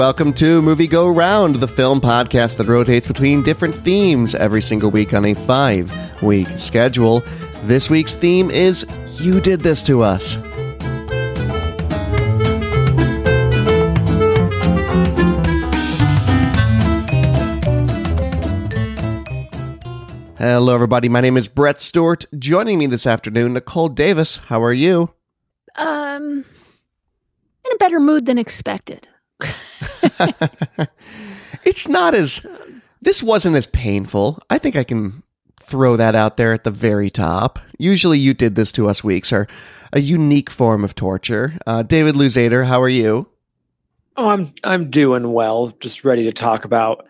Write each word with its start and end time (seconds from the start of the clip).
Welcome 0.00 0.32
to 0.32 0.62
Movie 0.62 0.88
Go 0.88 1.10
Round, 1.10 1.56
the 1.56 1.68
film 1.68 2.00
podcast 2.00 2.56
that 2.56 2.68
rotates 2.68 3.06
between 3.06 3.42
different 3.42 3.74
themes 3.74 4.34
every 4.34 4.62
single 4.62 4.90
week 4.90 5.12
on 5.12 5.26
a 5.26 5.34
five 5.34 5.92
week 6.22 6.48
schedule. 6.56 7.20
This 7.64 7.90
week's 7.90 8.14
theme 8.14 8.50
is 8.50 8.86
You 9.20 9.42
Did 9.42 9.60
This 9.60 9.82
to 9.82 10.00
Us. 10.00 10.36
Hello, 20.38 20.74
everybody. 20.74 21.10
My 21.10 21.20
name 21.20 21.36
is 21.36 21.46
Brett 21.46 21.82
Stewart. 21.82 22.24
Joining 22.38 22.78
me 22.78 22.86
this 22.86 23.06
afternoon, 23.06 23.52
Nicole 23.52 23.90
Davis. 23.90 24.38
How 24.38 24.62
are 24.62 24.72
you? 24.72 25.10
Um, 25.76 26.46
in 27.66 27.72
a 27.72 27.76
better 27.76 28.00
mood 28.00 28.24
than 28.24 28.38
expected. 28.38 29.06
it's 31.64 31.88
not 31.88 32.14
as. 32.14 32.46
This 33.02 33.22
wasn't 33.22 33.56
as 33.56 33.66
painful. 33.66 34.38
I 34.50 34.58
think 34.58 34.76
I 34.76 34.84
can 34.84 35.22
throw 35.60 35.96
that 35.96 36.14
out 36.14 36.36
there 36.36 36.52
at 36.52 36.64
the 36.64 36.70
very 36.70 37.08
top. 37.08 37.58
Usually, 37.78 38.18
you 38.18 38.34
did 38.34 38.56
this 38.56 38.72
to 38.72 38.88
us 38.88 39.02
weeks 39.02 39.32
are 39.32 39.46
a 39.92 40.00
unique 40.00 40.50
form 40.50 40.84
of 40.84 40.94
torture. 40.94 41.54
Uh, 41.66 41.82
David 41.82 42.14
Luzader, 42.14 42.66
how 42.66 42.82
are 42.82 42.88
you? 42.88 43.28
Oh, 44.16 44.28
I'm 44.28 44.52
I'm 44.64 44.90
doing 44.90 45.32
well. 45.32 45.72
Just 45.80 46.04
ready 46.04 46.24
to 46.24 46.32
talk 46.32 46.64
about 46.64 47.06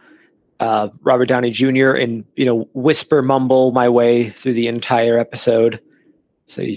uh, 0.60 0.90
Robert 1.02 1.26
Downey 1.26 1.50
Jr. 1.50 1.92
and 1.92 2.24
you 2.36 2.44
know 2.44 2.68
whisper 2.74 3.22
mumble 3.22 3.72
my 3.72 3.88
way 3.88 4.28
through 4.28 4.52
the 4.52 4.68
entire 4.68 5.18
episode. 5.18 5.80
So 6.46 6.62
you, 6.62 6.76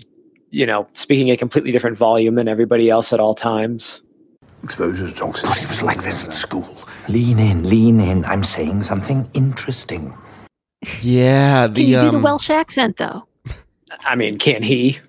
you 0.49 0.65
know, 0.65 0.88
speaking 0.93 1.29
a 1.31 1.38
completely 1.38 1.71
different 1.71 1.97
volume 1.97 2.35
than 2.35 2.47
everybody 2.47 2.89
else 2.89 3.11
at 3.11 3.19
all 3.19 3.33
times. 3.33 4.01
Exposure 4.64 5.09
to 5.09 5.14
toxins. 5.14 5.50
Thought 5.50 5.59
he 5.59 5.66
was 5.66 5.83
like 5.83 6.02
this 6.03 6.23
at 6.25 6.33
school. 6.33 6.78
Lean 7.09 7.39
in, 7.39 7.69
lean 7.69 8.00
in. 8.00 8.23
I'm 8.25 8.44
saying 8.44 8.83
something 8.83 9.30
interesting. 9.33 10.17
Yeah, 11.02 11.67
the 11.67 11.81
Can 11.81 11.89
you 11.89 12.00
do 12.00 12.11
the 12.11 12.17
um, 12.17 12.23
Welsh 12.23 12.50
accent 12.50 12.97
though? 12.97 13.28
I 14.06 14.16
mean, 14.16 14.38
can 14.38 14.64
he? 14.64 15.00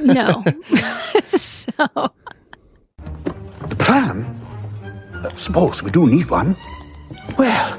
No. 0.00 0.44
so 1.26 1.72
The 3.68 3.76
plan? 3.78 4.24
I 5.14 5.28
suppose 5.34 5.82
we 5.82 5.90
do 5.90 6.06
need 6.06 6.30
one. 6.30 6.56
Well, 7.36 7.78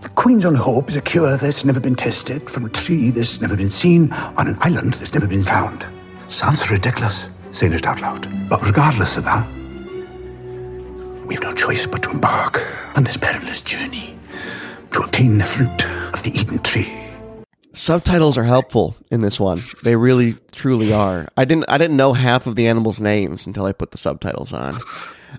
the 0.00 0.08
Queen's 0.10 0.44
Own 0.44 0.54
Hope 0.54 0.88
is 0.88 0.96
a 0.96 1.02
cure 1.02 1.36
that's 1.36 1.64
never 1.64 1.80
been 1.80 1.94
tested, 1.94 2.48
from 2.48 2.64
a 2.64 2.68
tree 2.70 3.10
that's 3.10 3.40
never 3.40 3.56
been 3.56 3.70
seen, 3.70 4.12
on 4.12 4.48
an 4.48 4.56
island 4.60 4.94
that's 4.94 5.14
never 5.14 5.26
been 5.26 5.42
found. 5.42 5.86
Sounds 6.28 6.70
ridiculous, 6.70 7.28
saying 7.52 7.72
it 7.72 7.86
out 7.86 8.00
loud. 8.00 8.48
But 8.48 8.64
regardless 8.64 9.16
of 9.16 9.24
that, 9.24 9.46
we 11.24 11.34
have 11.34 11.42
no 11.42 11.54
choice 11.54 11.86
but 11.86 12.02
to 12.02 12.10
embark 12.10 12.62
on 12.96 13.04
this 13.04 13.16
perilous 13.16 13.62
journey 13.62 14.18
to 14.92 15.00
obtain 15.00 15.38
the 15.38 15.46
fruit 15.46 15.84
of 16.12 16.22
the 16.22 16.32
Eden 16.34 16.58
tree. 16.60 16.92
subtitles 17.72 18.38
are 18.38 18.44
helpful 18.44 18.96
in 19.10 19.20
this 19.20 19.40
one. 19.40 19.60
They 19.82 19.96
really, 19.96 20.34
truly 20.52 20.92
are. 20.92 21.26
I 21.36 21.44
didn't. 21.44 21.64
I 21.68 21.78
didn't 21.78 21.96
know 21.96 22.12
half 22.12 22.46
of 22.46 22.56
the 22.56 22.68
animals' 22.68 23.00
names 23.00 23.46
until 23.46 23.64
I 23.64 23.72
put 23.72 23.90
the 23.90 23.98
subtitles 23.98 24.52
on. 24.52 24.76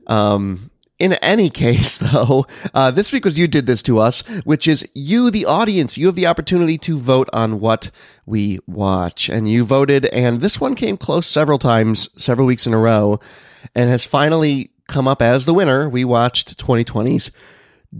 Um, 0.08 0.69
in 1.00 1.14
any 1.14 1.50
case, 1.50 1.97
though, 2.11 2.45
uh, 2.73 2.92
this 2.92 3.11
week 3.14 3.25
was 3.25 3.38
you 3.38 3.47
did 3.47 3.66
this 3.66 3.83
to 3.83 3.99
us, 3.99 4.22
which 4.44 4.67
is 4.67 4.88
you, 4.94 5.31
the 5.31 5.45
audience. 5.45 5.97
You 5.97 6.08
have 6.08 6.15
the 6.15 6.27
opportunity 6.27 6.77
to 6.80 6.98
vote 6.98 7.30
on 7.31 7.60
what 7.60 7.92
we 8.26 8.60
watch, 8.67 9.30
and 9.30 9.49
you 9.49 9.64
voted, 9.64 10.05
and 10.08 10.42
this 10.42 10.60
one 10.60 10.76
came 10.76 10.98
close 10.98 11.27
several 11.27 11.60
times, 11.60 12.10
several 12.21 12.48
weeks 12.48 12.67
in 12.67 12.73
a 12.73 12.80
row, 12.80 13.20
and 13.73 13.89
has 13.89 14.05
finally 14.05 14.71
come 14.88 15.08
up 15.08 15.22
as 15.22 15.46
the 15.46 15.54
winner. 15.54 15.90
We 15.90 16.06
watched 16.06 16.58
2020's 16.58 17.32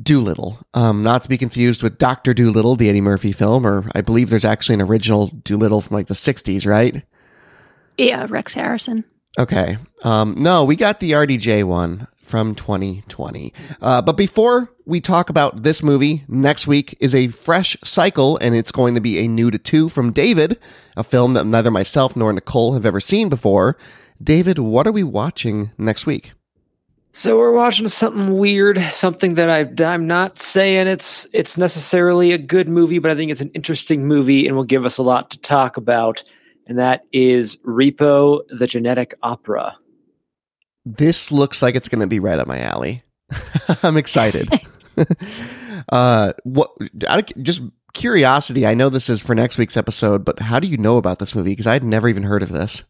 Dolittle, 0.04 0.60
um, 0.74 1.04
not 1.04 1.24
to 1.24 1.30
be 1.30 1.38
confused 1.38 1.82
with 1.82 1.98
Doctor 1.98 2.34
Dolittle, 2.34 2.76
the 2.76 2.90
Eddie 2.90 3.02
Murphy 3.02 3.32
film, 3.32 3.66
or 3.66 3.90
I 3.96 4.02
believe 4.02 4.30
there's 4.30 4.44
actually 4.44 4.76
an 4.76 4.82
original 4.82 5.28
Dolittle 5.28 5.80
from 5.82 5.96
like 5.96 6.08
the 6.08 6.14
'60s, 6.14 6.68
right? 6.68 7.04
yeah, 7.98 8.26
Rex 8.30 8.54
Harrison. 8.54 9.06
Okay. 9.40 9.78
Um, 10.04 10.36
no, 10.38 10.64
we 10.64 10.76
got 10.76 11.00
the 11.00 11.12
RDJ 11.12 11.64
one 11.64 12.08
from 12.22 12.56
2020. 12.56 13.54
Uh, 13.82 14.02
but 14.02 14.18
before 14.18 14.70
we 14.86 15.00
talk 15.02 15.30
about 15.30 15.64
this 15.64 15.84
movie, 15.84 16.24
next 16.28 16.68
week 16.68 16.98
is 17.00 17.14
a 17.14 17.28
fresh 17.28 17.78
cycle, 17.84 18.38
and 18.38 18.56
it's 18.56 18.72
going 18.72 18.96
to 18.96 19.02
be 19.02 19.20
a 19.20 19.28
new 19.28 19.52
to 19.52 19.58
two 19.58 19.90
from 19.90 20.12
David, 20.12 20.60
a 20.98 21.04
film 21.04 21.34
that 21.34 21.46
neither 21.46 21.72
myself 21.72 22.16
nor 22.16 22.32
Nicole 22.34 22.74
have 22.74 22.86
ever 22.86 23.00
seen 23.00 23.30
before. 23.30 23.78
David, 24.22 24.58
what 24.60 24.88
are 24.88 24.92
we 24.92 25.04
watching 25.04 25.72
next 25.78 26.06
week? 26.06 26.32
So 27.16 27.38
we're 27.38 27.54
watching 27.54 27.88
something 27.88 28.38
weird, 28.38 28.78
something 28.92 29.36
that 29.36 29.50
I, 29.50 29.86
I'm 29.90 30.06
not 30.06 30.38
saying 30.38 30.88
it's 30.88 31.26
it's 31.32 31.58
necessarily 31.58 32.34
a 32.34 32.38
good 32.38 32.68
movie, 32.68 33.00
but 33.00 33.10
I 33.10 33.16
think 33.16 33.32
it's 33.32 33.40
an 33.40 33.52
interesting 33.54 34.06
movie 34.06 34.46
and 34.46 34.54
will 34.54 34.66
give 34.66 34.84
us 34.84 34.98
a 34.98 35.02
lot 35.02 35.32
to 35.32 35.40
talk 35.40 35.78
about. 35.78 36.24
And 36.68 36.78
that 36.78 37.06
is 37.14 37.56
Repo, 37.66 38.42
the 38.50 38.68
Genetic 38.68 39.16
Opera. 39.24 39.78
This 40.86 41.32
looks 41.32 41.62
like 41.62 41.76
it's 41.76 41.88
going 41.88 42.02
to 42.02 42.08
be 42.08 42.20
right 42.20 42.38
up 42.38 42.48
my 42.48 42.60
alley. 42.60 43.02
I'm 43.82 43.96
excited. 43.96 44.50
uh, 45.94 46.34
what? 46.44 46.72
Out 47.08 47.32
of 47.32 47.44
just 47.44 47.64
curiosity, 47.94 48.68
I 48.68 48.74
know 48.74 48.90
this 48.90 49.10
is 49.10 49.22
for 49.22 49.34
next 49.34 49.58
week's 49.58 49.78
episode, 49.78 50.26
but 50.26 50.40
how 50.40 50.60
do 50.60 50.68
you 50.68 50.76
know 50.76 50.98
about 50.98 51.20
this 51.20 51.34
movie? 51.34 51.54
Because 51.54 51.68
I 51.68 51.74
had 51.74 51.84
never 51.86 52.10
even 52.10 52.24
heard 52.24 52.44
of 52.44 52.50
this. 52.50 52.84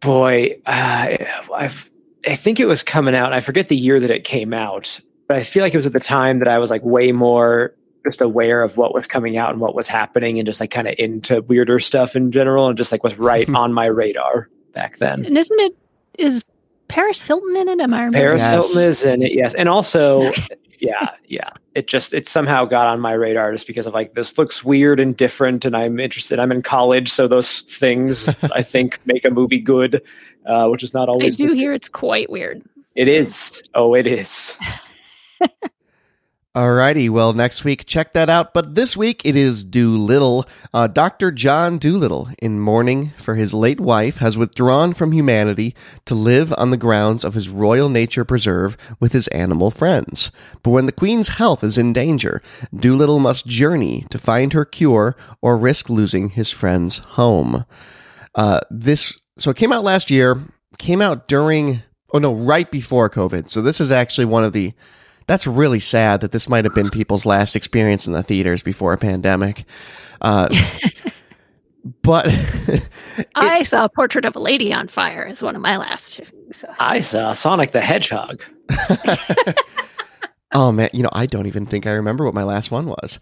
Boy, 0.00 0.60
uh, 0.64 1.16
I've, 1.52 1.90
I 2.26 2.34
think 2.34 2.58
it 2.60 2.66
was 2.66 2.82
coming 2.82 3.14
out. 3.14 3.32
I 3.32 3.40
forget 3.40 3.68
the 3.68 3.76
year 3.76 4.00
that 4.00 4.10
it 4.10 4.24
came 4.24 4.52
out, 4.52 5.00
but 5.28 5.36
I 5.36 5.42
feel 5.42 5.62
like 5.62 5.74
it 5.74 5.76
was 5.76 5.86
at 5.86 5.92
the 5.92 6.00
time 6.00 6.38
that 6.40 6.48
I 6.48 6.58
was 6.58 6.70
like 6.70 6.82
way 6.84 7.12
more 7.12 7.74
just 8.04 8.20
aware 8.20 8.62
of 8.62 8.76
what 8.76 8.94
was 8.94 9.06
coming 9.06 9.36
out 9.36 9.50
and 9.50 9.60
what 9.60 9.74
was 9.74 9.88
happening, 9.88 10.38
and 10.38 10.46
just 10.46 10.60
like 10.60 10.70
kind 10.70 10.88
of 10.88 10.94
into 10.98 11.42
weirder 11.42 11.78
stuff 11.78 12.16
in 12.16 12.32
general, 12.32 12.68
and 12.68 12.76
just 12.76 12.92
like 12.92 13.02
was 13.04 13.18
right 13.18 13.48
on 13.54 13.72
my 13.72 13.86
radar 13.86 14.48
back 14.72 14.98
then. 14.98 15.24
And 15.24 15.36
isn't 15.36 15.60
it 15.60 15.76
is 16.18 16.44
Paris 16.88 17.24
Hilton 17.26 17.56
in 17.56 17.68
it? 17.68 17.80
Am 17.80 17.92
I 17.94 18.04
remembering? 18.04 18.12
Paris 18.22 18.40
Yes. 18.40 18.50
Hilton 18.52 18.88
is 18.88 19.04
in 19.04 19.22
it, 19.22 19.34
yes, 19.34 19.54
and 19.54 19.68
also, 19.68 20.30
yeah, 20.78 21.10
yeah. 21.26 21.50
It 21.74 21.86
just 21.86 22.12
it 22.14 22.26
somehow 22.28 22.64
got 22.64 22.86
on 22.86 23.00
my 23.00 23.12
radar 23.12 23.52
just 23.52 23.66
because 23.66 23.86
of 23.86 23.94
like 23.94 24.14
this 24.14 24.38
looks 24.38 24.64
weird 24.64 25.00
and 25.00 25.16
different, 25.16 25.64
and 25.64 25.76
I'm 25.76 26.00
interested. 26.00 26.38
I'm 26.38 26.52
in 26.52 26.62
college, 26.62 27.08
so 27.08 27.28
those 27.28 27.60
things 27.62 28.34
I 28.54 28.62
think 28.62 28.98
make 29.04 29.24
a 29.24 29.30
movie 29.30 29.60
good, 29.60 30.02
uh, 30.46 30.68
which 30.68 30.82
is 30.82 30.94
not 30.94 31.08
always. 31.08 31.22
I 31.22 31.24
always. 31.24 31.36
do 31.36 31.48
the- 31.48 31.54
hear 31.56 31.72
it's 31.72 31.88
quite 31.88 32.30
weird. 32.30 32.62
It 32.94 33.08
is. 33.08 33.62
Oh, 33.74 33.94
it 33.94 34.06
is. 34.06 34.56
Alrighty, 36.58 37.08
well, 37.08 37.34
next 37.34 37.62
week, 37.62 37.86
check 37.86 38.14
that 38.14 38.28
out. 38.28 38.52
But 38.52 38.74
this 38.74 38.96
week, 38.96 39.22
it 39.24 39.36
is 39.36 39.62
Dolittle. 39.62 40.44
Uh, 40.74 40.88
Dr. 40.88 41.30
John 41.30 41.78
Dolittle, 41.78 42.30
in 42.42 42.58
mourning 42.58 43.12
for 43.16 43.36
his 43.36 43.54
late 43.54 43.78
wife, 43.78 44.16
has 44.16 44.36
withdrawn 44.36 44.92
from 44.92 45.12
humanity 45.12 45.76
to 46.06 46.16
live 46.16 46.52
on 46.58 46.70
the 46.70 46.76
grounds 46.76 47.22
of 47.22 47.34
his 47.34 47.48
Royal 47.48 47.88
Nature 47.88 48.24
Preserve 48.24 48.76
with 48.98 49.12
his 49.12 49.28
animal 49.28 49.70
friends. 49.70 50.32
But 50.64 50.70
when 50.70 50.86
the 50.86 50.90
Queen's 50.90 51.28
health 51.28 51.62
is 51.62 51.78
in 51.78 51.92
danger, 51.92 52.42
Dolittle 52.74 53.20
must 53.20 53.46
journey 53.46 54.04
to 54.10 54.18
find 54.18 54.52
her 54.52 54.64
cure 54.64 55.14
or 55.40 55.56
risk 55.56 55.88
losing 55.88 56.30
his 56.30 56.50
friend's 56.50 56.98
home. 56.98 57.66
Uh, 58.34 58.58
this, 58.68 59.16
so 59.38 59.50
it 59.52 59.56
came 59.56 59.72
out 59.72 59.84
last 59.84 60.10
year, 60.10 60.42
came 60.76 61.00
out 61.00 61.28
during, 61.28 61.82
oh 62.12 62.18
no, 62.18 62.34
right 62.34 62.68
before 62.68 63.08
COVID. 63.08 63.46
So 63.46 63.62
this 63.62 63.80
is 63.80 63.92
actually 63.92 64.24
one 64.24 64.42
of 64.42 64.52
the, 64.52 64.74
that's 65.28 65.46
really 65.46 65.78
sad 65.78 66.22
that 66.22 66.32
this 66.32 66.48
might 66.48 66.64
have 66.64 66.74
been 66.74 66.90
people's 66.90 67.24
last 67.24 67.54
experience 67.54 68.06
in 68.06 68.14
the 68.14 68.22
theaters 68.22 68.62
before 68.62 68.94
a 68.94 68.98
pandemic. 68.98 69.64
Uh, 70.20 70.48
but 72.02 72.26
I 73.34 73.62
saw 73.62 73.84
a 73.84 73.88
portrait 73.90 74.24
of 74.24 74.34
a 74.34 74.40
lady 74.40 74.72
on 74.72 74.88
fire 74.88 75.26
as 75.26 75.42
one 75.42 75.54
of 75.54 75.60
my 75.62 75.76
last. 75.76 76.20
So. 76.50 76.74
I 76.80 77.00
saw 77.00 77.32
Sonic 77.32 77.72
the 77.72 77.80
Hedgehog. 77.82 78.42
oh 80.54 80.72
man, 80.72 80.88
you 80.94 81.02
know, 81.02 81.10
I 81.12 81.26
don't 81.26 81.46
even 81.46 81.66
think 81.66 81.86
I 81.86 81.92
remember 81.92 82.24
what 82.24 82.34
my 82.34 82.44
last 82.44 82.70
one 82.70 82.86
was. 82.86 83.20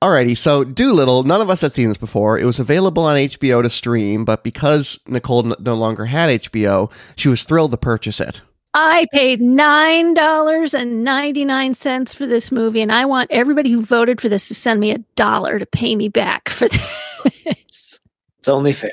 Alrighty, 0.00 0.38
so 0.38 0.62
Dolittle, 0.62 1.24
none 1.24 1.40
of 1.40 1.50
us 1.50 1.62
had 1.62 1.72
seen 1.72 1.88
this 1.88 1.98
before. 1.98 2.38
It 2.38 2.44
was 2.44 2.60
available 2.60 3.02
on 3.02 3.16
HBO 3.16 3.64
to 3.64 3.68
stream, 3.68 4.24
but 4.24 4.44
because 4.44 5.00
Nicole 5.08 5.44
n- 5.44 5.56
no 5.58 5.74
longer 5.74 6.04
had 6.04 6.40
HBO, 6.40 6.92
she 7.16 7.28
was 7.28 7.42
thrilled 7.42 7.72
to 7.72 7.76
purchase 7.76 8.20
it. 8.20 8.42
I 8.80 9.08
paid 9.10 9.40
nine 9.40 10.14
dollars 10.14 10.72
and 10.72 11.02
ninety 11.02 11.44
nine 11.44 11.74
cents 11.74 12.14
for 12.14 12.26
this 12.28 12.52
movie, 12.52 12.80
and 12.80 12.92
I 12.92 13.06
want 13.06 13.32
everybody 13.32 13.72
who 13.72 13.82
voted 13.82 14.20
for 14.20 14.28
this 14.28 14.46
to 14.48 14.54
send 14.54 14.78
me 14.78 14.92
a 14.92 14.98
dollar 15.16 15.58
to 15.58 15.66
pay 15.66 15.96
me 15.96 16.08
back 16.08 16.48
for 16.48 16.68
this. 17.44 18.00
It's 18.38 18.46
only 18.46 18.72
fair. 18.72 18.92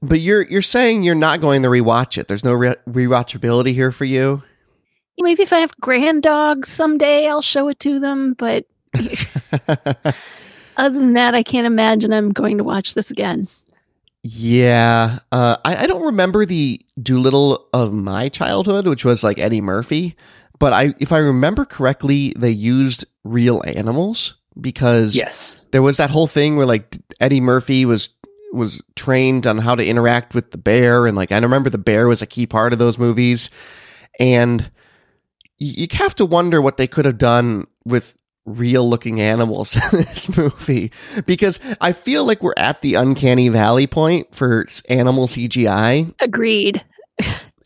But 0.00 0.20
you're 0.20 0.42
you're 0.42 0.62
saying 0.62 1.02
you're 1.02 1.16
not 1.16 1.40
going 1.40 1.62
to 1.62 1.68
rewatch 1.68 2.16
it. 2.16 2.28
There's 2.28 2.44
no 2.44 2.52
re- 2.52 2.76
rewatchability 2.88 3.72
here 3.72 3.90
for 3.90 4.04
you. 4.04 4.40
Maybe 5.18 5.42
if 5.42 5.52
I 5.52 5.58
have 5.58 5.76
grand 5.80 6.22
dogs 6.22 6.68
someday, 6.68 7.26
I'll 7.26 7.42
show 7.42 7.66
it 7.66 7.80
to 7.80 7.98
them. 7.98 8.34
But 8.34 8.66
other 10.76 10.96
than 10.96 11.14
that, 11.14 11.34
I 11.34 11.42
can't 11.42 11.66
imagine 11.66 12.12
I'm 12.12 12.30
going 12.30 12.58
to 12.58 12.64
watch 12.64 12.94
this 12.94 13.10
again. 13.10 13.48
Yeah, 14.22 15.20
uh, 15.32 15.56
I, 15.64 15.84
I 15.84 15.86
don't 15.86 16.04
remember 16.06 16.44
the 16.44 16.80
Dolittle 17.00 17.68
of 17.72 17.92
my 17.92 18.28
childhood, 18.28 18.86
which 18.86 19.04
was 19.04 19.22
like 19.22 19.38
Eddie 19.38 19.60
Murphy, 19.60 20.16
but 20.58 20.72
I, 20.72 20.94
if 20.98 21.12
I 21.12 21.18
remember 21.18 21.64
correctly, 21.64 22.34
they 22.36 22.50
used 22.50 23.04
real 23.24 23.62
animals 23.64 24.34
because 24.60 25.14
Yes. 25.16 25.64
there 25.70 25.82
was 25.82 25.98
that 25.98 26.10
whole 26.10 26.26
thing 26.26 26.56
where 26.56 26.66
like 26.66 26.98
Eddie 27.20 27.40
Murphy 27.40 27.84
was 27.84 28.10
was 28.52 28.80
trained 28.96 29.46
on 29.46 29.58
how 29.58 29.74
to 29.74 29.86
interact 29.86 30.34
with 30.34 30.50
the 30.50 30.58
bear, 30.58 31.06
and 31.06 31.16
like 31.16 31.30
I 31.32 31.38
remember 31.38 31.70
the 31.70 31.78
bear 31.78 32.08
was 32.08 32.22
a 32.22 32.26
key 32.26 32.46
part 32.46 32.72
of 32.72 32.78
those 32.78 32.98
movies, 32.98 33.50
and 34.18 34.70
you 35.58 35.86
have 35.92 36.14
to 36.16 36.24
wonder 36.26 36.60
what 36.60 36.76
they 36.76 36.86
could 36.86 37.04
have 37.04 37.18
done 37.18 37.66
with 37.84 38.16
real 38.48 38.88
looking 38.88 39.20
animals 39.20 39.76
in 39.92 39.98
this 39.98 40.36
movie. 40.36 40.92
Because 41.26 41.60
I 41.80 41.92
feel 41.92 42.24
like 42.24 42.42
we're 42.42 42.54
at 42.56 42.82
the 42.82 42.94
uncanny 42.94 43.48
valley 43.48 43.86
point 43.86 44.34
for 44.34 44.66
animal 44.88 45.26
CGI 45.26 46.14
Agreed. 46.20 46.84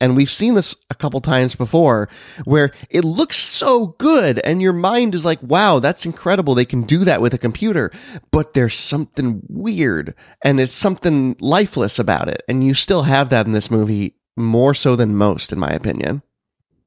and 0.00 0.17
we've 0.17 0.31
seen 0.31 0.55
this 0.55 0.75
a 0.90 0.94
couple 0.94 1.20
times 1.20 1.55
before 1.55 2.08
where 2.44 2.73
it 2.90 3.05
looks 3.05 3.37
so 3.37 3.88
good 3.99 4.38
and 4.40 4.61
your 4.61 4.73
mind 4.73 5.14
is 5.14 5.25
like 5.25 5.38
wow 5.43 5.79
that's 5.79 6.05
incredible. 6.06 6.55
They 6.55 6.64
can 6.64 6.82
do 6.82 7.05
that 7.05 7.20
with 7.20 7.35
a 7.35 7.38
computer. 7.38 7.90
But 8.31 8.55
there's 8.55 8.75
something 8.75 9.43
weird 9.49 10.14
and 10.44 10.61
it's 10.61 10.76
something 10.76 11.37
lifeless 11.40 11.99
about 11.99 12.28
it. 12.28 12.43
And 12.49 12.64
you 12.64 12.75
still 12.75 13.05
have 13.05 13.28
that 13.31 13.46
in 13.46 13.52
this 13.52 13.70
movie 13.70 14.17
more 14.37 14.75
so 14.75 14.96
than 14.96 15.17
most 15.17 15.52
in 15.52 15.58
my 15.58 15.70
opinion. 15.70 16.23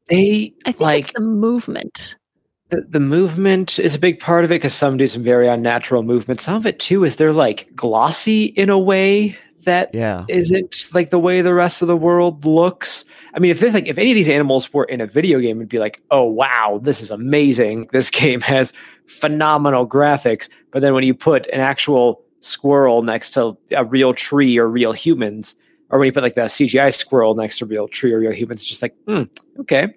They 0.09 0.53
I 0.65 0.71
think 0.71 0.80
like 0.81 1.06
it's 1.06 1.13
the 1.13 1.21
movement. 1.21 2.15
The, 2.69 2.81
the 2.81 3.00
movement 3.00 3.79
is 3.79 3.95
a 3.95 4.00
big 4.00 4.19
part 4.19 4.44
of 4.44 4.51
it 4.51 4.56
because 4.56 4.73
some 4.73 4.97
do 4.97 5.07
some 5.07 5.23
very 5.23 5.47
unnatural 5.47 6.03
movement. 6.03 6.41
Some 6.41 6.56
of 6.56 6.65
it 6.65 6.79
too 6.79 7.03
is 7.03 7.15
they're 7.15 7.31
like 7.31 7.75
glossy 7.75 8.45
in 8.45 8.69
a 8.69 8.79
way 8.79 9.38
that 9.65 9.89
yeah 9.94 10.25
isn't 10.29 10.94
like 10.94 11.09
the 11.09 11.19
way 11.19 11.41
the 11.41 11.53
rest 11.53 11.81
of 11.81 11.88
the 11.88 11.97
world 11.97 12.45
looks. 12.45 13.06
I 13.33 13.39
mean, 13.39 13.51
if 13.51 13.59
this 13.59 13.73
like 13.73 13.88
if 13.88 13.97
any 13.97 14.12
of 14.12 14.15
these 14.15 14.29
animals 14.29 14.73
were 14.73 14.85
in 14.85 15.01
a 15.01 15.06
video 15.06 15.39
game, 15.39 15.57
it'd 15.57 15.69
be 15.69 15.79
like, 15.79 16.01
oh 16.09 16.23
wow, 16.23 16.79
this 16.81 17.01
is 17.01 17.12
amazing. 17.12 17.89
This 17.91 18.09
game 18.09 18.41
has 18.41 18.73
phenomenal 19.06 19.88
graphics. 19.88 20.50
But 20.71 20.81
then 20.81 20.94
when 20.94 21.03
you 21.03 21.13
put 21.13 21.47
an 21.47 21.59
actual 21.59 22.23
squirrel 22.39 23.01
next 23.01 23.31
to 23.31 23.57
a 23.71 23.85
real 23.85 24.13
tree 24.13 24.57
or 24.57 24.67
real 24.67 24.91
humans, 24.91 25.56
or 25.89 26.00
when 26.00 26.07
you 26.07 26.12
put 26.12 26.23
like 26.23 26.35
the 26.35 26.41
CGI 26.41 26.94
squirrel 26.95 27.35
next 27.35 27.59
to 27.59 27.65
a 27.65 27.67
real 27.67 27.88
tree 27.88 28.12
or 28.12 28.19
real 28.19 28.31
humans, 28.31 28.62
it's 28.62 28.69
just 28.69 28.81
like, 28.81 28.95
hmm, 29.07 29.23
okay. 29.59 29.94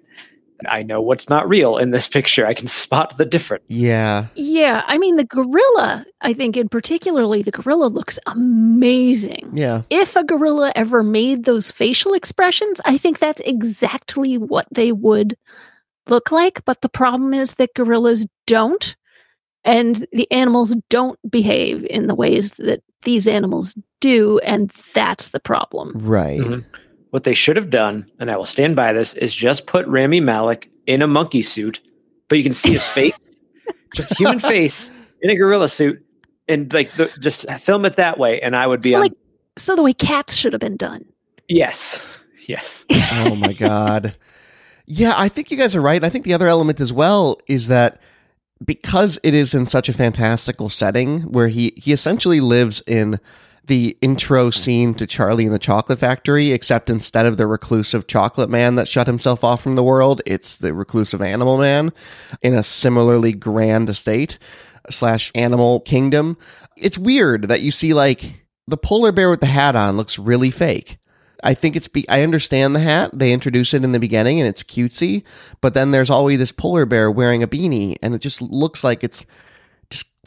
I 0.67 0.83
know 0.83 1.01
what's 1.01 1.29
not 1.29 1.47
real 1.47 1.77
in 1.77 1.91
this 1.91 2.07
picture. 2.17 2.45
I 2.45 2.53
can 2.53 2.67
spot 2.67 3.17
the 3.17 3.25
difference. 3.25 3.65
yeah 3.67 4.27
Yeah, 4.35 4.83
I 4.87 4.97
mean 4.97 5.15
the 5.15 5.23
gorilla. 5.25 6.05
I 6.21 6.33
think 6.33 6.57
in 6.57 6.67
particularly 6.69 7.41
the 7.43 7.51
gorilla 7.51 7.87
looks 7.87 8.19
amazing. 8.25 9.51
yeah 9.53 9.83
If 9.89 10.15
a 10.15 10.23
gorilla 10.23 10.71
ever 10.75 11.03
made 11.03 11.45
those 11.45 11.71
facial 11.71 12.13
expressions, 12.13 12.81
I 12.85 12.97
think 12.97 13.19
that's 13.19 13.41
exactly 13.41 14.37
what 14.37 14.67
they 14.71 14.91
would 14.91 15.37
look 16.07 16.31
like. 16.31 16.63
But 16.65 16.81
the 16.81 16.89
problem 16.89 17.33
is 17.33 17.55
that 17.55 17.73
gorillas 17.75 18.27
don't, 18.47 18.95
and 19.63 20.07
the 20.11 20.29
animals 20.31 20.75
don't 20.89 21.19
behave 21.29 21.85
in 21.85 22.07
the 22.07 22.15
ways 22.15 22.51
that 22.57 22.81
these 23.03 23.27
animals 23.27 23.75
do, 24.01 24.39
and 24.39 24.71
that's 24.93 25.29
the 25.29 25.39
problem. 25.39 25.93
right 25.95 26.39
Mhm. 26.39 26.65
What 27.11 27.23
they 27.23 27.33
should 27.33 27.55
have 27.55 27.69
done, 27.69 28.05
and 28.19 28.29
I 28.29 28.37
will 28.37 28.45
stand 28.45 28.75
by 28.75 28.93
this, 28.93 29.13
is 29.15 29.33
just 29.33 29.65
put 29.65 29.87
Rami 29.87 30.19
Malek 30.19 30.69
in 30.85 31.01
a 31.01 31.07
monkey 31.07 31.41
suit, 31.41 31.79
but 32.27 32.37
you 32.37 32.43
can 32.43 32.53
see 32.53 32.71
his 32.73 32.85
face, 32.87 33.15
just 33.95 34.15
human 34.17 34.39
face 34.39 34.91
in 35.21 35.29
a 35.31 35.35
gorilla 35.35 35.69
suit, 35.69 36.05
and 36.47 36.71
like 36.71 36.91
the, 36.93 37.11
just 37.19 37.49
film 37.59 37.85
it 37.85 37.95
that 37.95 38.19
way, 38.19 38.39
and 38.41 38.55
I 38.55 38.67
would 38.67 38.81
be 38.81 38.89
So 38.89 38.95
on. 38.97 39.01
like, 39.01 39.13
so 39.57 39.75
the 39.75 39.81
way 39.83 39.93
cats 39.93 40.35
should 40.35 40.53
have 40.53 40.59
been 40.59 40.77
done. 40.77 41.03
yes, 41.47 41.99
yes. 42.47 42.85
oh 42.91 43.35
my 43.35 43.53
god 43.53 44.15
yeah 44.91 45.13
i 45.17 45.29
think 45.29 45.51
you 45.51 45.57
guys 45.57 45.75
are 45.75 45.81
right 45.81 45.97
and 45.97 46.05
i 46.05 46.09
think 46.09 46.25
the 46.25 46.33
other 46.33 46.47
element 46.47 46.79
as 46.81 46.91
well 46.91 47.37
is 47.47 47.67
that 47.67 48.01
because 48.65 49.19
it 49.21 49.35
is 49.35 49.53
in 49.53 49.67
such 49.67 49.87
a 49.87 49.93
fantastical 49.93 50.67
setting 50.67 51.21
where 51.31 51.47
he 51.47 51.73
he 51.77 51.91
essentially 51.91 52.39
lives 52.41 52.81
in 52.87 53.19
the 53.69 53.95
intro 54.01 54.49
scene 54.49 54.95
to 54.95 55.07
Charlie 55.07 55.45
and 55.45 55.53
the 55.53 55.59
Chocolate 55.59 55.99
Factory, 55.99 56.51
except 56.51 56.89
instead 56.89 57.27
of 57.27 57.37
the 57.37 57.47
reclusive 57.47 58.07
chocolate 58.07 58.49
man 58.49 58.75
that 58.75 58.87
shut 58.87 59.07
himself 59.07 59.43
off 59.43 59.61
from 59.61 59.75
the 59.75 59.83
world, 59.83 60.21
it's 60.25 60.57
the 60.57 60.73
reclusive 60.73 61.21
animal 61.21 61.59
man 61.59 61.93
in 62.41 62.55
a 62.55 62.63
similarly 62.63 63.31
grand 63.31 63.87
estate 63.87 64.39
slash 64.89 65.31
animal 65.35 65.81
kingdom. 65.81 66.35
It's 66.75 66.97
weird 66.97 67.43
that 67.43 67.61
you 67.61 67.69
see 67.69 67.93
like 67.93 68.43
the 68.67 68.75
polar 68.75 69.11
bear 69.11 69.29
with 69.29 69.39
the 69.39 69.45
hat 69.45 69.75
on 69.75 69.95
looks 69.95 70.17
really 70.17 70.49
fake. 70.49 70.97
I 71.43 71.53
think 71.53 71.75
it's 71.75 71.87
be 71.87 72.09
I 72.09 72.23
understand 72.23 72.75
the 72.75 72.79
hat. 72.79 73.11
They 73.13 73.31
introduce 73.31 73.73
it 73.75 73.83
in 73.83 73.91
the 73.91 73.99
beginning 73.99 74.39
and 74.39 74.49
it's 74.49 74.63
cutesy, 74.63 75.23
but 75.61 75.75
then 75.75 75.91
there's 75.91 76.09
always 76.09 76.39
this 76.39 76.51
polar 76.51 76.87
bear 76.87 77.11
wearing 77.11 77.43
a 77.43 77.47
beanie 77.47 77.97
and 78.01 78.15
it 78.15 78.19
just 78.19 78.41
looks 78.41 78.83
like 78.83 79.03
it's 79.03 79.23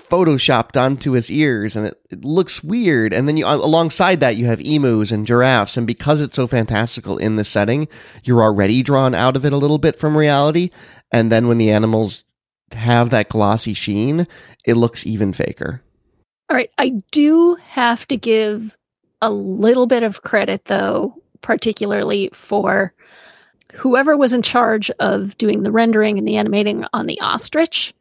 photoshopped 0.09 0.81
onto 0.81 1.13
his 1.13 1.31
ears 1.31 1.77
and 1.77 1.87
it, 1.87 2.01
it 2.11 2.25
looks 2.25 2.63
weird. 2.63 3.13
And 3.13 3.29
then 3.29 3.37
you 3.37 3.47
uh, 3.47 3.57
alongside 3.57 4.21
that 4.21 4.37
you 4.37 4.47
have 4.47 4.61
emus 4.61 5.11
and 5.11 5.27
giraffes 5.27 5.77
and 5.77 5.87
because 5.87 6.21
it's 6.21 6.37
so 6.37 6.47
fantastical 6.47 7.19
in 7.19 7.37
the 7.37 7.45
setting, 7.45 7.89
you're 8.25 8.43
already 8.43 8.83
drawn 8.83 9.15
out 9.15 9.37
of 9.37 9.45
it 9.45 9.53
a 9.53 9.59
little 9.59 9.79
bit 9.79 9.99
from 9.99 10.17
reality. 10.17 10.71
And 11.11 11.31
then 11.31 11.49
when 11.49 11.59
the 11.59 11.71
animals 11.71 12.25
have 12.73 13.11
that 13.11 13.29
glossy 13.29 13.75
sheen, 13.75 14.27
it 14.65 14.75
looks 14.75 15.07
even 15.07 15.33
faker. 15.33 15.83
All 16.49 16.57
right. 16.57 16.71
I 16.79 17.01
do 17.11 17.57
have 17.67 18.07
to 18.09 18.17
give 18.17 18.77
a 19.21 19.31
little 19.31 19.87
bit 19.87 20.03
of 20.03 20.23
credit, 20.23 20.67
though, 20.67 21.15
particularly 21.41 22.31
for 22.33 22.93
whoever 23.73 24.17
was 24.17 24.33
in 24.33 24.43
charge 24.43 24.91
of 25.01 25.37
doing 25.39 25.63
the 25.63 25.73
rendering 25.73 26.19
and 26.19 26.29
the 26.29 26.37
animating 26.37 26.85
on 26.93 27.07
the 27.07 27.21
ostrich, 27.21 27.95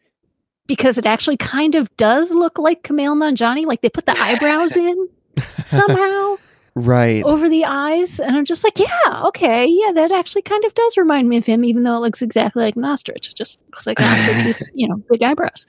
because 0.71 0.97
it 0.97 1.05
actually 1.05 1.35
kind 1.35 1.75
of 1.75 1.93
does 1.97 2.31
look 2.31 2.57
like 2.57 2.81
Kumail 2.83 3.13
Nanjiani. 3.17 3.65
Like 3.65 3.81
they 3.81 3.89
put 3.89 4.05
the 4.05 4.17
eyebrows 4.17 4.77
in 4.77 5.09
somehow 5.65 6.37
Right. 6.75 7.21
over 7.25 7.49
the 7.49 7.65
eyes. 7.65 8.21
And 8.21 8.37
I'm 8.37 8.45
just 8.45 8.63
like, 8.63 8.79
yeah, 8.79 9.21
okay. 9.25 9.65
Yeah, 9.65 9.91
that 9.91 10.13
actually 10.13 10.43
kind 10.43 10.63
of 10.63 10.73
does 10.73 10.95
remind 10.95 11.27
me 11.27 11.35
of 11.35 11.45
him, 11.45 11.65
even 11.65 11.83
though 11.83 11.97
it 11.97 11.99
looks 11.99 12.21
exactly 12.21 12.63
like 12.63 12.77
an 12.77 12.85
ostrich. 12.85 13.31
It 13.31 13.35
just 13.35 13.65
looks 13.65 13.85
like 13.85 13.99
an 13.99 14.05
ostrich 14.05 14.45
with, 14.59 14.69
you 14.73 14.87
know, 14.87 14.95
big 15.09 15.21
eyebrows. 15.21 15.67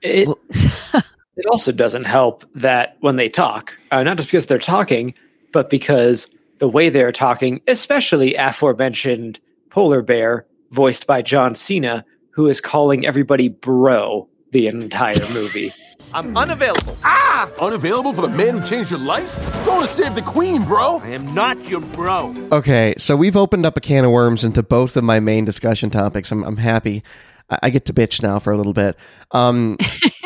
It 0.00 0.28
it 1.36 1.46
also 1.50 1.72
doesn't 1.72 2.04
help 2.04 2.44
that 2.54 2.98
when 3.00 3.16
they 3.16 3.28
talk, 3.28 3.76
uh, 3.90 4.04
not 4.04 4.16
just 4.16 4.28
because 4.28 4.46
they're 4.46 4.60
talking, 4.60 5.12
but 5.52 5.70
because 5.70 6.28
the 6.58 6.68
way 6.68 6.88
they're 6.88 7.10
talking, 7.10 7.60
especially 7.66 8.36
aforementioned 8.36 9.40
polar 9.70 10.02
bear, 10.02 10.46
voiced 10.70 11.08
by 11.08 11.20
John 11.20 11.56
Cena, 11.56 12.04
who 12.30 12.46
is 12.46 12.60
calling 12.60 13.04
everybody 13.04 13.48
bro 13.48 14.28
the 14.52 14.66
entire 14.68 15.28
movie. 15.30 15.72
I'm 16.12 16.36
unavailable. 16.36 16.96
Ah! 17.04 17.50
Unavailable 17.60 18.12
for 18.12 18.22
the 18.22 18.28
man 18.28 18.58
who 18.58 18.64
changed 18.64 18.90
your 18.90 19.00
life? 19.00 19.36
Going 19.66 19.82
to 19.82 19.88
save 19.88 20.14
the 20.14 20.22
queen, 20.22 20.64
bro. 20.64 20.98
I 21.00 21.08
am 21.08 21.34
not 21.34 21.68
your 21.68 21.80
bro. 21.80 22.34
Okay, 22.52 22.94
so 22.96 23.16
we've 23.16 23.36
opened 23.36 23.66
up 23.66 23.76
a 23.76 23.80
can 23.80 24.04
of 24.04 24.10
worms 24.12 24.44
into 24.44 24.62
both 24.62 24.96
of 24.96 25.04
my 25.04 25.20
main 25.20 25.44
discussion 25.44 25.90
topics. 25.90 26.30
I'm, 26.30 26.44
I'm 26.44 26.56
happy. 26.56 27.02
I, 27.50 27.58
I 27.64 27.70
get 27.70 27.84
to 27.86 27.92
bitch 27.92 28.22
now 28.22 28.38
for 28.38 28.52
a 28.52 28.56
little 28.56 28.72
bit. 28.72 28.96
Um, 29.32 29.76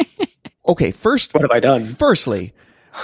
okay, 0.68 0.90
first, 0.90 1.32
What 1.34 1.42
have 1.42 1.50
I 1.50 1.60
done? 1.60 1.82
firstly, 1.82 2.52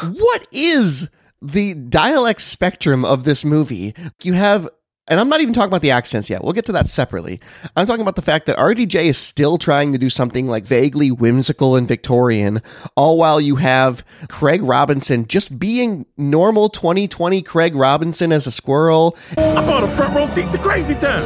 what 0.02 0.46
is 0.52 1.08
the 1.40 1.74
dialect 1.74 2.42
spectrum 2.42 3.04
of 3.04 3.24
this 3.24 3.44
movie? 3.44 3.94
You 4.22 4.34
have, 4.34 4.68
and 5.08 5.20
I'm 5.20 5.28
not 5.28 5.40
even 5.40 5.54
talking 5.54 5.68
about 5.68 5.82
the 5.82 5.92
accents 5.92 6.28
yet. 6.28 6.42
We'll 6.42 6.52
get 6.52 6.64
to 6.66 6.72
that 6.72 6.88
separately. 6.88 7.40
I'm 7.76 7.86
talking 7.86 8.02
about 8.02 8.16
the 8.16 8.22
fact 8.22 8.46
that 8.46 8.56
RDJ 8.56 9.04
is 9.04 9.18
still 9.18 9.56
trying 9.56 9.92
to 9.92 9.98
do 9.98 10.10
something 10.10 10.48
like 10.48 10.64
vaguely 10.64 11.10
whimsical 11.10 11.76
and 11.76 11.86
Victorian, 11.86 12.60
all 12.96 13.16
while 13.16 13.40
you 13.40 13.56
have 13.56 14.04
Craig 14.28 14.62
Robinson 14.62 15.26
just 15.26 15.58
being 15.58 16.06
normal 16.16 16.68
2020 16.68 17.42
Craig 17.42 17.74
Robinson 17.74 18.32
as 18.32 18.46
a 18.46 18.50
squirrel. 18.50 19.16
I 19.38 19.64
bought 19.66 19.84
a 19.84 19.88
front 19.88 20.14
row 20.14 20.24
seat 20.24 20.50
to 20.52 20.58
Crazy 20.58 20.94
Town. 20.94 21.22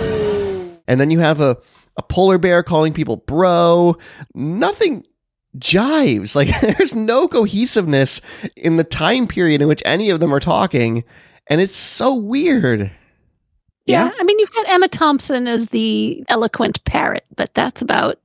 And 0.87 1.01
then 1.01 1.11
you 1.11 1.21
have 1.21 1.41
a, 1.41 1.57
a 1.97 2.03
polar 2.03 2.37
bear 2.37 2.63
calling 2.63 2.93
people 2.93 3.17
bro. 3.17 3.97
Nothing 4.35 5.05
jives. 5.57 6.35
Like 6.35 6.49
there's 6.77 6.95
no 6.95 7.29
cohesiveness 7.29 8.21
in 8.57 8.77
the 8.77 8.85
time 8.85 9.27
period 9.27 9.63
in 9.63 9.69
which 9.69 9.83
any 9.87 10.11
of 10.11 10.21
them 10.21 10.35
are 10.35 10.41
talking. 10.41 11.05
And 11.47 11.61
it's 11.61 11.77
so 11.77 12.15
weird. 12.15 12.93
Yeah. 13.90 14.06
Yeah. 14.06 14.12
I 14.18 14.25
mean, 14.25 14.38
you've 14.38 14.52
got 14.52 14.68
Emma 14.68 14.88
Thompson 14.88 15.47
as 15.47 15.68
the 15.68 16.25
eloquent 16.28 16.82
parrot, 16.85 17.25
but 17.37 17.52
that's 17.54 17.82
about 17.82 18.18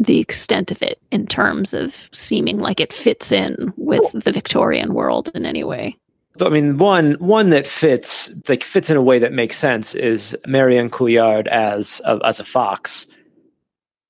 the 0.00 0.18
extent 0.18 0.70
of 0.70 0.80
it 0.82 1.00
in 1.10 1.26
terms 1.26 1.74
of 1.74 2.08
seeming 2.12 2.58
like 2.58 2.80
it 2.80 2.92
fits 2.92 3.32
in 3.32 3.72
with 3.76 4.02
the 4.12 4.32
Victorian 4.32 4.94
world 4.94 5.28
in 5.34 5.44
any 5.44 5.64
way. 5.64 5.96
I 6.40 6.48
mean, 6.50 6.78
one 6.78 7.14
one 7.14 7.50
that 7.50 7.66
fits 7.66 8.30
like 8.48 8.62
fits 8.62 8.90
in 8.90 8.96
a 8.96 9.02
way 9.02 9.18
that 9.18 9.32
makes 9.32 9.58
sense 9.58 9.94
is 9.94 10.36
Marion 10.46 10.88
Cotillard 10.88 11.48
as 11.48 12.00
a, 12.04 12.20
as 12.24 12.38
a 12.38 12.44
fox, 12.44 13.06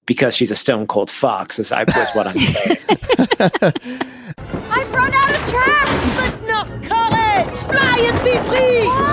because 0.04 0.36
she's 0.36 0.50
a 0.50 0.56
stone 0.56 0.86
cold 0.86 1.10
fox. 1.10 1.58
Is 1.58 1.72
I 1.72 1.82
is 1.82 2.10
what 2.10 2.26
I'm 2.26 2.38
saying. 2.38 2.78
I've 4.70 4.92
run 4.92 5.14
out 5.14 5.30
of 5.30 5.48
track, 5.48 5.88
but 6.16 6.46
not 6.46 6.66
courage. 6.82 7.56
Fly 7.56 8.10
and 8.12 8.24
be 8.24 8.36
free. 8.50 9.07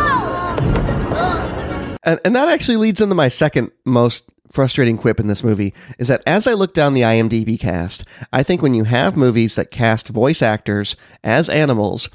And, 2.06 2.20
and 2.24 2.36
that 2.36 2.48
actually 2.48 2.78
leads 2.78 3.02
into 3.02 3.16
my 3.16 3.28
second 3.28 3.72
most 3.84 4.30
frustrating 4.52 4.98
quip 4.98 5.20
in 5.20 5.28
this 5.28 5.44
movie 5.44 5.74
is 6.00 6.08
that 6.08 6.24
as 6.26 6.48
I 6.48 6.54
look 6.54 6.74
down 6.74 6.94
the 6.94 7.02
IMDb 7.02 7.60
cast, 7.60 8.06
I 8.32 8.42
think 8.44 8.62
when 8.62 8.74
you 8.74 8.86
have 8.86 9.18
movies 9.18 9.56
that 9.56 9.72
cast 9.72 10.08
voice 10.08 10.42
actors 10.42 10.96
as 11.24 11.50
animals, 11.50 12.10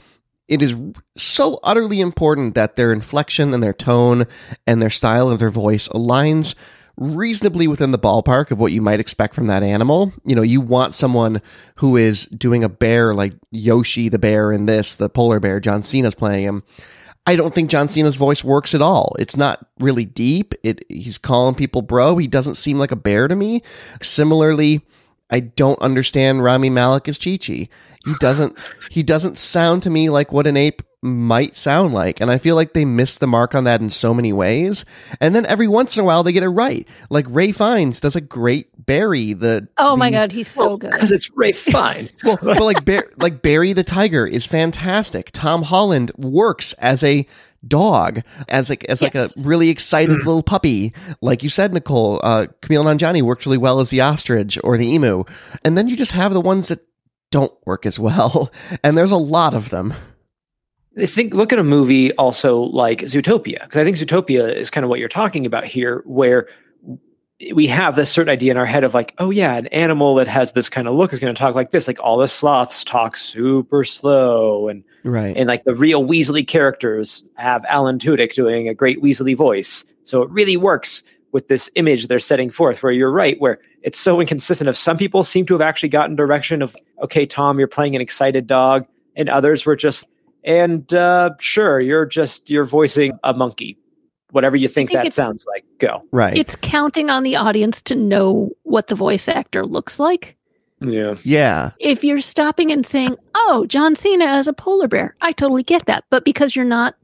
it 0.48 0.62
is 0.62 0.76
so 1.16 1.60
utterly 1.62 2.00
important 2.00 2.54
that 2.54 2.76
their 2.76 2.92
inflection 2.92 3.52
and 3.52 3.62
their 3.62 3.74
tone 3.74 4.26
and 4.66 4.80
their 4.80 4.90
style 4.90 5.28
of 5.28 5.38
their 5.38 5.50
voice 5.50 5.86
aligns 5.88 6.54
reasonably 6.96 7.66
within 7.66 7.92
the 7.92 7.98
ballpark 7.98 8.50
of 8.50 8.58
what 8.58 8.72
you 8.72 8.82
might 8.82 9.00
expect 9.00 9.34
from 9.34 9.46
that 9.46 9.62
animal. 9.62 10.12
You 10.24 10.34
know, 10.34 10.42
you 10.42 10.60
want 10.60 10.92
someone 10.92 11.40
who 11.76 11.96
is 11.96 12.26
doing 12.26 12.64
a 12.64 12.68
bear 12.68 13.14
like 13.14 13.32
Yoshi 13.50 14.08
the 14.08 14.18
bear 14.18 14.52
in 14.52 14.66
this, 14.66 14.94
the 14.94 15.08
polar 15.08 15.40
bear, 15.40 15.60
John 15.60 15.82
Cena's 15.82 16.14
playing 16.14 16.44
him. 16.44 16.62
I 17.30 17.36
don't 17.36 17.54
think 17.54 17.70
John 17.70 17.86
Cena's 17.86 18.16
voice 18.16 18.42
works 18.42 18.74
at 18.74 18.82
all. 18.82 19.14
It's 19.20 19.36
not 19.36 19.64
really 19.78 20.04
deep. 20.04 20.52
It 20.64 20.84
he's 20.88 21.16
calling 21.16 21.54
people 21.54 21.80
bro. 21.80 22.16
He 22.16 22.26
doesn't 22.26 22.56
seem 22.56 22.76
like 22.76 22.90
a 22.90 22.96
bear 22.96 23.28
to 23.28 23.36
me. 23.36 23.60
Similarly, 24.02 24.84
I 25.30 25.38
don't 25.38 25.80
understand 25.80 26.42
Rami 26.42 26.70
Malek 26.70 27.06
as 27.08 27.18
Chee-Chee. 27.18 27.70
He 28.04 28.14
doesn't 28.18 28.58
he 28.90 29.04
doesn't 29.04 29.38
sound 29.38 29.84
to 29.84 29.90
me 29.90 30.10
like 30.10 30.32
what 30.32 30.48
an 30.48 30.56
ape 30.56 30.82
might 31.02 31.56
sound 31.56 31.94
like. 31.94 32.20
And 32.20 32.30
I 32.30 32.36
feel 32.36 32.54
like 32.56 32.74
they 32.74 32.84
miss 32.84 33.16
the 33.18 33.26
mark 33.26 33.54
on 33.54 33.64
that 33.64 33.80
in 33.80 33.88
so 33.90 34.12
many 34.12 34.32
ways. 34.32 34.84
And 35.20 35.34
then 35.34 35.46
every 35.46 35.66
once 35.68 35.96
in 35.96 36.02
a 36.02 36.04
while 36.04 36.22
they 36.22 36.32
get 36.32 36.42
it 36.42 36.48
right. 36.48 36.86
Like 37.08 37.26
Ralph 37.28 37.56
Fiennes 37.56 38.00
does 38.00 38.16
a 38.16 38.20
great 38.20 38.68
Barry, 38.84 39.32
the 39.34 39.68
Oh 39.78 39.96
my 39.96 40.10
the- 40.10 40.16
god, 40.16 40.32
he's 40.32 40.48
so 40.48 40.76
good. 40.76 40.90
because 40.90 41.12
it's 41.12 41.30
Ralph 41.36 41.54
Fiennes. 41.56 42.10
well, 42.24 42.38
but 42.42 42.60
like 42.60 42.84
Bar- 42.84 43.08
like 43.18 43.40
Barry 43.40 43.72
the 43.72 43.84
tiger 43.84 44.26
is 44.26 44.46
fantastic. 44.46 45.30
Tom 45.32 45.62
Holland 45.62 46.10
works 46.18 46.72
as 46.74 47.02
a 47.04 47.24
dog, 47.66 48.22
as 48.48 48.68
like 48.68 48.84
as 48.84 49.00
like 49.00 49.14
a 49.14 49.28
really 49.38 49.68
excited 49.68 50.18
little 50.18 50.42
puppy. 50.42 50.92
Like 51.20 51.42
you 51.42 51.48
said, 51.48 51.72
Nicole, 51.72 52.20
uh, 52.24 52.46
Kumail 52.62 52.84
Nanjiani 52.84 53.22
works 53.22 53.46
really 53.46 53.58
well 53.58 53.80
as 53.80 53.90
the 53.90 54.00
ostrich 54.00 54.58
or 54.64 54.76
the 54.76 54.88
emu, 54.92 55.24
and 55.64 55.78
then 55.78 55.86
you 55.88 55.96
just 55.96 56.12
have 56.12 56.32
the 56.32 56.40
ones 56.40 56.68
that 56.68 56.84
don't 57.30 57.52
work 57.64 57.86
as 57.86 57.98
well, 57.98 58.50
and 58.82 58.98
there's 58.98 59.12
a 59.12 59.16
lot 59.16 59.54
of 59.54 59.70
them. 59.70 59.94
I 60.98 61.06
think 61.06 61.34
look 61.34 61.52
at 61.52 61.58
a 61.58 61.64
movie 61.64 62.12
also 62.14 62.60
like 62.62 63.00
Zootopia 63.02 63.62
because 63.62 63.80
I 63.80 63.84
think 63.84 63.96
Zootopia 63.96 64.54
is 64.54 64.70
kind 64.70 64.84
of 64.84 64.90
what 64.90 64.98
you're 64.98 65.08
talking 65.08 65.46
about 65.46 65.64
here, 65.64 66.02
where 66.04 66.48
we 67.54 67.66
have 67.68 67.96
this 67.96 68.10
certain 68.10 68.30
idea 68.30 68.50
in 68.50 68.58
our 68.58 68.66
head 68.66 68.84
of 68.84 68.92
like, 68.92 69.14
oh 69.18 69.30
yeah, 69.30 69.54
an 69.54 69.66
animal 69.68 70.14
that 70.16 70.28
has 70.28 70.52
this 70.52 70.68
kind 70.68 70.86
of 70.86 70.94
look 70.94 71.12
is 71.12 71.20
going 71.20 71.34
to 71.34 71.38
talk 71.38 71.54
like 71.54 71.70
this. 71.70 71.86
Like 71.86 71.98
all 72.00 72.18
the 72.18 72.28
sloths 72.28 72.84
talk 72.84 73.16
super 73.16 73.84
slow, 73.84 74.68
and 74.68 74.84
Right. 75.02 75.34
and 75.34 75.46
like 75.48 75.64
the 75.64 75.74
real 75.74 76.04
Weasley 76.04 76.46
characters 76.46 77.24
have 77.36 77.64
Alan 77.66 77.98
Tudyk 77.98 78.34
doing 78.34 78.68
a 78.68 78.74
great 78.74 79.00
Weasley 79.02 79.34
voice. 79.34 79.84
So 80.02 80.22
it 80.22 80.30
really 80.30 80.58
works 80.58 81.02
with 81.32 81.48
this 81.48 81.70
image 81.76 82.08
they're 82.08 82.18
setting 82.18 82.50
forth. 82.50 82.82
Where 82.82 82.92
you're 82.92 83.12
right, 83.12 83.40
where 83.40 83.60
it's 83.82 83.98
so 83.98 84.20
inconsistent. 84.20 84.68
Of 84.68 84.76
some 84.76 84.98
people 84.98 85.22
seem 85.22 85.46
to 85.46 85.54
have 85.54 85.62
actually 85.62 85.88
gotten 85.88 86.16
direction 86.16 86.60
of, 86.60 86.76
okay, 87.00 87.24
Tom, 87.24 87.58
you're 87.58 87.68
playing 87.68 87.94
an 87.96 88.02
excited 88.02 88.46
dog, 88.46 88.86
and 89.16 89.30
others 89.30 89.64
were 89.64 89.76
just, 89.76 90.06
and 90.44 90.92
uh, 90.94 91.30
sure, 91.38 91.80
you're 91.80 92.06
just 92.06 92.50
you're 92.50 92.64
voicing 92.64 93.18
a 93.24 93.34
monkey. 93.34 93.78
Whatever 94.30 94.56
you 94.56 94.68
think, 94.68 94.90
think 94.90 95.02
that 95.02 95.12
sounds 95.12 95.44
like, 95.48 95.64
go. 95.78 96.04
right. 96.12 96.36
It's 96.36 96.54
counting 96.56 97.10
on 97.10 97.24
the 97.24 97.34
audience 97.34 97.82
to 97.82 97.96
know 97.96 98.50
what 98.62 98.86
the 98.86 98.94
voice 98.94 99.26
actor 99.26 99.66
looks 99.66 99.98
like. 99.98 100.36
Yeah. 100.80 101.16
yeah. 101.24 101.70
If 101.80 102.04
you're 102.04 102.20
stopping 102.20 102.70
and 102.70 102.86
saying, 102.86 103.16
"Oh, 103.34 103.66
John 103.68 103.96
Cena 103.96 104.24
as 104.24 104.48
a 104.48 104.52
polar 104.52 104.88
bear," 104.88 105.16
I 105.20 105.32
totally 105.32 105.62
get 105.62 105.86
that. 105.86 106.04
But 106.10 106.24
because 106.24 106.56
you're 106.56 106.64
not 106.64 106.94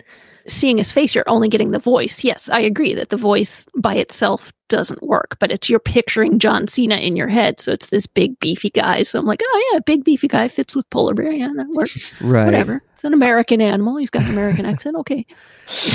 seeing 0.48 0.78
his 0.78 0.92
face, 0.92 1.14
you're 1.14 1.28
only 1.28 1.48
getting 1.48 1.70
the 1.70 1.78
voice. 1.78 2.24
Yes, 2.24 2.48
I 2.48 2.60
agree 2.60 2.94
that 2.94 3.10
the 3.10 3.16
voice 3.16 3.66
by 3.76 3.96
itself 3.96 4.52
doesn't 4.68 5.02
work, 5.02 5.36
but 5.38 5.52
it's 5.52 5.70
you're 5.70 5.78
picturing 5.78 6.38
John 6.38 6.66
Cena 6.66 6.96
in 6.96 7.16
your 7.16 7.28
head. 7.28 7.60
So 7.60 7.72
it's 7.72 7.88
this 7.88 8.06
big 8.06 8.38
beefy 8.40 8.70
guy. 8.70 9.02
So 9.02 9.18
I'm 9.18 9.26
like, 9.26 9.40
oh 9.42 9.70
yeah, 9.72 9.80
big 9.86 10.04
beefy 10.04 10.28
guy 10.28 10.48
fits 10.48 10.74
with 10.74 10.88
polar 10.90 11.14
bear. 11.14 11.32
Yeah, 11.32 11.50
that 11.56 11.68
works. 11.70 12.20
Right. 12.20 12.46
Whatever. 12.46 12.82
It's 12.92 13.04
an 13.04 13.14
American 13.14 13.60
animal. 13.60 13.96
He's 13.96 14.10
got 14.10 14.24
an 14.24 14.30
American 14.30 14.66
accent. 14.66 14.96
Okay. 14.96 15.26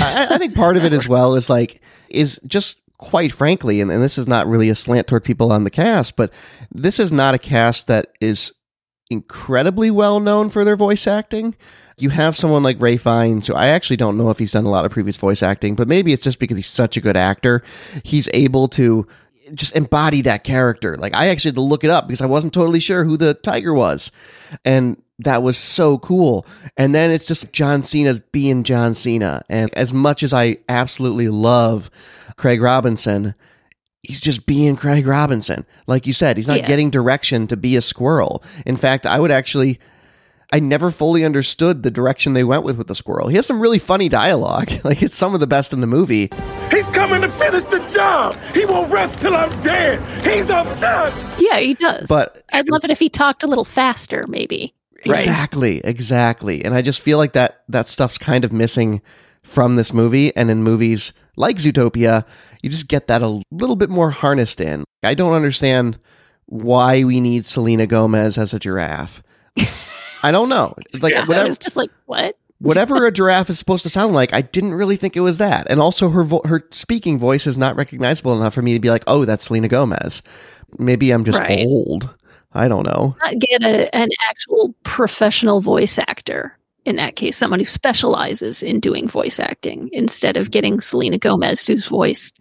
I, 0.00 0.28
I 0.30 0.38
think 0.38 0.54
part 0.54 0.76
of 0.76 0.84
it 0.84 0.92
as 0.92 1.08
well 1.08 1.34
is 1.34 1.50
like 1.50 1.80
is 2.08 2.40
just 2.46 2.80
quite 2.98 3.32
frankly, 3.32 3.80
and, 3.80 3.90
and 3.90 4.02
this 4.02 4.16
is 4.16 4.28
not 4.28 4.46
really 4.46 4.68
a 4.68 4.74
slant 4.74 5.08
toward 5.08 5.24
people 5.24 5.52
on 5.52 5.64
the 5.64 5.70
cast, 5.70 6.16
but 6.16 6.32
this 6.70 7.00
is 7.00 7.10
not 7.10 7.34
a 7.34 7.38
cast 7.38 7.88
that 7.88 8.12
is 8.20 8.52
incredibly 9.10 9.90
well 9.90 10.20
known 10.20 10.48
for 10.50 10.64
their 10.64 10.76
voice 10.76 11.06
acting. 11.06 11.54
You 12.02 12.10
have 12.10 12.36
someone 12.36 12.62
like 12.64 12.80
Ralph 12.80 13.02
Fiennes, 13.02 13.46
who 13.46 13.54
I 13.54 13.68
actually 13.68 13.96
don't 13.96 14.18
know 14.18 14.30
if 14.30 14.38
he's 14.38 14.52
done 14.52 14.64
a 14.64 14.70
lot 14.70 14.84
of 14.84 14.90
previous 14.90 15.16
voice 15.16 15.42
acting, 15.42 15.76
but 15.76 15.86
maybe 15.86 16.12
it's 16.12 16.22
just 16.22 16.38
because 16.40 16.56
he's 16.56 16.66
such 16.66 16.96
a 16.96 17.00
good 17.00 17.16
actor. 17.16 17.62
He's 18.02 18.28
able 18.32 18.66
to 18.68 19.06
just 19.54 19.76
embody 19.76 20.22
that 20.22 20.42
character. 20.44 20.96
Like 20.96 21.14
I 21.14 21.28
actually 21.28 21.50
had 21.50 21.54
to 21.56 21.60
look 21.62 21.84
it 21.84 21.90
up 21.90 22.06
because 22.08 22.20
I 22.20 22.26
wasn't 22.26 22.52
totally 22.54 22.80
sure 22.80 23.04
who 23.04 23.16
the 23.16 23.34
tiger 23.34 23.72
was. 23.72 24.10
And 24.64 25.00
that 25.20 25.42
was 25.44 25.56
so 25.56 25.98
cool. 25.98 26.44
And 26.76 26.92
then 26.94 27.10
it's 27.12 27.26
just 27.26 27.52
John 27.52 27.84
Cena's 27.84 28.18
being 28.18 28.64
John 28.64 28.94
Cena. 28.96 29.42
And 29.48 29.72
as 29.74 29.92
much 29.92 30.22
as 30.24 30.32
I 30.32 30.58
absolutely 30.68 31.28
love 31.28 31.88
Craig 32.36 32.60
Robinson, 32.60 33.34
he's 34.02 34.20
just 34.20 34.46
being 34.46 34.74
Craig 34.74 35.06
Robinson. 35.06 35.64
Like 35.86 36.06
you 36.08 36.12
said, 36.12 36.36
he's 36.36 36.48
not 36.48 36.58
Yeah. 36.58 36.66
getting 36.66 36.90
direction 36.90 37.46
to 37.48 37.56
be 37.56 37.76
a 37.76 37.82
squirrel. 37.82 38.42
In 38.66 38.76
fact, 38.76 39.06
I 39.06 39.20
would 39.20 39.30
actually 39.30 39.78
I 40.52 40.60
never 40.60 40.90
fully 40.90 41.24
understood 41.24 41.82
the 41.82 41.90
direction 41.90 42.34
they 42.34 42.44
went 42.44 42.62
with 42.62 42.76
with 42.76 42.86
the 42.86 42.94
squirrel. 42.94 43.28
He 43.28 43.36
has 43.36 43.46
some 43.46 43.58
really 43.60 43.78
funny 43.78 44.08
dialogue. 44.08 44.70
Like 44.84 45.00
it's 45.02 45.16
some 45.16 45.32
of 45.32 45.40
the 45.40 45.46
best 45.46 45.72
in 45.72 45.80
the 45.80 45.86
movie. 45.86 46.28
He's 46.70 46.88
coming 46.88 47.22
to 47.22 47.28
finish 47.28 47.64
the 47.64 47.78
job. 47.94 48.36
He 48.52 48.66
won't 48.66 48.92
rest 48.92 49.20
till 49.20 49.34
I'm 49.34 49.48
dead. 49.60 50.00
He's 50.24 50.50
obsessed. 50.50 51.30
Yeah, 51.38 51.60
he 51.60 51.74
does. 51.74 52.08
But 52.08 52.42
I'd 52.52 52.68
love 52.68 52.84
it 52.84 52.90
if 52.90 52.98
he 52.98 53.08
talked 53.08 53.42
a 53.44 53.46
little 53.46 53.64
faster, 53.64 54.24
maybe. 54.28 54.74
Exactly, 55.04 55.80
exactly. 55.84 56.64
And 56.64 56.74
I 56.74 56.82
just 56.82 57.00
feel 57.00 57.16
like 57.16 57.32
that 57.34 57.62
that 57.68 57.88
stuff's 57.88 58.18
kind 58.18 58.44
of 58.44 58.52
missing 58.52 59.00
from 59.42 59.76
this 59.76 59.92
movie 59.92 60.34
and 60.36 60.50
in 60.50 60.62
movies 60.62 61.12
like 61.36 61.56
Zootopia, 61.56 62.24
you 62.62 62.68
just 62.68 62.88
get 62.88 63.06
that 63.06 63.22
a 63.22 63.42
little 63.50 63.76
bit 63.76 63.88
more 63.88 64.10
harnessed 64.10 64.60
in. 64.60 64.84
I 65.02 65.14
don't 65.14 65.32
understand 65.32 65.98
why 66.46 67.04
we 67.04 67.20
need 67.20 67.46
Selena 67.46 67.86
Gomez 67.86 68.36
as 68.36 68.52
a 68.52 68.58
giraffe. 68.58 69.22
I 70.22 70.30
don't 70.30 70.48
know. 70.48 70.74
It's 70.92 71.02
like 71.02 71.14
I 71.14 71.24
whatever 71.24 71.48
was 71.48 71.58
just 71.58 71.76
like, 71.76 71.90
what? 72.06 72.36
whatever 72.58 73.06
a 73.06 73.12
giraffe 73.12 73.50
is 73.50 73.58
supposed 73.58 73.82
to 73.82 73.88
sound 73.88 74.14
like, 74.14 74.32
I 74.32 74.40
didn't 74.42 74.74
really 74.74 74.96
think 74.96 75.16
it 75.16 75.20
was 75.20 75.38
that. 75.38 75.66
And 75.68 75.80
also 75.80 76.10
her 76.10 76.24
vo- 76.24 76.42
her 76.44 76.66
speaking 76.70 77.18
voice 77.18 77.46
is 77.46 77.58
not 77.58 77.76
recognizable 77.76 78.36
enough 78.36 78.54
for 78.54 78.62
me 78.62 78.72
to 78.74 78.80
be 78.80 78.90
like, 78.90 79.04
"Oh, 79.06 79.24
that's 79.24 79.46
Selena 79.46 79.68
Gomez." 79.68 80.22
Maybe 80.78 81.10
I'm 81.10 81.24
just 81.24 81.38
Right. 81.38 81.66
old. 81.66 82.08
I 82.54 82.68
don't 82.68 82.84
know. 82.84 83.16
Not 83.24 83.38
get 83.38 83.62
a, 83.62 83.94
an 83.94 84.08
actual 84.28 84.74
professional 84.84 85.60
voice 85.60 85.98
actor. 85.98 86.56
In 86.84 86.96
that 86.96 87.16
case, 87.16 87.36
someone 87.36 87.60
who 87.60 87.64
specializes 87.66 88.62
in 88.62 88.80
doing 88.80 89.08
voice 89.08 89.38
acting 89.38 89.88
instead 89.92 90.36
of 90.36 90.50
getting 90.50 90.80
Selena 90.80 91.16
Gomez, 91.18 91.66
whose 91.66 91.86
voice 91.86 92.32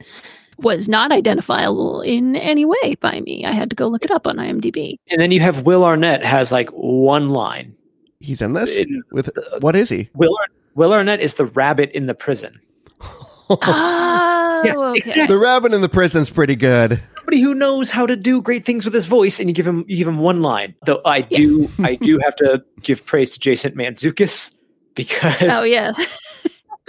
was 0.61 0.87
not 0.89 1.11
identifiable 1.11 2.01
in 2.01 2.35
any 2.35 2.65
way 2.65 2.95
by 3.01 3.21
me. 3.21 3.45
I 3.45 3.51
had 3.51 3.69
to 3.69 3.75
go 3.75 3.87
look 3.87 4.05
it 4.05 4.11
up 4.11 4.27
on 4.27 4.37
IMDb. 4.37 4.97
And 5.09 5.19
then 5.21 5.31
you 5.31 5.39
have 5.41 5.63
Will 5.63 5.83
Arnett 5.83 6.23
has 6.23 6.51
like 6.51 6.69
one 6.69 7.29
line. 7.29 7.75
He's 8.19 8.41
in 8.41 8.53
this 8.53 8.77
In- 8.77 9.03
with 9.11 9.29
what 9.59 9.75
is 9.75 9.89
he? 9.89 10.09
Will 10.15 10.35
Ar- 10.39 10.47
Will 10.75 10.93
Arnett 10.93 11.19
is 11.21 11.35
the 11.35 11.45
rabbit 11.45 11.91
in 11.91 12.05
the 12.07 12.13
prison. 12.15 12.59
Oh, 13.53 14.61
Yeah, 14.63 14.75
okay. 14.77 14.97
exactly. 14.99 15.25
The 15.35 15.37
rabbit 15.37 15.73
in 15.73 15.81
the 15.81 15.89
prison's 15.89 16.29
pretty 16.29 16.55
good. 16.55 17.01
Somebody 17.17 17.41
who 17.41 17.53
knows 17.53 17.89
how 17.91 18.05
to 18.05 18.15
do 18.15 18.41
great 18.41 18.65
things 18.65 18.85
with 18.85 18.93
his 18.93 19.07
voice, 19.07 19.39
and 19.41 19.49
you 19.49 19.53
give 19.53 19.67
him 19.67 19.83
you 19.87 19.97
give 19.97 20.07
him 20.07 20.19
one 20.19 20.41
line. 20.41 20.73
Though 20.85 21.01
I 21.03 21.21
do 21.21 21.69
I 21.79 21.95
do 22.01 22.17
have 22.19 22.35
to 22.37 22.63
give 22.81 23.05
praise 23.05 23.33
to 23.33 23.39
Jason 23.39 23.73
Mantzoukas 23.73 24.55
because 24.95 25.41
Oh 25.59 25.63
yeah. 25.63 25.91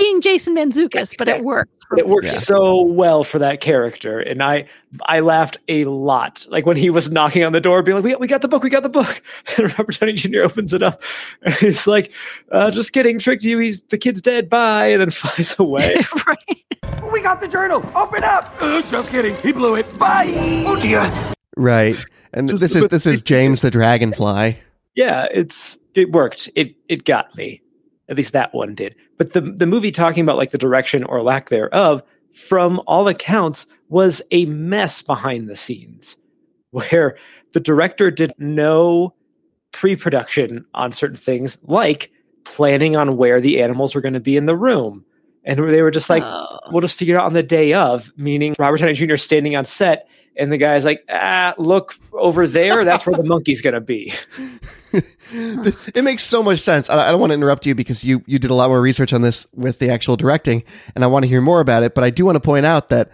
Being 0.02 0.20
Jason 0.20 0.56
Mantzoukas, 0.56 1.14
but 1.16 1.28
it 1.28 1.44
works. 1.44 1.70
it 1.96 2.08
works 2.08 2.24
Yeah. 2.32 2.38
so 2.40 2.82
well 2.82 3.22
for 3.22 3.38
that 3.38 3.60
character, 3.60 4.18
and 4.18 4.42
I 4.42 4.66
I 5.06 5.20
laughed 5.20 5.58
a 5.68 5.84
lot. 5.84 6.44
Like 6.50 6.66
when 6.66 6.76
he 6.76 6.90
was 6.90 7.10
knocking 7.12 7.44
on 7.44 7.52
the 7.52 7.60
door, 7.60 7.82
being 7.82 7.94
like, 7.96 8.04
"We, 8.04 8.16
we 8.16 8.26
got 8.26 8.42
the 8.42 8.48
book, 8.48 8.64
we 8.64 8.70
got 8.70 8.82
the 8.82 8.88
book," 8.88 9.22
and 9.56 9.70
Robert 9.78 10.00
Downey 10.00 10.14
Jr. 10.14 10.40
opens 10.42 10.72
it 10.72 10.82
up, 10.82 11.00
and 11.42 11.54
he's 11.54 11.86
like, 11.86 12.10
uh, 12.50 12.72
"Just 12.72 12.92
kidding, 12.92 13.20
tricked 13.20 13.44
you. 13.44 13.58
He's 13.58 13.82
the 13.82 13.96
kid's 13.98 14.20
dead. 14.20 14.50
Bye," 14.50 14.86
and 14.88 15.00
then 15.02 15.10
flies 15.12 15.54
away. 15.58 15.96
right. 16.26 16.64
We 17.12 17.20
got 17.20 17.40
the 17.40 17.46
journal. 17.48 17.84
Open 17.94 18.24
up. 18.24 18.52
Uh, 18.60 18.82
just 18.82 19.10
kidding. 19.10 19.36
He 19.36 19.52
blew 19.52 19.76
it. 19.76 19.98
Bye. 20.00 20.32
Oh 20.66 20.78
dear. 20.82 21.12
Right. 21.56 21.96
And 22.32 22.48
Just 22.48 22.60
this 22.60 22.74
is 22.74 22.88
this 22.88 23.06
is 23.06 23.20
James 23.22 23.60
the 23.62 23.70
Dragonfly. 23.70 24.56
yeah, 24.96 25.26
it's 25.32 25.78
it 25.94 26.10
worked. 26.10 26.50
It 26.56 26.74
it 26.88 27.04
got 27.04 27.36
me. 27.36 27.60
At 28.08 28.16
least 28.16 28.32
that 28.32 28.52
one 28.52 28.74
did. 28.74 28.96
But 29.22 29.34
the 29.34 29.40
the 29.40 29.66
movie 29.66 29.92
talking 29.92 30.24
about 30.24 30.36
like 30.36 30.50
the 30.50 30.58
direction 30.58 31.04
or 31.04 31.22
lack 31.22 31.48
thereof, 31.48 32.02
from 32.32 32.80
all 32.88 33.06
accounts, 33.06 33.68
was 33.88 34.20
a 34.32 34.46
mess 34.46 35.00
behind 35.00 35.48
the 35.48 35.54
scenes, 35.54 36.16
where 36.72 37.16
the 37.52 37.60
director 37.60 38.10
did 38.10 38.34
no 38.38 39.14
pre-production 39.70 40.64
on 40.74 40.90
certain 40.90 41.14
things, 41.14 41.56
like 41.62 42.10
planning 42.42 42.96
on 42.96 43.16
where 43.16 43.40
the 43.40 43.62
animals 43.62 43.94
were 43.94 44.00
going 44.00 44.12
to 44.12 44.18
be 44.18 44.36
in 44.36 44.46
the 44.46 44.56
room, 44.56 45.04
And 45.44 45.58
they 45.58 45.82
were 45.82 45.90
just 45.90 46.08
like, 46.08 46.22
Oh. 46.24 46.58
we'll 46.70 46.80
just 46.82 46.96
figure 46.96 47.16
it 47.16 47.18
out 47.18 47.26
on 47.26 47.32
the 47.32 47.42
day 47.42 47.72
of, 47.72 48.10
meaning 48.16 48.54
Robert 48.58 48.78
Downey 48.78 48.92
Jr. 48.94 49.16
standing 49.16 49.56
on 49.56 49.64
set, 49.64 50.08
and 50.36 50.50
the 50.52 50.56
guy's 50.56 50.84
like, 50.84 51.04
ah, 51.10 51.52
look 51.58 51.94
over 52.12 52.46
there. 52.46 52.84
That's 52.84 53.04
where 53.04 53.14
the 53.16 53.24
monkey's 53.24 53.60
going 53.60 53.74
to 53.74 53.80
be. 53.80 54.12
it 55.32 56.04
makes 56.04 56.22
so 56.22 56.42
much 56.42 56.60
sense. 56.60 56.88
I 56.90 57.08
I 57.08 57.10
don't 57.10 57.20
want 57.20 57.30
to 57.30 57.34
interrupt 57.34 57.66
you 57.66 57.74
because 57.74 58.04
you 58.04 58.22
you 58.26 58.38
did 58.38 58.50
a 58.50 58.54
lot 58.54 58.68
more 58.68 58.80
research 58.80 59.12
on 59.12 59.22
this 59.22 59.46
with 59.52 59.78
the 59.78 59.90
actual 59.90 60.16
directing, 60.16 60.64
and 60.94 61.04
I 61.04 61.06
want 61.06 61.24
to 61.24 61.28
hear 61.28 61.40
more 61.40 61.60
about 61.60 61.82
it. 61.82 61.94
But 61.94 62.04
I 62.04 62.10
do 62.10 62.24
want 62.24 62.36
to 62.36 62.40
point 62.40 62.66
out 62.66 62.88
that 62.90 63.10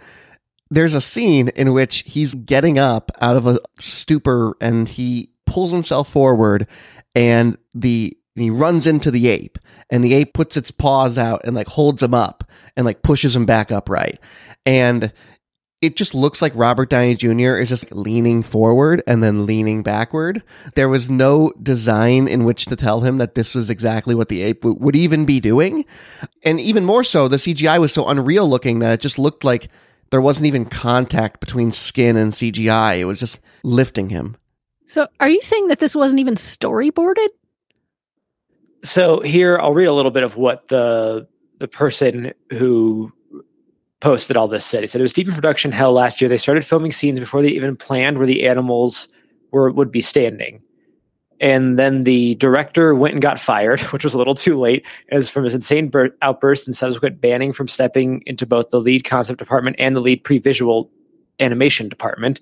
there's 0.69 0.93
a 0.93 1.01
scene 1.01 1.49
in 1.49 1.73
which 1.73 2.03
he's 2.05 2.35
getting 2.35 2.77
up 2.77 3.11
out 3.21 3.35
of 3.35 3.47
a 3.47 3.59
stupor 3.79 4.55
and 4.61 4.87
he 4.87 5.29
pulls 5.45 5.71
himself 5.71 6.09
forward, 6.11 6.67
and 7.15 7.57
the 7.73 8.15
he 8.41 8.49
runs 8.49 8.87
into 8.87 9.11
the 9.11 9.27
ape, 9.27 9.57
and 9.89 10.03
the 10.03 10.13
ape 10.13 10.33
puts 10.33 10.57
its 10.57 10.71
paws 10.71 11.17
out 11.17 11.41
and 11.43 11.55
like 11.55 11.67
holds 11.67 12.01
him 12.01 12.13
up 12.13 12.43
and 12.75 12.85
like 12.85 13.01
pushes 13.01 13.35
him 13.35 13.45
back 13.45 13.71
upright, 13.71 14.19
and 14.65 15.11
it 15.81 15.95
just 15.95 16.13
looks 16.13 16.41
like 16.41 16.51
Robert 16.55 16.89
Downey 16.89 17.15
Jr. 17.15 17.55
is 17.55 17.69
just 17.69 17.91
leaning 17.91 18.43
forward 18.43 19.01
and 19.07 19.23
then 19.23 19.45
leaning 19.45 19.81
backward. 19.81 20.43
There 20.75 20.89
was 20.89 21.09
no 21.09 21.53
design 21.61 22.27
in 22.27 22.43
which 22.43 22.65
to 22.65 22.75
tell 22.75 23.01
him 23.01 23.17
that 23.19 23.35
this 23.35 23.55
was 23.55 23.69
exactly 23.69 24.13
what 24.13 24.27
the 24.27 24.41
ape 24.41 24.61
w- 24.61 24.77
would 24.81 24.95
even 24.97 25.25
be 25.25 25.39
doing. 25.39 25.85
And 26.43 26.59
even 26.59 26.83
more 26.83 27.03
so, 27.03 27.29
the 27.29 27.37
CGI 27.37 27.79
was 27.79 27.93
so 27.93 28.05
unreal 28.07 28.47
looking 28.47 28.79
that 28.79 28.91
it 28.91 28.99
just 28.99 29.17
looked 29.17 29.45
like 29.45 29.69
there 30.11 30.19
wasn't 30.19 30.47
even 30.47 30.65
contact 30.65 31.39
between 31.39 31.71
skin 31.71 32.17
and 32.17 32.33
CGI. 32.33 32.99
It 32.99 33.05
was 33.05 33.19
just 33.19 33.39
lifting 33.63 34.09
him. 34.09 34.35
So, 34.85 35.07
are 35.19 35.29
you 35.29 35.41
saying 35.41 35.67
that 35.69 35.79
this 35.79 35.95
wasn't 35.95 36.19
even 36.19 36.35
storyboarded? 36.35 37.29
So 38.83 39.19
here, 39.21 39.59
I'll 39.59 39.73
read 39.73 39.85
a 39.85 39.93
little 39.93 40.11
bit 40.11 40.23
of 40.23 40.37
what 40.37 40.67
the 40.69 41.27
the 41.59 41.67
person 41.67 42.33
who 42.51 43.11
posted 43.99 44.37
all 44.37 44.47
this 44.47 44.65
said. 44.65 44.81
He 44.81 44.87
said 44.87 45.01
it 45.01 45.03
was 45.03 45.13
deep 45.13 45.27
in 45.27 45.33
production 45.33 45.71
hell 45.71 45.91
last 45.91 46.21
year. 46.21 46.29
They 46.29 46.37
started 46.37 46.65
filming 46.65 46.91
scenes 46.91 47.19
before 47.19 47.41
they 47.41 47.49
even 47.49 47.75
planned 47.75 48.17
where 48.17 48.27
the 48.27 48.47
animals 48.47 49.09
were 49.51 49.71
would 49.71 49.91
be 49.91 50.01
standing. 50.01 50.61
And 51.41 51.79
then 51.79 52.03
the 52.03 52.35
director 52.35 52.93
went 52.93 53.13
and 53.13 53.21
got 53.21 53.39
fired, 53.39 53.79
which 53.91 54.03
was 54.03 54.13
a 54.13 54.17
little 54.17 54.35
too 54.35 54.59
late, 54.59 54.85
as 55.11 55.29
from 55.29 55.43
his 55.43 55.55
insane 55.55 55.89
bur- 55.89 56.15
outburst 56.21 56.67
and 56.67 56.75
subsequent 56.75 57.21
banning 57.21 57.53
from 57.53 57.67
stepping 57.67 58.23
into 58.25 58.45
both 58.45 58.69
the 58.69 58.79
lead 58.79 59.03
concept 59.03 59.39
department 59.39 59.75
and 59.79 59.95
the 59.95 60.01
lead 60.01 60.23
pre-visual 60.23 60.89
animation 61.39 61.87
department. 61.87 62.41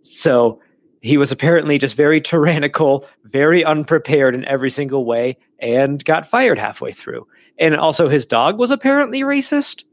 So 0.00 0.60
he 1.00 1.16
was 1.16 1.32
apparently 1.32 1.78
just 1.78 1.96
very 1.96 2.20
tyrannical, 2.20 3.06
very 3.24 3.64
unprepared 3.64 4.34
in 4.34 4.44
every 4.44 4.70
single 4.70 5.04
way, 5.04 5.38
and 5.58 6.04
got 6.04 6.26
fired 6.26 6.58
halfway 6.58 6.92
through. 6.92 7.26
And 7.58 7.76
also, 7.76 8.08
his 8.08 8.26
dog 8.26 8.58
was 8.58 8.70
apparently 8.70 9.22
racist. 9.22 9.84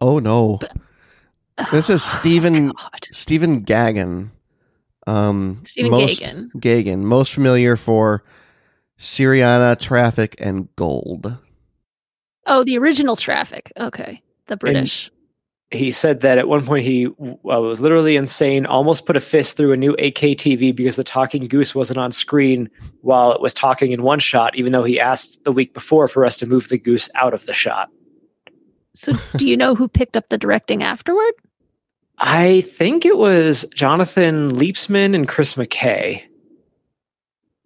Oh 0.00 0.18
no. 0.18 0.58
This 1.70 1.88
is 1.88 2.02
Stephen 2.18 2.68
God. 2.68 3.06
Stephen 3.12 3.64
Gaghan. 3.64 4.30
Um 5.06 5.62
Stephen 5.64 5.90
most, 5.90 6.20
Gaghan. 6.20 6.50
Gaghan, 6.52 6.98
most 7.02 7.32
familiar 7.32 7.76
for 7.76 8.24
Syriana, 8.98 9.78
Traffic, 9.78 10.36
and 10.38 10.68
Gold. 10.76 11.36
Oh, 12.46 12.64
the 12.64 12.78
original 12.78 13.16
Traffic. 13.16 13.72
Okay, 13.78 14.22
the 14.46 14.56
British. 14.56 15.10
He 15.72 15.90
said 15.90 16.20
that 16.20 16.38
at 16.38 16.46
one 16.46 16.64
point 16.64 16.84
he 16.84 17.06
uh, 17.06 17.10
was 17.42 17.80
literally 17.80 18.16
insane, 18.16 18.66
almost 18.66 19.04
put 19.04 19.16
a 19.16 19.20
fist 19.20 19.56
through 19.56 19.72
a 19.72 19.76
new 19.76 19.94
AK 19.94 20.38
TV 20.38 20.74
because 20.74 20.94
the 20.94 21.02
talking 21.02 21.48
goose 21.48 21.74
wasn't 21.74 21.98
on 21.98 22.12
screen 22.12 22.70
while 23.00 23.32
it 23.32 23.40
was 23.40 23.52
talking 23.52 23.90
in 23.90 24.02
one 24.04 24.20
shot, 24.20 24.56
even 24.56 24.70
though 24.72 24.84
he 24.84 25.00
asked 25.00 25.42
the 25.42 25.50
week 25.50 25.74
before 25.74 26.06
for 26.06 26.24
us 26.24 26.36
to 26.36 26.46
move 26.46 26.68
the 26.68 26.78
goose 26.78 27.10
out 27.16 27.34
of 27.34 27.44
the 27.46 27.52
shot. 27.52 27.90
so, 28.94 29.12
do 29.36 29.46
you 29.46 29.56
know 29.56 29.74
who 29.74 29.88
picked 29.88 30.16
up 30.16 30.28
the 30.28 30.38
directing 30.38 30.84
afterward? 30.84 31.32
I 32.18 32.60
think 32.60 33.04
it 33.04 33.18
was 33.18 33.66
Jonathan 33.74 34.48
Liebesman 34.50 35.14
and 35.16 35.26
Chris 35.26 35.54
McKay 35.54 36.22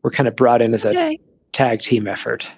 were 0.03 0.11
kind 0.11 0.27
of 0.27 0.35
brought 0.35 0.63
in 0.63 0.73
as 0.73 0.87
a 0.87 0.91
Okay. 0.91 1.21
tag 1.53 1.81
team 1.81 2.09
effort. 2.09 2.51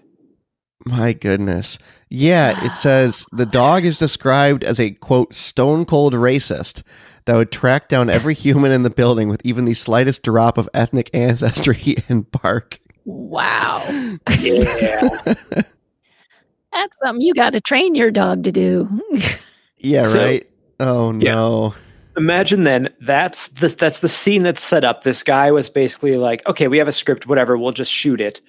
My 0.85 1.12
goodness. 1.12 1.79
Yeah, 2.09 2.64
it 2.64 2.77
says 2.77 3.27
the 3.33 3.47
dog 3.47 3.85
is 3.85 3.97
described 3.99 4.64
as 4.64 4.81
a 4.81 4.90
quote 4.90 5.35
stone 5.35 5.85
cold 5.85 6.12
racist 6.14 6.83
that 7.25 7.37
would 7.37 7.53
track 7.53 7.88
down 7.88 8.11
every 8.11 8.35
human 8.35 8.73
in 8.73 8.83
the 8.83 8.90
building 8.90 9.29
with 9.29 9.40
even 9.45 9.64
the 9.64 9.75
slightest 9.75 10.23
drop 10.23 10.59
of 10.59 10.68
ethnic 10.75 11.09
ancestry 11.14 11.97
and 12.09 12.31
bark. 12.31 12.81
Wow, 13.05 13.83
Yeah. 14.38 15.09
that's 16.73 16.99
something 17.03 17.21
you 17.21 17.35
got 17.35 17.51
to 17.51 17.61
train 17.61 17.95
your 17.95 18.11
dog 18.11 18.45
to 18.45 18.53
do. 18.53 18.88
Yeah, 19.79 20.05
So- 20.05 20.18
right. 20.25 20.49
Oh 20.81 21.12
Yeah. 21.12 21.35
no. 21.35 21.75
Imagine 22.16 22.64
then 22.64 22.90
that's 23.01 23.49
the 23.49 23.68
that's 23.68 24.01
the 24.01 24.09
scene 24.09 24.42
that's 24.42 24.62
set 24.62 24.85
up. 24.85 25.03
This 25.03 25.23
guy 25.23 25.51
was 25.51 25.71
basically 25.71 26.16
like, 26.16 26.47
okay, 26.47 26.68
we 26.68 26.77
have 26.79 26.88
a 26.88 26.92
script, 26.92 27.27
whatever, 27.27 27.57
we'll 27.57 27.73
just 27.73 27.90
shoot 27.90 28.21
it. 28.21 28.40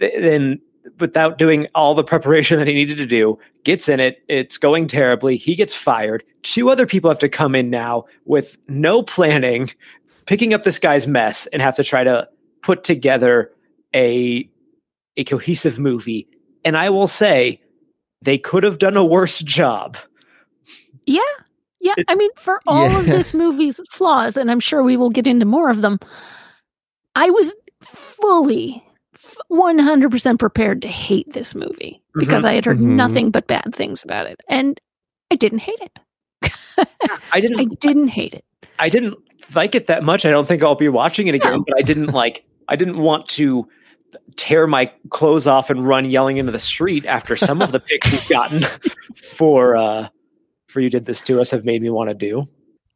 Then 0.00 0.60
without 0.98 1.38
doing 1.38 1.66
all 1.74 1.94
the 1.94 2.04
preparation 2.04 2.58
that 2.58 2.66
he 2.66 2.74
needed 2.74 2.96
to 2.98 3.06
do, 3.06 3.38
gets 3.64 3.88
in 3.88 4.00
it, 4.00 4.22
it's 4.28 4.58
going 4.58 4.86
terribly. 4.86 5.36
He 5.36 5.54
gets 5.54 5.74
fired. 5.74 6.24
Two 6.42 6.70
other 6.70 6.86
people 6.86 7.10
have 7.10 7.18
to 7.20 7.28
come 7.28 7.54
in 7.54 7.70
now 7.70 8.04
with 8.24 8.56
no 8.68 9.02
planning, 9.02 9.68
picking 10.26 10.54
up 10.54 10.62
this 10.64 10.78
guy's 10.78 11.06
mess 11.06 11.46
and 11.48 11.60
have 11.62 11.76
to 11.76 11.84
try 11.84 12.04
to 12.04 12.28
put 12.62 12.84
together 12.84 13.50
a 13.94 14.48
a 15.16 15.24
cohesive 15.24 15.78
movie. 15.78 16.26
And 16.64 16.76
I 16.76 16.88
will 16.90 17.06
say 17.08 17.60
they 18.22 18.38
could 18.38 18.62
have 18.62 18.78
done 18.78 18.96
a 18.96 19.04
worse 19.04 19.40
job. 19.40 19.96
Yeah. 21.06 21.20
Yeah. 21.80 21.94
It's- 21.96 22.06
I 22.08 22.14
mean, 22.14 22.30
for 22.36 22.60
all 22.66 22.94
of 22.96 23.06
this 23.06 23.34
movie's 23.34 23.80
flaws, 23.90 24.36
and 24.36 24.50
I'm 24.50 24.60
sure 24.60 24.82
we 24.82 24.96
will 24.96 25.10
get 25.10 25.26
into 25.26 25.46
more 25.46 25.70
of 25.70 25.80
them, 25.82 25.98
I 27.16 27.30
was 27.30 27.54
fully 27.82 28.76
f- 28.76 28.89
100% 29.50 30.38
prepared 30.38 30.82
to 30.82 30.88
hate 30.88 31.32
this 31.32 31.54
movie 31.54 32.02
because 32.14 32.44
I 32.44 32.54
had 32.54 32.64
heard 32.64 32.78
Mhm. 32.78 32.94
nothing 32.96 33.30
but 33.30 33.46
bad 33.46 33.74
things 33.74 34.02
about 34.02 34.26
it. 34.26 34.40
And 34.48 34.80
I 35.30 35.36
didn't 35.36 35.58
hate 35.60 35.80
it. 35.80 35.98
I 37.32 37.40
didn't 37.40 37.60
I 37.60 37.64
didn't 37.64 38.08
hate 38.08 38.34
it. 38.34 38.44
I 38.78 38.88
didn't 38.88 39.16
like 39.54 39.74
it 39.74 39.86
that 39.88 40.02
much. 40.04 40.24
I 40.24 40.30
don't 40.30 40.46
think 40.48 40.62
I'll 40.62 40.74
be 40.74 40.88
watching 40.88 41.26
it 41.28 41.34
again, 41.34 41.52
No. 41.52 41.64
but 41.66 41.76
I 41.78 41.82
didn't 41.82 42.12
like 42.12 42.44
I 42.68 42.76
didn't 42.76 42.98
want 42.98 43.28
to 43.30 43.68
tear 44.36 44.66
my 44.66 44.90
clothes 45.10 45.46
off 45.46 45.70
and 45.70 45.86
run 45.86 46.10
yelling 46.10 46.36
into 46.38 46.50
the 46.52 46.58
street 46.58 47.04
after 47.06 47.36
some 47.36 47.62
of 47.62 47.70
the 47.72 47.78
pics 47.80 48.10
we've 48.10 48.28
gotten 48.28 48.62
for 49.14 49.76
uh 49.76 50.08
for 50.66 50.80
you 50.80 50.90
did 50.90 51.04
this 51.06 51.20
to 51.22 51.40
us 51.40 51.50
have 51.50 51.64
made 51.64 51.82
me 51.82 51.90
want 51.90 52.08
to 52.10 52.14
do. 52.14 52.46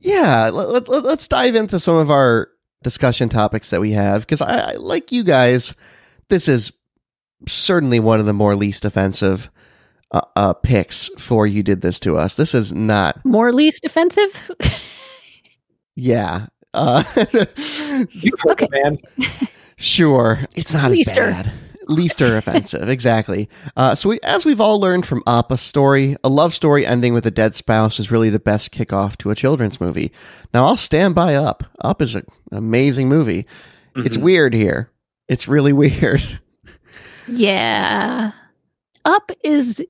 Yeah, 0.00 0.50
let, 0.50 0.86
let, 0.88 1.04
us 1.06 1.26
dive 1.28 1.54
into 1.54 1.78
some 1.80 1.96
of 1.96 2.10
our 2.10 2.48
discussion 2.82 3.28
topics 3.30 3.70
that 3.70 3.80
we 3.80 3.92
have 3.92 4.22
because 4.22 4.42
I, 4.42 4.72
I 4.72 4.74
like 4.74 5.10
you 5.12 5.24
guys. 5.24 5.74
This 6.28 6.48
is 6.48 6.72
certainly 7.46 8.00
one 8.00 8.20
of 8.20 8.26
the 8.26 8.32
more 8.32 8.56
least 8.56 8.84
offensive 8.84 9.50
uh, 10.12 10.20
uh, 10.36 10.52
picks 10.54 11.08
for 11.18 11.46
you 11.46 11.62
did 11.62 11.80
this 11.82 11.98
to 12.00 12.16
us. 12.16 12.34
This 12.36 12.54
is 12.54 12.72
not. 12.72 13.24
More 13.24 13.52
least 13.52 13.84
offensive? 13.84 14.50
Yeah. 15.96 16.46
Uh, 16.72 17.02
Okay. 18.48 18.66
man. 18.72 18.98
sure, 19.76 20.40
it's 20.56 20.72
not 20.72 20.90
Leaster. 20.90 21.22
as 21.22 21.44
bad. 21.44 21.52
Leaster 21.86 22.36
offensive, 22.36 22.88
exactly. 22.88 23.48
Uh, 23.76 23.94
so, 23.94 24.08
we, 24.08 24.18
as 24.22 24.44
we've 24.44 24.60
all 24.60 24.80
learned 24.80 25.04
from 25.06 25.22
Up, 25.26 25.50
a 25.52 25.58
story, 25.58 26.16
a 26.24 26.28
love 26.28 26.54
story 26.54 26.84
ending 26.86 27.12
with 27.14 27.26
a 27.26 27.30
dead 27.30 27.54
spouse 27.54 28.00
is 28.00 28.10
really 28.10 28.30
the 28.30 28.38
best 28.40 28.72
kickoff 28.72 29.16
to 29.18 29.30
a 29.30 29.34
children's 29.34 29.80
movie. 29.80 30.10
Now, 30.52 30.64
I'll 30.66 30.76
stand 30.76 31.14
by 31.14 31.34
Up. 31.34 31.62
Up 31.80 32.00
is 32.02 32.14
an 32.14 32.26
amazing 32.50 33.08
movie. 33.08 33.46
It's 33.96 34.16
Mhm. 34.16 34.22
weird 34.22 34.54
here. 34.54 34.90
It's 35.28 35.48
really 35.48 35.72
weird. 35.74 36.22
Yeah. 37.28 38.32
Up 39.04 39.30
is, 39.42 39.84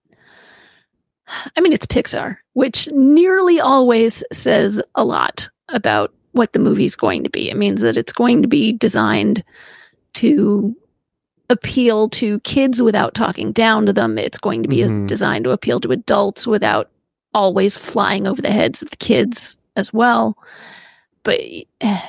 I 1.57 1.61
mean, 1.61 1.73
it's 1.73 1.87
Pixar, 1.87 2.37
which 2.55 2.89
nearly 2.93 3.61
always 3.61 4.23
says 4.33 4.81
a 4.95 5.05
lot 5.05 5.49
about 5.69 6.13
what 6.33 6.53
the 6.53 6.59
movie's 6.59 6.97
going 6.97 7.23
to 7.25 7.31
be. 7.31 7.49
It 7.51 7.57
means 7.57 7.81
that 7.81 7.97
it's 7.97 8.13
going 8.13 8.43
to 8.43 8.49
be 8.49 8.73
designed 8.73 9.45
to 10.15 10.75
appeal 11.51 12.09
to 12.09 12.41
kids 12.41 12.83
without 12.83 13.15
talking 13.15 13.53
down 13.53 13.87
to 13.87 13.93
them. 13.93 14.19
It's 14.19 14.39
going 14.39 14.63
to 14.63 14.69
be 14.69 14.79
Mhm. 14.79 15.07
designed 15.07 15.45
to 15.45 15.51
appeal 15.51 15.79
to 15.81 15.93
adults 15.93 16.47
without 16.47 16.91
always 17.35 17.77
flying 17.77 18.27
over 18.27 18.43
the 18.43 18.51
heads 18.51 18.83
of 18.83 18.91
the 18.91 18.97
kids 18.97 19.57
as 19.77 19.93
well. 19.93 20.37
But 21.23 21.41
eh, 21.81 22.01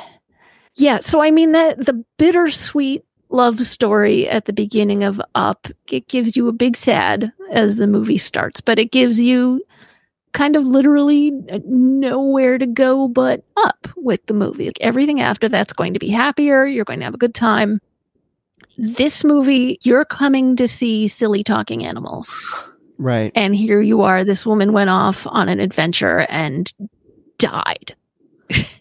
yeah, 0.75 0.99
so 0.99 1.21
I 1.21 1.31
mean 1.31 1.51
that 1.51 1.85
the 1.85 2.03
bittersweet 2.17 3.04
love 3.29 3.61
story 3.63 4.27
at 4.29 4.45
the 4.45 4.53
beginning 4.53 5.03
of 5.03 5.21
Up, 5.35 5.67
it 5.91 6.07
gives 6.07 6.35
you 6.37 6.47
a 6.47 6.53
big 6.53 6.77
sad 6.77 7.31
as 7.51 7.77
the 7.77 7.87
movie 7.87 8.17
starts, 8.17 8.61
but 8.61 8.79
it 8.79 8.91
gives 8.91 9.19
you 9.19 9.61
kind 10.33 10.55
of 10.55 10.65
literally 10.65 11.31
nowhere 11.65 12.57
to 12.57 12.65
go 12.67 13.07
but 13.07 13.43
up 13.55 13.87
with 13.95 14.25
the 14.25 14.33
movie. 14.33 14.65
Like 14.65 14.81
everything 14.81 15.21
after 15.21 15.47
that's 15.47 15.73
going 15.73 15.93
to 15.93 15.99
be 15.99 16.09
happier, 16.09 16.65
you're 16.65 16.85
going 16.85 16.99
to 16.99 17.05
have 17.05 17.13
a 17.13 17.17
good 17.17 17.33
time. 17.33 17.79
This 18.77 19.23
movie, 19.23 19.79
you're 19.83 20.03
coming 20.03 20.57
to 20.57 20.67
see 20.67 21.07
silly 21.07 21.43
talking 21.43 21.85
animals. 21.85 22.35
Right. 22.97 23.31
And 23.33 23.55
here 23.55 23.81
you 23.81 24.01
are, 24.01 24.25
this 24.25 24.45
woman 24.45 24.73
went 24.73 24.89
off 24.89 25.25
on 25.27 25.47
an 25.47 25.61
adventure 25.61 26.25
and 26.29 26.73
died. 27.37 27.95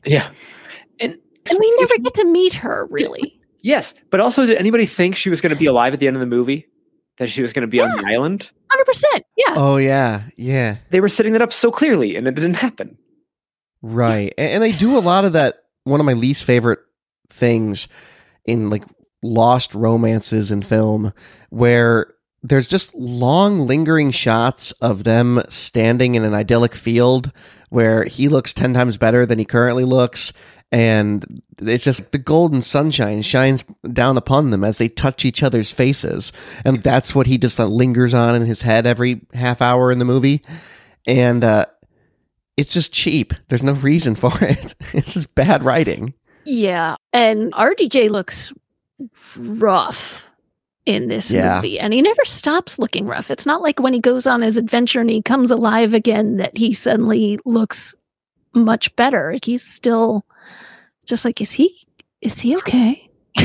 Yeah. 0.05 0.29
And 0.99 1.19
And 1.51 1.59
we 1.59 1.75
never 1.79 1.97
get 1.99 2.15
to 2.15 2.25
meet 2.25 2.53
her, 2.55 2.87
really. 2.91 3.39
Yes, 3.65 3.95
but 4.11 4.21
also, 4.21 4.45
did 4.45 4.59
anybody 4.59 4.85
think 4.85 5.17
she 5.17 5.31
was 5.31 5.41
going 5.41 5.53
to 5.53 5.59
be 5.59 5.65
alive 5.65 5.95
at 5.95 5.99
the 5.99 6.07
end 6.07 6.17
of 6.17 6.21
the 6.21 6.27
movie? 6.27 6.69
That 7.17 7.31
she 7.31 7.41
was 7.41 7.55
going 7.55 7.63
to 7.63 7.67
be 7.67 7.81
on 7.81 7.91
the 7.97 8.05
island? 8.07 8.51
100%. 8.71 9.23
Yeah. 9.37 9.55
Oh 9.57 9.79
yeah, 9.79 10.25
yeah. 10.37 10.77
They 10.91 11.01
were 11.01 11.09
setting 11.09 11.33
that 11.33 11.41
up 11.41 11.53
so 11.53 11.71
clearly, 11.71 12.15
and 12.15 12.29
it 12.29 12.35
didn't 12.35 12.55
happen. 12.55 12.99
Right. 13.81 14.35
And, 14.37 14.53
and 14.53 14.63
they 14.63 14.73
do 14.73 14.99
a 14.99 15.01
lot 15.01 15.25
of 15.25 15.33
that. 15.33 15.65
One 15.85 15.99
of 15.99 16.05
my 16.05 16.13
least 16.13 16.45
favorite 16.45 16.81
things 17.31 17.89
in 18.45 18.69
like 18.69 18.85
lost 19.23 19.75
romances 19.75 20.51
in 20.51 20.61
film 20.63 21.15
where 21.49 22.14
there's 22.45 22.67
just 22.67 22.95
long 22.95 23.61
lingering 23.61 24.11
shots 24.11 24.73
of 24.73 25.05
them 25.05 25.43
standing 25.49 26.15
in 26.15 26.25
an 26.25 26.35
idyllic 26.35 26.75
field 26.75 27.33
where 27.71 28.05
he 28.05 28.29
looks 28.29 28.53
10 28.53 28.75
times 28.75 28.99
better 28.99 29.25
than 29.25 29.39
he 29.39 29.47
currently 29.47 29.85
looks. 29.85 30.33
And 30.71 31.43
it's 31.59 31.85
just 31.85 32.13
the 32.13 32.19
golden 32.19 32.61
sunshine 32.61 33.23
shines 33.23 33.65
down 33.91 34.19
upon 34.19 34.51
them 34.51 34.63
as 34.63 34.77
they 34.77 34.89
touch 34.89 35.25
each 35.25 35.43
other's 35.43 35.73
faces. 35.73 36.33
And 36.67 36.83
that's 36.83 37.15
what 37.15 37.27
he 37.27 37.39
just 37.39 37.59
uh, 37.59 37.65
lingers 37.65 38.13
on 38.13 38.35
in 38.35 38.45
his 38.45 38.61
head 38.61 38.87
every 38.87 39.23
half 39.33 39.63
hour 39.63 39.91
in 39.91 39.99
the 39.99 40.05
movie. 40.05 40.43
And 41.07 41.43
uh 41.43 41.67
it's 42.57 42.73
just 42.73 42.93
cheap. 42.93 43.35
There's 43.49 43.63
no 43.63 43.73
reason 43.73 44.15
for 44.15 44.33
it. 44.43 44.75
It's 44.93 45.15
just 45.15 45.35
bad 45.35 45.65
writing. 45.65 46.15
Yeah. 46.45 46.97
And 47.13 47.53
RDJ 47.53 48.11
looks 48.11 48.53
rough 49.37 50.24
in 50.87 51.09
this 51.09 51.31
Yeah. 51.31 51.57
movie. 51.57 51.79
And 51.81 51.93
he 51.93 52.03
never 52.03 52.25
stops 52.25 52.79
looking 52.79 53.07
rough. 53.07 53.31
It's 53.31 53.47
not 53.47 53.63
like 53.63 53.81
when 53.81 53.93
he 53.95 54.01
goes 54.01 54.27
on 54.27 54.43
his 54.43 54.57
adventure 54.57 55.01
and 55.01 55.09
he 55.11 55.23
comes 55.23 55.51
alive 55.51 55.95
again 55.95 56.37
that 56.37 56.57
he 56.57 56.75
suddenly 56.75 57.39
looks 57.45 57.95
much 58.53 58.95
better. 58.97 59.37
He's 59.43 59.63
still 59.63 60.25
just 61.07 61.25
like, 61.25 61.41
is 61.41 61.53
he 61.53 61.81
is 62.21 62.41
he 62.41 62.57
okay? 62.57 63.09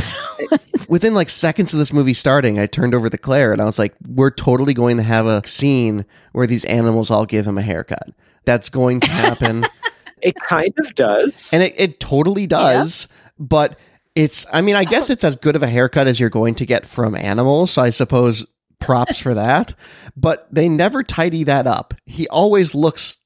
within 0.90 1.14
like 1.14 1.30
seconds 1.30 1.74
of 1.74 1.80
this 1.80 1.92
movie 1.94 2.14
starting, 2.14 2.60
I 2.60 2.66
turned 2.66 2.94
over 2.96 3.10
to 3.10 3.18
Claire 3.18 3.52
and 3.52 3.62
I 3.62 3.66
was 3.66 3.80
like, 3.80 3.94
we're 4.08 4.30
totally 4.32 4.74
going 4.74 4.98
to 4.98 5.04
have 5.04 5.26
a 5.26 5.46
scene 5.48 6.06
where 6.32 6.48
these 6.48 6.66
animals 6.66 7.10
all 7.12 7.26
give 7.26 7.46
him 7.46 7.58
a 7.58 7.62
haircut. 7.62 8.10
That's 8.46 8.70
going 8.70 9.00
to 9.02 9.10
happen. 9.10 9.66
It 10.22 10.36
kind 10.36 10.74
of 10.80 10.94
does. 10.96 11.50
and 11.54 11.64
it, 11.64 11.74
it 11.78 12.02
totally 12.02 12.46
does. 12.46 13.08
But 13.40 13.80
it's, 14.16 14.46
I 14.52 14.62
mean, 14.62 14.76
I 14.76 14.84
guess 14.84 15.10
oh. 15.10 15.14
it's 15.14 15.24
as 15.24 15.36
good 15.36 15.56
of 15.56 15.64
a 15.64 15.68
haircut 15.68 16.08
as 16.08 16.20
you're 16.20 16.30
going 16.30 16.56
to 16.56 16.66
get 16.66 16.86
from 16.86 17.16
animals. 17.16 17.72
So 17.72 17.82
I 17.82 17.90
suppose 17.90 18.46
props 18.80 19.20
for 19.20 19.34
that. 19.34 19.76
But 20.16 20.48
they 20.52 20.70
never 20.70 21.04
tidy 21.04 21.44
that 21.46 21.68
up. 21.68 21.94
He 22.06 22.28
always 22.30 22.74
looks 22.74 23.18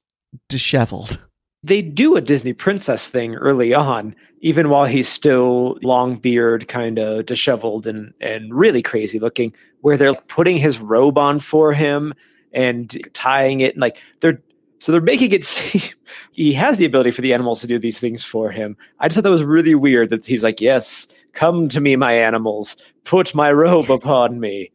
disheveled. 0.48 1.18
they 1.64 1.80
do 1.80 2.14
a 2.14 2.20
Disney 2.20 2.52
princess 2.52 3.08
thing 3.08 3.34
early 3.36 3.72
on, 3.72 4.14
even 4.40 4.68
while 4.68 4.84
he's 4.84 5.08
still 5.08 5.78
long 5.82 6.16
beard, 6.16 6.68
kind 6.68 6.98
of 6.98 7.24
disheveled 7.24 7.86
and 7.86 8.12
and 8.20 8.54
really 8.54 8.82
crazy 8.82 9.18
looking, 9.18 9.54
where 9.80 9.96
they're 9.96 10.14
putting 10.14 10.58
his 10.58 10.78
robe 10.78 11.16
on 11.16 11.40
for 11.40 11.72
him 11.72 12.12
and 12.52 12.96
tying 13.14 13.60
it, 13.60 13.74
and 13.74 13.80
like 13.80 13.96
they're 14.20 14.42
so 14.78 14.92
they're 14.92 15.00
making 15.00 15.32
it 15.32 15.44
seem 15.44 15.82
he 16.32 16.52
has 16.52 16.78
the 16.78 16.84
ability 16.84 17.10
for 17.10 17.22
the 17.22 17.32
animals 17.32 17.60
to 17.60 17.66
do 17.66 17.78
these 17.78 17.98
things 18.00 18.22
for 18.24 18.50
him. 18.50 18.76
I 19.00 19.08
just 19.08 19.16
thought 19.16 19.22
that 19.24 19.30
was 19.30 19.44
really 19.44 19.74
weird 19.74 20.10
that 20.10 20.26
he's 20.26 20.42
like, 20.42 20.60
"Yes, 20.60 21.08
come 21.32 21.68
to 21.68 21.80
me, 21.80 21.96
my 21.96 22.12
animals, 22.12 22.76
put 23.04 23.34
my 23.34 23.52
robe 23.52 23.90
upon 23.90 24.40
me," 24.40 24.70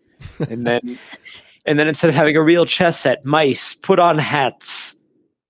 and 0.50 0.66
then 0.66 0.98
and 1.66 1.80
then 1.80 1.88
instead 1.88 2.10
of 2.10 2.16
having 2.16 2.36
a 2.38 2.42
real 2.44 2.66
chess 2.66 3.00
set, 3.00 3.24
mice 3.26 3.74
put 3.74 4.00
on 4.00 4.18
hats 4.18 4.96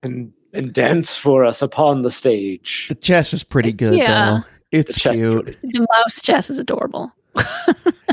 and 0.03 0.33
and 0.53 0.73
dance 0.73 1.15
for 1.15 1.45
us 1.45 1.61
upon 1.61 2.01
the 2.01 2.09
stage. 2.11 2.87
The 2.89 2.95
chess 2.95 3.33
is 3.33 3.43
pretty 3.43 3.71
good, 3.71 3.93
Yeah. 3.95 4.25
though. 4.41 4.47
It's 4.71 4.95
The 4.95 4.99
chess 4.99 5.13
is 5.15 5.19
cute. 5.19 5.57
The 5.61 5.87
mouse 5.97 6.21
chess 6.21 6.49
is 6.49 6.57
adorable. 6.57 7.11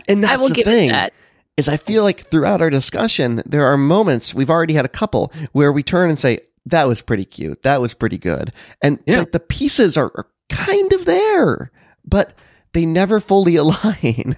And 0.08 0.22
that's 0.24 0.32
I 0.32 0.36
will 0.36 0.48
the 0.48 0.54
give 0.54 0.66
thing. 0.66 0.90
it 0.90 0.92
that. 0.92 1.12
Is 1.56 1.68
I 1.68 1.76
feel 1.76 2.02
like 2.02 2.30
throughout 2.30 2.60
our 2.60 2.70
discussion, 2.70 3.42
there 3.46 3.64
are 3.66 3.76
moments 3.78 4.34
we've 4.34 4.50
already 4.50 4.74
had 4.74 4.84
a 4.84 4.88
couple 4.90 5.32
where 5.52 5.72
we 5.72 5.82
turn 5.82 6.10
and 6.10 6.18
say, 6.18 6.40
that 6.66 6.86
was 6.88 7.00
pretty 7.00 7.24
cute. 7.24 7.62
That 7.62 7.80
was 7.80 7.94
pretty 7.94 8.18
good. 8.18 8.52
And 8.82 8.98
Yeah. 9.06 9.20
like, 9.20 9.32
the 9.32 9.40
pieces 9.40 9.96
are, 9.96 10.10
are 10.16 10.26
kind 10.50 10.92
of 10.92 11.04
there, 11.04 11.70
but 12.04 12.34
they 12.72 12.84
never 12.84 13.20
fully 13.20 13.56
align. 13.64 14.36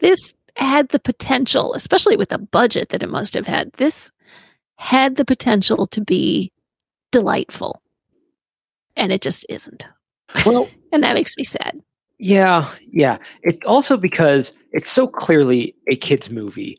This 0.00 0.34
had 0.56 0.88
the 0.88 0.98
potential, 1.00 1.74
especially 1.74 2.16
with 2.16 2.30
the 2.30 2.38
budget 2.38 2.88
that 2.90 3.02
it 3.02 3.10
must 3.10 3.34
have 3.34 3.46
had. 3.46 3.72
This 3.74 4.10
had 4.76 5.16
the 5.16 5.24
potential 5.24 5.86
to 5.88 6.00
be 6.00 6.50
delightful. 7.12 7.80
And 8.96 9.12
it 9.12 9.20
just 9.22 9.44
isn't. 9.48 9.86
Well, 10.46 10.68
And 10.92 11.02
that 11.02 11.14
makes 11.14 11.36
me 11.36 11.42
sad. 11.44 11.80
yeah, 12.18 12.70
yeah. 12.92 13.18
It 13.42 13.64
also 13.66 13.96
because 13.96 14.52
it's 14.74 14.90
so 14.90 15.06
clearly 15.06 15.74
a 15.88 15.96
kids 15.96 16.28
movie. 16.28 16.78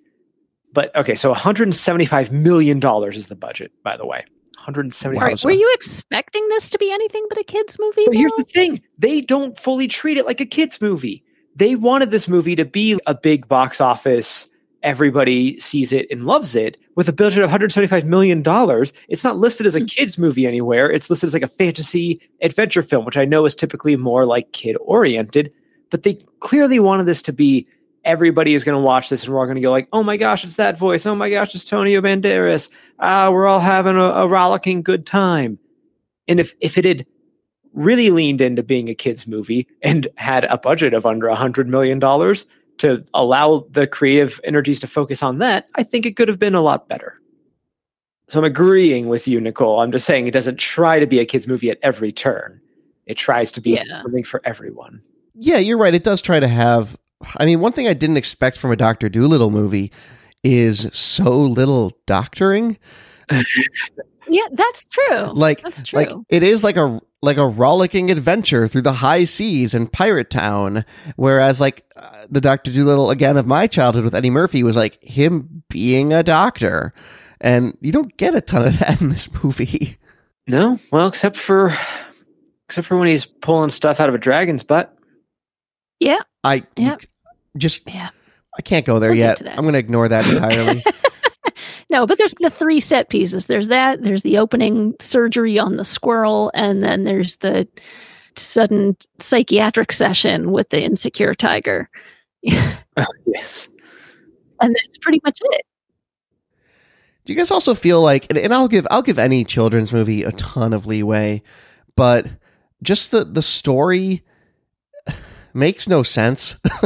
But 0.73 0.95
okay, 0.95 1.15
so 1.15 1.29
175 1.29 2.31
million 2.31 2.79
dollars 2.79 3.15
is 3.17 3.27
the 3.27 3.35
budget, 3.35 3.71
by 3.83 3.97
the 3.97 4.05
way. 4.05 4.23
175 4.57 5.21
Right. 5.21 5.43
Were 5.43 5.51
you 5.51 5.71
expecting 5.73 6.47
this 6.49 6.69
to 6.69 6.77
be 6.77 6.91
anything 6.91 7.25
but 7.29 7.37
a 7.37 7.43
kids 7.43 7.77
movie? 7.79 8.03
But 8.05 8.15
here's 8.15 8.33
the 8.37 8.43
thing 8.43 8.79
they 8.97 9.21
don't 9.21 9.57
fully 9.57 9.87
treat 9.87 10.17
it 10.17 10.25
like 10.25 10.41
a 10.41 10.45
kids 10.45 10.81
movie. 10.81 11.23
They 11.55 11.75
wanted 11.75 12.11
this 12.11 12.27
movie 12.27 12.55
to 12.57 12.65
be 12.65 12.99
a 13.07 13.15
big 13.15 13.47
box 13.47 13.79
office, 13.79 14.49
everybody 14.85 15.57
sees 15.57 15.91
it 15.91 16.05
and 16.11 16.25
loves 16.25 16.55
it 16.55 16.77
with 16.95 17.09
a 17.09 17.13
budget 17.13 17.43
of 17.43 17.49
$175 17.49 18.03
million. 18.03 18.43
It's 19.09 19.23
not 19.23 19.37
listed 19.37 19.65
as 19.65 19.75
a 19.75 19.79
hmm. 19.79 19.85
kids 19.85 20.17
movie 20.17 20.45
anywhere. 20.45 20.89
It's 20.89 21.09
listed 21.09 21.27
as 21.27 21.33
like 21.33 21.43
a 21.43 21.47
fantasy 21.47 22.21
adventure 22.41 22.83
film, 22.83 23.03
which 23.03 23.17
I 23.17 23.25
know 23.25 23.45
is 23.45 23.55
typically 23.55 23.95
more 23.95 24.25
like 24.25 24.51
kid 24.51 24.77
oriented, 24.81 25.51
but 25.89 26.03
they 26.03 26.19
clearly 26.39 26.79
wanted 26.79 27.05
this 27.07 27.21
to 27.23 27.33
be 27.33 27.67
everybody 28.05 28.53
is 28.53 28.63
going 28.63 28.77
to 28.77 28.83
watch 28.83 29.09
this 29.09 29.25
and 29.25 29.33
we're 29.33 29.39
all 29.39 29.45
going 29.45 29.55
to 29.55 29.61
go 29.61 29.71
like, 29.71 29.89
oh 29.91 30.03
my 30.03 30.15
gosh, 30.17 30.43
it's 30.45 30.55
that 30.55 30.77
voice. 30.77 31.05
Oh 31.05 31.15
my 31.15 31.29
gosh, 31.29 31.53
it's 31.55 31.65
Tonio 31.65 32.01
Banderas. 32.01 32.69
Ah, 32.99 33.29
we're 33.31 33.47
all 33.47 33.59
having 33.59 33.97
a, 33.97 34.03
a 34.03 34.27
rollicking 34.27 34.81
good 34.83 35.05
time. 35.05 35.59
And 36.27 36.39
if, 36.39 36.53
if 36.61 36.77
it 36.77 36.85
had 36.85 37.05
really 37.73 38.09
leaned 38.11 38.39
into 38.41 38.63
being 38.63 38.87
a 38.89 38.95
kids 38.95 39.27
movie 39.27 39.67
and 39.81 40.07
had 40.15 40.45
a 40.45 40.57
budget 40.57 40.93
of 40.93 41.05
under 41.05 41.27
a 41.27 41.35
hundred 41.35 41.67
million 41.67 41.99
dollars 41.99 42.45
to 42.77 43.03
allow 43.13 43.65
the 43.71 43.87
creative 43.87 44.39
energies 44.43 44.79
to 44.81 44.87
focus 44.87 45.21
on 45.23 45.39
that, 45.39 45.67
I 45.75 45.83
think 45.83 46.05
it 46.05 46.15
could 46.15 46.27
have 46.27 46.39
been 46.39 46.55
a 46.55 46.61
lot 46.61 46.87
better. 46.87 47.19
So 48.27 48.39
I'm 48.39 48.45
agreeing 48.45 49.07
with 49.07 49.27
you, 49.27 49.39
Nicole. 49.39 49.81
I'm 49.81 49.91
just 49.91 50.05
saying 50.05 50.27
it 50.27 50.31
doesn't 50.31 50.57
try 50.59 50.99
to 50.99 51.05
be 51.05 51.19
a 51.19 51.25
kids 51.25 51.47
movie 51.47 51.69
at 51.69 51.77
every 51.83 52.11
turn. 52.11 52.59
It 53.05 53.17
tries 53.17 53.51
to 53.53 53.61
be 53.61 53.71
Yeah. 53.71 54.01
something 54.01 54.23
for 54.23 54.41
everyone. 54.45 55.01
Yeah, 55.35 55.57
you're 55.57 55.77
right. 55.77 55.93
It 55.93 56.03
does 56.03 56.21
try 56.21 56.39
to 56.39 56.47
have. 56.47 56.97
I 57.37 57.45
mean, 57.45 57.59
one 57.59 57.71
thing 57.71 57.87
I 57.87 57.93
didn't 57.93 58.17
expect 58.17 58.57
from 58.57 58.71
a 58.71 58.75
Doctor 58.75 59.09
Dolittle 59.09 59.49
movie 59.49 59.91
is 60.43 60.89
so 60.93 61.41
little 61.41 61.97
doctoring. 62.05 62.77
Yeah, 64.27 64.47
that's 64.53 64.85
true. 64.85 65.31
Like, 65.33 65.61
that's 65.61 65.83
true. 65.83 65.99
like 65.99 66.11
it 66.29 66.43
is 66.43 66.63
like 66.63 66.77
a 66.77 66.99
like 67.21 67.37
a 67.37 67.47
rollicking 67.47 68.11
adventure 68.11 68.67
through 68.67 68.81
the 68.81 68.93
high 68.93 69.23
seas 69.23 69.73
and 69.73 69.91
pirate 69.91 70.29
town. 70.29 70.85
Whereas, 71.15 71.59
like 71.61 71.85
uh, 71.95 72.25
the 72.29 72.41
Doctor 72.41 72.71
Dolittle 72.71 73.09
again 73.09 73.37
of 73.37 73.47
my 73.47 73.67
childhood 73.67 74.03
with 74.03 74.15
Eddie 74.15 74.29
Murphy 74.29 74.63
was 74.63 74.75
like 74.75 75.01
him 75.03 75.63
being 75.69 76.13
a 76.13 76.23
doctor, 76.23 76.93
and 77.41 77.77
you 77.81 77.91
don't 77.91 78.15
get 78.17 78.35
a 78.35 78.41
ton 78.41 78.65
of 78.65 78.79
that 78.79 79.01
in 79.01 79.09
this 79.09 79.31
movie. 79.43 79.97
No, 80.47 80.79
well, 80.91 81.07
except 81.07 81.37
for 81.37 81.75
except 82.67 82.87
for 82.87 82.97
when 82.97 83.07
he's 83.07 83.25
pulling 83.25 83.69
stuff 83.69 83.99
out 83.99 84.09
of 84.09 84.15
a 84.15 84.19
dragon's 84.19 84.63
butt. 84.63 84.95
yeah, 85.99 86.21
I 86.45 86.63
Yeah. 86.77 86.97
just 87.57 87.81
yeah. 87.87 88.09
I 88.57 88.61
can't 88.61 88.85
go 88.85 88.99
there 88.99 89.09
We'll 89.11 89.19
yet. 89.19 89.37
to. 89.37 89.49
I'm 89.51 89.61
going 89.63 89.73
to 89.73 89.79
ignore 89.79 90.07
that 90.07 90.25
entirely. 90.27 90.83
No, 91.91 92.07
but 92.07 92.17
there's 92.17 92.33
the 92.39 92.49
three 92.49 92.79
set 92.79 93.09
pieces. 93.09 93.45
There's 93.45 93.67
that, 93.67 94.01
there's 94.03 94.23
the 94.23 94.39
opening 94.39 94.95
surgery 94.99 95.59
on 95.59 95.77
the 95.77 95.85
squirrel, 95.85 96.51
and 96.55 96.81
then 96.81 97.03
there's 97.03 97.37
the 97.37 97.67
sudden 98.35 98.97
psychiatric 99.19 99.91
session 99.91 100.51
with 100.51 100.69
the 100.69 100.81
insecure 100.81 101.35
tiger. 101.35 101.87
and 102.43 102.77
Yes. 103.27 103.69
And 104.59 104.73
that's 104.75 104.97
pretty 104.97 105.21
much 105.23 105.37
it. 105.43 105.61
Do 107.25 107.33
you 107.33 107.37
guys 107.37 107.51
also 107.51 107.75
feel 107.75 108.01
like, 108.01 108.25
and, 108.29 108.37
and 108.39 108.51
I'll 108.53 108.67
give 108.67 108.87
I'll 108.89 109.03
give 109.03 109.19
any 109.19 109.43
children's 109.45 109.93
movie 109.93 110.23
a 110.23 110.31
ton 110.33 110.73
of 110.73 110.87
leeway, 110.87 111.43
but 111.95 112.25
just 112.81 113.11
the 113.11 113.23
the 113.25 113.43
story 113.43 114.23
makes 115.55 115.87
no 115.87 116.03
sense. 116.03 116.55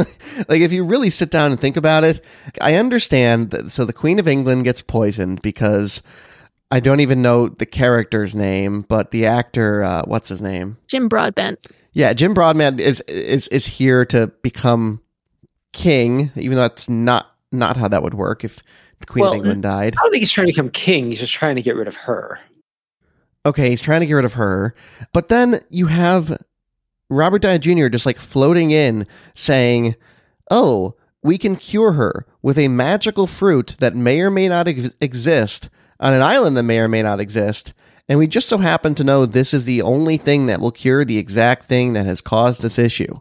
like 0.48 0.60
if 0.60 0.72
you 0.72 0.84
really 0.84 1.10
sit 1.10 1.30
down 1.30 1.50
and 1.50 1.60
think 1.60 1.76
about 1.76 2.04
it, 2.04 2.24
I 2.60 2.76
understand 2.76 3.50
that. 3.50 3.70
So 3.70 3.84
the 3.84 3.92
Queen 3.92 4.18
of 4.18 4.28
England 4.28 4.64
gets 4.64 4.80
poisoned 4.80 5.42
because 5.42 6.02
I 6.70 6.80
don't 6.80 7.00
even 7.00 7.20
know 7.20 7.48
the 7.48 7.66
character's 7.66 8.36
name, 8.36 8.82
but 8.82 9.10
the 9.10 9.26
actor, 9.26 9.82
uh, 9.82 10.02
what's 10.04 10.28
his 10.28 10.40
name? 10.40 10.78
Jim 10.86 11.08
Broadbent. 11.08 11.66
Yeah, 11.92 12.12
Jim 12.12 12.34
Broadbent 12.34 12.78
is 12.80 13.00
is 13.02 13.48
is 13.48 13.66
here 13.66 14.04
to 14.06 14.28
become 14.42 15.00
king, 15.72 16.30
even 16.36 16.56
though 16.56 16.62
that's 16.62 16.88
not 16.88 17.34
not 17.50 17.76
how 17.76 17.88
that 17.88 18.02
would 18.02 18.14
work. 18.14 18.44
If 18.44 18.62
the 19.00 19.06
Queen 19.06 19.22
Well, 19.22 19.32
of 19.32 19.38
England 19.38 19.62
died. 19.64 19.94
I 19.98 20.02
don't 20.02 20.12
think 20.12 20.20
he's 20.20 20.30
trying 20.30 20.46
to 20.46 20.52
become 20.52 20.70
king. 20.70 21.08
He's 21.08 21.20
just 21.20 21.32
trying 21.32 21.56
to 21.56 21.62
get 21.62 21.74
rid 21.74 21.88
of 21.88 21.96
her. 21.96 22.38
Okay, 23.44 23.70
he's 23.70 23.80
trying 23.80 24.00
to 24.00 24.06
get 24.06 24.12
rid 24.12 24.24
of 24.26 24.34
her. 24.34 24.74
But 25.12 25.28
then 25.28 25.62
you 25.70 25.86
have 25.86 26.38
Robert 27.10 27.42
Downey 27.42 27.58
Jr. 27.58 27.88
just 27.88 28.06
like 28.06 28.18
floating 28.18 28.70
in 28.70 29.06
saying, 29.34 29.96
Oh, 30.50 30.94
we 31.22 31.36
can 31.36 31.56
cure 31.56 31.92
her 31.92 32.26
with 32.42 32.58
a 32.58 32.68
magical 32.68 33.26
fruit 33.26 33.76
that 33.78 33.94
may 33.94 34.20
or 34.20 34.30
may 34.30 34.48
not 34.48 34.68
ex- 34.68 34.94
exist 35.00 35.68
on 35.98 36.14
an 36.14 36.22
island 36.22 36.56
that 36.56 36.62
may 36.62 36.78
or 36.78 36.88
may 36.88 37.02
not 37.02 37.20
exist. 37.20 37.74
And 38.08 38.18
we 38.18 38.26
just 38.26 38.48
so 38.48 38.58
happen 38.58 38.94
to 38.96 39.04
know 39.04 39.26
this 39.26 39.54
is 39.54 39.66
the 39.66 39.82
only 39.82 40.16
thing 40.16 40.46
that 40.46 40.60
will 40.60 40.72
cure 40.72 41.04
the 41.04 41.18
exact 41.18 41.64
thing 41.64 41.92
that 41.92 42.06
has 42.06 42.20
caused 42.20 42.62
this 42.62 42.78
issue. 42.78 43.20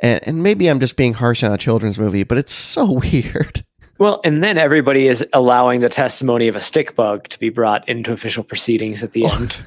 And, 0.00 0.20
and 0.26 0.42
maybe 0.42 0.68
I'm 0.68 0.80
just 0.80 0.96
being 0.96 1.14
harsh 1.14 1.44
on 1.44 1.52
a 1.52 1.58
children's 1.58 1.98
movie, 1.98 2.24
but 2.24 2.38
it's 2.38 2.52
so 2.54 2.90
weird. 3.12 3.64
Well, 3.98 4.20
and 4.24 4.42
then 4.42 4.58
everybody 4.58 5.06
is 5.06 5.24
allowing 5.32 5.80
the 5.80 5.88
testimony 5.88 6.48
of 6.48 6.56
a 6.56 6.60
stick 6.60 6.96
bug 6.96 7.28
to 7.28 7.38
be 7.38 7.50
brought 7.50 7.88
into 7.88 8.12
official 8.12 8.42
proceedings 8.42 9.04
at 9.04 9.12
the 9.12 9.26
end. 9.26 9.58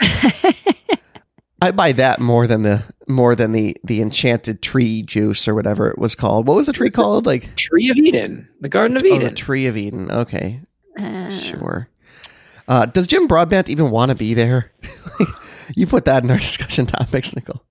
I 1.62 1.70
buy 1.70 1.92
that 1.92 2.20
more 2.20 2.46
than 2.46 2.62
the 2.62 2.82
more 3.08 3.34
than 3.36 3.52
the 3.52 3.76
the 3.84 4.00
enchanted 4.02 4.62
tree 4.62 5.02
juice 5.02 5.46
or 5.46 5.54
whatever 5.54 5.88
it 5.88 5.98
was 5.98 6.14
called. 6.14 6.46
What 6.48 6.56
was 6.56 6.66
the 6.66 6.72
tree 6.72 6.90
called? 6.90 7.24
Like 7.24 7.54
Tree 7.56 7.88
of 7.88 7.96
Eden, 7.96 8.48
the 8.60 8.68
Garden 8.68 8.96
of 8.96 9.02
oh, 9.04 9.06
Eden. 9.06 9.20
the 9.20 9.30
tree 9.30 9.66
of 9.66 9.76
Eden. 9.76 10.10
Okay, 10.10 10.60
Uh, 10.98 11.30
sure. 11.30 11.88
Uh, 12.68 12.86
does 12.86 13.06
Jim 13.06 13.26
Broadbent 13.26 13.68
even 13.68 13.90
want 13.90 14.10
to 14.10 14.14
be 14.14 14.34
there? 14.34 14.72
you 15.76 15.86
put 15.86 16.04
that 16.06 16.24
in 16.24 16.30
our 16.30 16.38
discussion 16.38 16.86
topics, 16.86 17.34
Nicole. 17.34 17.62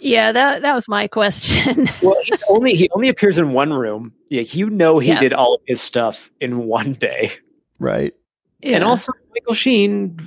Yeah, 0.00 0.32
that 0.32 0.62
that 0.62 0.74
was 0.74 0.86
my 0.86 1.08
question. 1.08 1.88
well, 2.02 2.16
he 2.22 2.32
only 2.48 2.74
he 2.74 2.88
only 2.90 3.08
appears 3.08 3.38
in 3.38 3.52
one 3.52 3.72
room. 3.72 4.12
Yeah, 4.30 4.42
you 4.42 4.70
know 4.70 4.98
he 5.00 5.08
Yeah. 5.08 5.20
did 5.20 5.32
all 5.32 5.54
of 5.54 5.60
his 5.66 5.80
stuff 5.80 6.30
in 6.40 6.66
one 6.66 6.92
day. 6.94 7.32
Right? 7.80 8.14
Yeah. 8.60 8.76
And 8.76 8.84
also 8.84 9.12
Michael 9.34 9.54
Sheen 9.54 10.18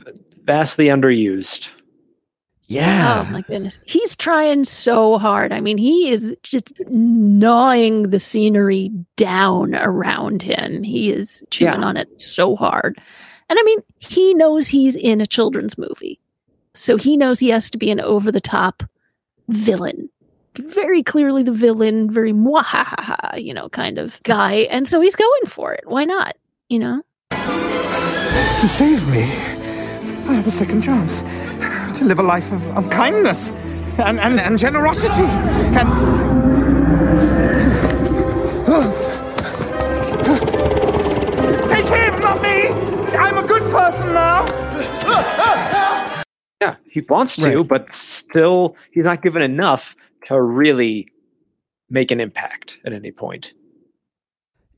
vastly 0.43 0.87
underused. 0.87 1.71
Oh 2.69 2.73
yeah. 2.73 3.23
Oh 3.25 3.31
my 3.31 3.41
goodness. 3.43 3.79
He's 3.85 4.15
trying 4.17 4.65
so 4.65 5.17
hard. 5.17 5.53
I 5.53 5.61
mean, 5.61 5.77
he 5.77 6.09
is 6.09 6.35
just 6.43 6.73
gnawing 6.89 8.03
the 8.09 8.19
scenery 8.19 8.91
down 9.15 9.73
around 9.73 10.41
him. 10.41 10.83
He 10.83 11.09
is 11.11 11.41
chewing 11.49 11.79
Yeah. 11.81 11.87
on 11.87 11.95
it 11.97 12.19
so 12.19 12.55
hard. 12.57 12.99
And 13.49 13.57
I 13.57 13.63
mean, 13.63 13.79
he 13.99 14.33
knows 14.33 14.67
he's 14.67 14.97
in 14.97 15.21
a 15.21 15.25
children's 15.25 15.77
movie. 15.77 16.19
So 16.73 16.97
he 16.97 17.15
knows 17.15 17.39
he 17.39 17.49
has 17.49 17.69
to 17.69 17.77
be 17.77 17.89
an 17.89 18.01
over 18.01 18.31
the 18.33 18.41
top 18.41 18.83
villain. 19.47 20.09
Very 20.57 21.03
clearly 21.03 21.43
the 21.43 21.51
villain, 21.53 22.11
very 22.11 22.33
mwahaha, 22.33 23.41
you 23.41 23.53
know, 23.53 23.69
kind 23.69 23.97
of 23.97 24.21
guy. 24.23 24.67
And 24.69 24.87
so 24.87 24.99
he's 24.99 25.15
going 25.15 25.45
for 25.45 25.71
it. 25.73 25.85
Why 25.87 26.03
not? 26.03 26.35
You 26.67 26.79
know? 26.79 27.01
You 27.31 28.67
saved 28.67 29.07
me. 29.07 29.23
I 29.23 30.33
have 30.33 30.47
a 30.47 30.51
second 30.51 30.81
chance 30.81 31.21
to 31.97 32.05
live 32.05 32.19
a 32.19 32.23
life 32.23 32.51
of, 32.51 32.65
of 32.77 32.89
kindness 32.89 33.49
and, 33.99 34.19
and, 34.19 34.39
and 34.39 34.57
generosity. 34.59 35.23
And. 35.77 36.17
Take 41.67 41.85
him, 41.87 42.19
not 42.21 42.41
me! 42.41 42.67
I'm 43.17 43.37
a 43.37 43.45
good 43.47 43.63
person 43.71 44.13
now! 44.13 44.45
Yeah, 46.61 46.75
he 46.89 47.01
wants 47.01 47.35
to, 47.35 47.57
Right. 47.59 47.67
but 47.67 47.91
still 47.93 48.75
he's 48.91 49.03
not 49.05 49.21
given 49.21 49.41
enough 49.41 49.95
to 50.25 50.41
really 50.41 51.07
make 51.89 52.09
an 52.11 52.19
impact 52.19 52.79
at 52.85 52.93
any 52.93 53.11
point. 53.11 53.53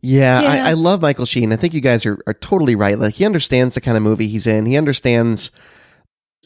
Yeah, 0.01 0.41
Yeah. 0.41 0.65
I, 0.65 0.69
I 0.71 0.73
love 0.73 1.01
Michael 1.01 1.25
Sheen. 1.25 1.53
I 1.53 1.55
think 1.55 1.73
you 1.73 1.81
guys 1.81 2.05
are, 2.05 2.19
are 2.27 2.33
totally 2.33 2.75
right. 2.75 2.97
Like 2.99 3.13
he 3.15 3.25
understands 3.25 3.75
the 3.75 3.81
kind 3.81 3.95
of 3.97 4.03
movie 4.03 4.27
he's 4.27 4.47
in. 4.47 4.65
He 4.65 4.75
understands 4.77 5.51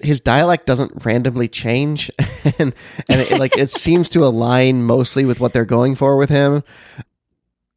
his 0.02 0.20
dialect 0.20 0.66
doesn't 0.66 1.06
randomly 1.06 1.48
change, 1.48 2.12
and 2.60 2.74
and 3.10 3.22
it, 3.22 3.40
like 3.40 3.58
it 3.58 3.72
seems 3.74 4.10
to 4.10 4.26
align 4.26 4.84
mostly 4.84 5.26
with 5.26 5.40
what 5.40 5.54
they're 5.54 5.66
going 5.66 5.96
for 5.96 6.18
with 6.18 6.30
him. 6.30 6.64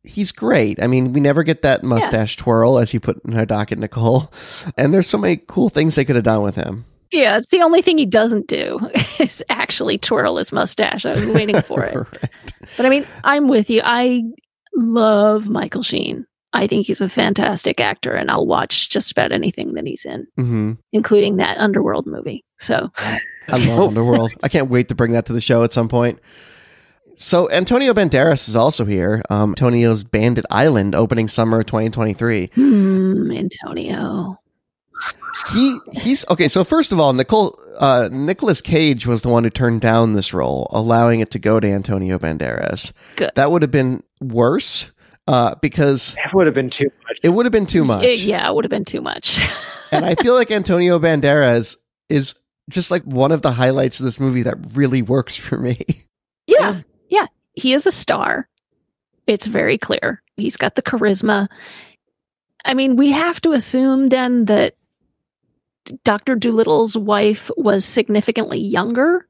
He's 0.02 0.30
great. 0.30 0.80
I 0.80 0.86
mean, 0.86 1.12
we 1.12 1.20
never 1.20 1.42
get 1.42 1.62
that 1.62 1.82
mustache 1.82 2.36
twirl 2.36 2.78
as 2.78 2.94
you 2.94 3.00
put 3.00 3.20
in 3.24 3.36
our 3.36 3.44
docket, 3.44 3.78
Nicole. 3.78 4.32
And 4.76 4.94
there's 4.94 5.08
so 5.08 5.18
many 5.18 5.36
cool 5.48 5.68
things 5.68 5.96
they 5.96 6.04
could 6.04 6.14
have 6.14 6.24
done 6.24 6.42
with 6.42 6.54
him. 6.54 6.84
Yeah, 7.10 7.38
it's 7.38 7.48
the 7.48 7.62
only 7.62 7.82
thing 7.82 7.98
he 7.98 8.06
doesn't 8.06 8.46
do 8.46 8.78
is 9.18 9.42
actually 9.48 9.98
twirl 9.98 10.36
his 10.36 10.52
mustache. 10.52 11.04
I 11.04 11.12
was 11.12 11.26
waiting 11.26 11.60
for 11.62 11.82
it. 11.84 11.96
Right. 12.12 12.30
But 12.76 12.86
I 12.86 12.88
mean, 12.88 13.06
I'm 13.24 13.48
with 13.48 13.68
you. 13.68 13.80
I 13.84 14.22
love 14.74 15.48
Michael 15.48 15.82
Sheen. 15.82 16.26
I 16.56 16.66
think 16.66 16.86
he's 16.86 17.00
a 17.00 17.08
fantastic 17.08 17.80
actor, 17.80 18.12
and 18.12 18.30
I'll 18.30 18.46
watch 18.46 18.88
just 18.88 19.10
about 19.10 19.32
anything 19.32 19.74
that 19.74 19.86
he's 19.86 20.04
in, 20.04 20.26
hmm 20.36 20.72
including 20.92 21.36
that 21.36 21.58
Underworld 21.58 22.06
movie. 22.06 22.44
So, 22.58 22.90
I 22.98 23.20
love. 23.66 23.80
Underworld. 23.88 24.32
I 24.42 24.48
can't 24.48 24.70
wait 24.70 24.88
to 24.88 24.94
bring 24.94 25.12
that 25.12 25.26
to 25.26 25.32
the 25.32 25.40
show 25.40 25.62
at 25.62 25.72
some 25.72 25.88
point. 25.88 26.18
So 27.16 27.50
Antonio 27.50 27.94
Banderas 27.94 28.48
is 28.48 28.56
also 28.56 28.84
here. 28.84 29.22
Um, 29.30 29.50
Antonio's 29.50 30.04
Bandit 30.04 30.44
Island 30.50 30.94
opening 30.94 31.28
summer 31.28 31.60
of 31.60 31.66
2023. 31.66 32.50
hmm, 32.54 33.30
Antonio. 33.32 34.38
He 35.52 35.78
he's 35.92 36.28
okay. 36.30 36.48
So 36.48 36.64
first 36.64 36.92
of 36.92 36.98
all, 37.00 37.12
Nicole 37.12 37.58
uh, 37.78 38.08
Nicolas 38.10 38.60
Cage 38.60 39.06
was 39.06 39.22
the 39.22 39.28
one 39.28 39.44
who 39.44 39.50
turned 39.50 39.82
down 39.82 40.14
this 40.14 40.32
role, 40.32 40.68
allowing 40.70 41.20
it 41.20 41.30
to 41.32 41.38
go 41.38 41.60
to 41.60 41.68
Antonio 41.68 42.18
Banderas. 42.18 42.92
Good. 43.16 43.30
That 43.34 43.50
would 43.50 43.62
have 43.62 43.70
been 43.70 44.02
worse 44.20 44.90
uh, 45.26 45.54
because 45.60 46.14
That 46.14 46.34
would 46.34 46.46
have 46.46 46.54
been 46.54 46.70
too 46.70 46.90
much. 47.06 47.18
it 47.22 47.30
would 47.30 47.46
have 47.46 47.52
been 47.52 47.66
too 47.66 47.84
much. 47.84 48.04
It- 48.04 48.20
yeah, 48.20 48.48
it 48.48 48.54
would 48.54 48.64
have 48.64 48.70
been 48.70 48.84
too 48.84 49.00
much. 49.00 49.40
and 49.92 50.04
I 50.04 50.14
feel 50.16 50.34
like 50.34 50.50
Antonio 50.50 50.98
Banderas 50.98 51.76
is 52.08 52.34
just 52.68 52.90
like 52.90 53.02
one 53.04 53.32
of 53.32 53.42
the 53.42 53.52
highlights 53.52 54.00
of 54.00 54.06
this 54.06 54.18
movie 54.20 54.42
that 54.42 54.56
really 54.74 55.02
works 55.02 55.36
for 55.36 55.56
me. 55.58 55.80
yeah, 56.46 56.80
yeah. 57.08 57.26
He 57.54 57.72
is 57.72 57.86
a 57.86 57.92
star. 57.92 58.48
It's 59.26 59.46
very 59.46 59.78
clear. 59.78 60.22
He's 60.36 60.56
got 60.56 60.74
the 60.74 60.82
charisma. 60.82 61.48
I 62.64 62.74
mean, 62.74 62.96
we 62.96 63.10
have 63.12 63.40
to 63.42 63.52
assume 63.52 64.08
then 64.08 64.44
that 64.46 64.74
Dr. 66.04 66.34
Dolittle's 66.36 66.96
wife 66.96 67.50
was 67.56 67.84
significantly 67.84 68.58
younger 68.58 69.25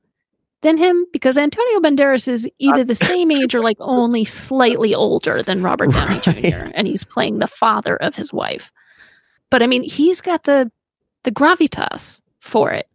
than 0.67 0.77
him 0.77 1.07
because 1.13 1.39
Antonio 1.39 1.81
Banderas 1.81 2.29
is 2.29 2.49
either 2.59 2.85
the 2.85 2.95
same 3.13 3.31
age 3.31 3.55
or 3.55 3.61
like 3.61 3.77
only 3.81 4.25
slightly 4.25 4.95
older 4.95 5.43
than 5.43 5.63
Robert 5.63 5.91
Downey 5.93 6.21
Right. 6.27 6.53
Jr. 6.53 6.71
and 6.75 6.87
he's 6.87 7.05
playing 7.05 7.39
the 7.39 7.47
father 7.47 7.97
of 7.97 8.15
his 8.15 8.33
wife. 8.33 8.71
But 9.51 9.63
I 9.63 9.67
mean, 9.67 9.83
he's 9.83 10.21
got 10.21 10.43
the 10.45 10.71
the 11.23 11.31
gravitas 11.33 12.21
for 12.41 12.71
it 12.73 12.89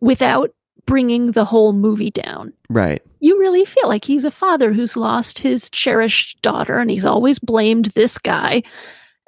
without 0.00 0.50
bringing 0.84 1.30
the 1.32 1.44
whole 1.44 1.72
movie 1.72 2.10
down 2.10 2.52
Right. 2.68 3.00
you 3.20 3.38
really 3.38 3.64
feel 3.64 3.88
like 3.88 4.04
he's 4.04 4.24
a 4.24 4.30
father 4.32 4.72
who's 4.72 4.96
lost 4.96 5.38
his 5.38 5.70
cherished 5.70 6.42
daughter 6.42 6.78
and 6.80 6.90
he's 6.90 7.04
always 7.04 7.38
blamed 7.38 7.86
this 7.94 8.18
guy 8.18 8.62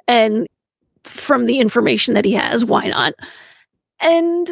and 0.07 0.47
from 1.05 1.45
the 1.45 1.59
information 1.59 2.13
that 2.13 2.25
he 2.25 2.33
has 2.33 2.65
why 2.65 2.87
not 2.87 3.13
and 4.01 4.51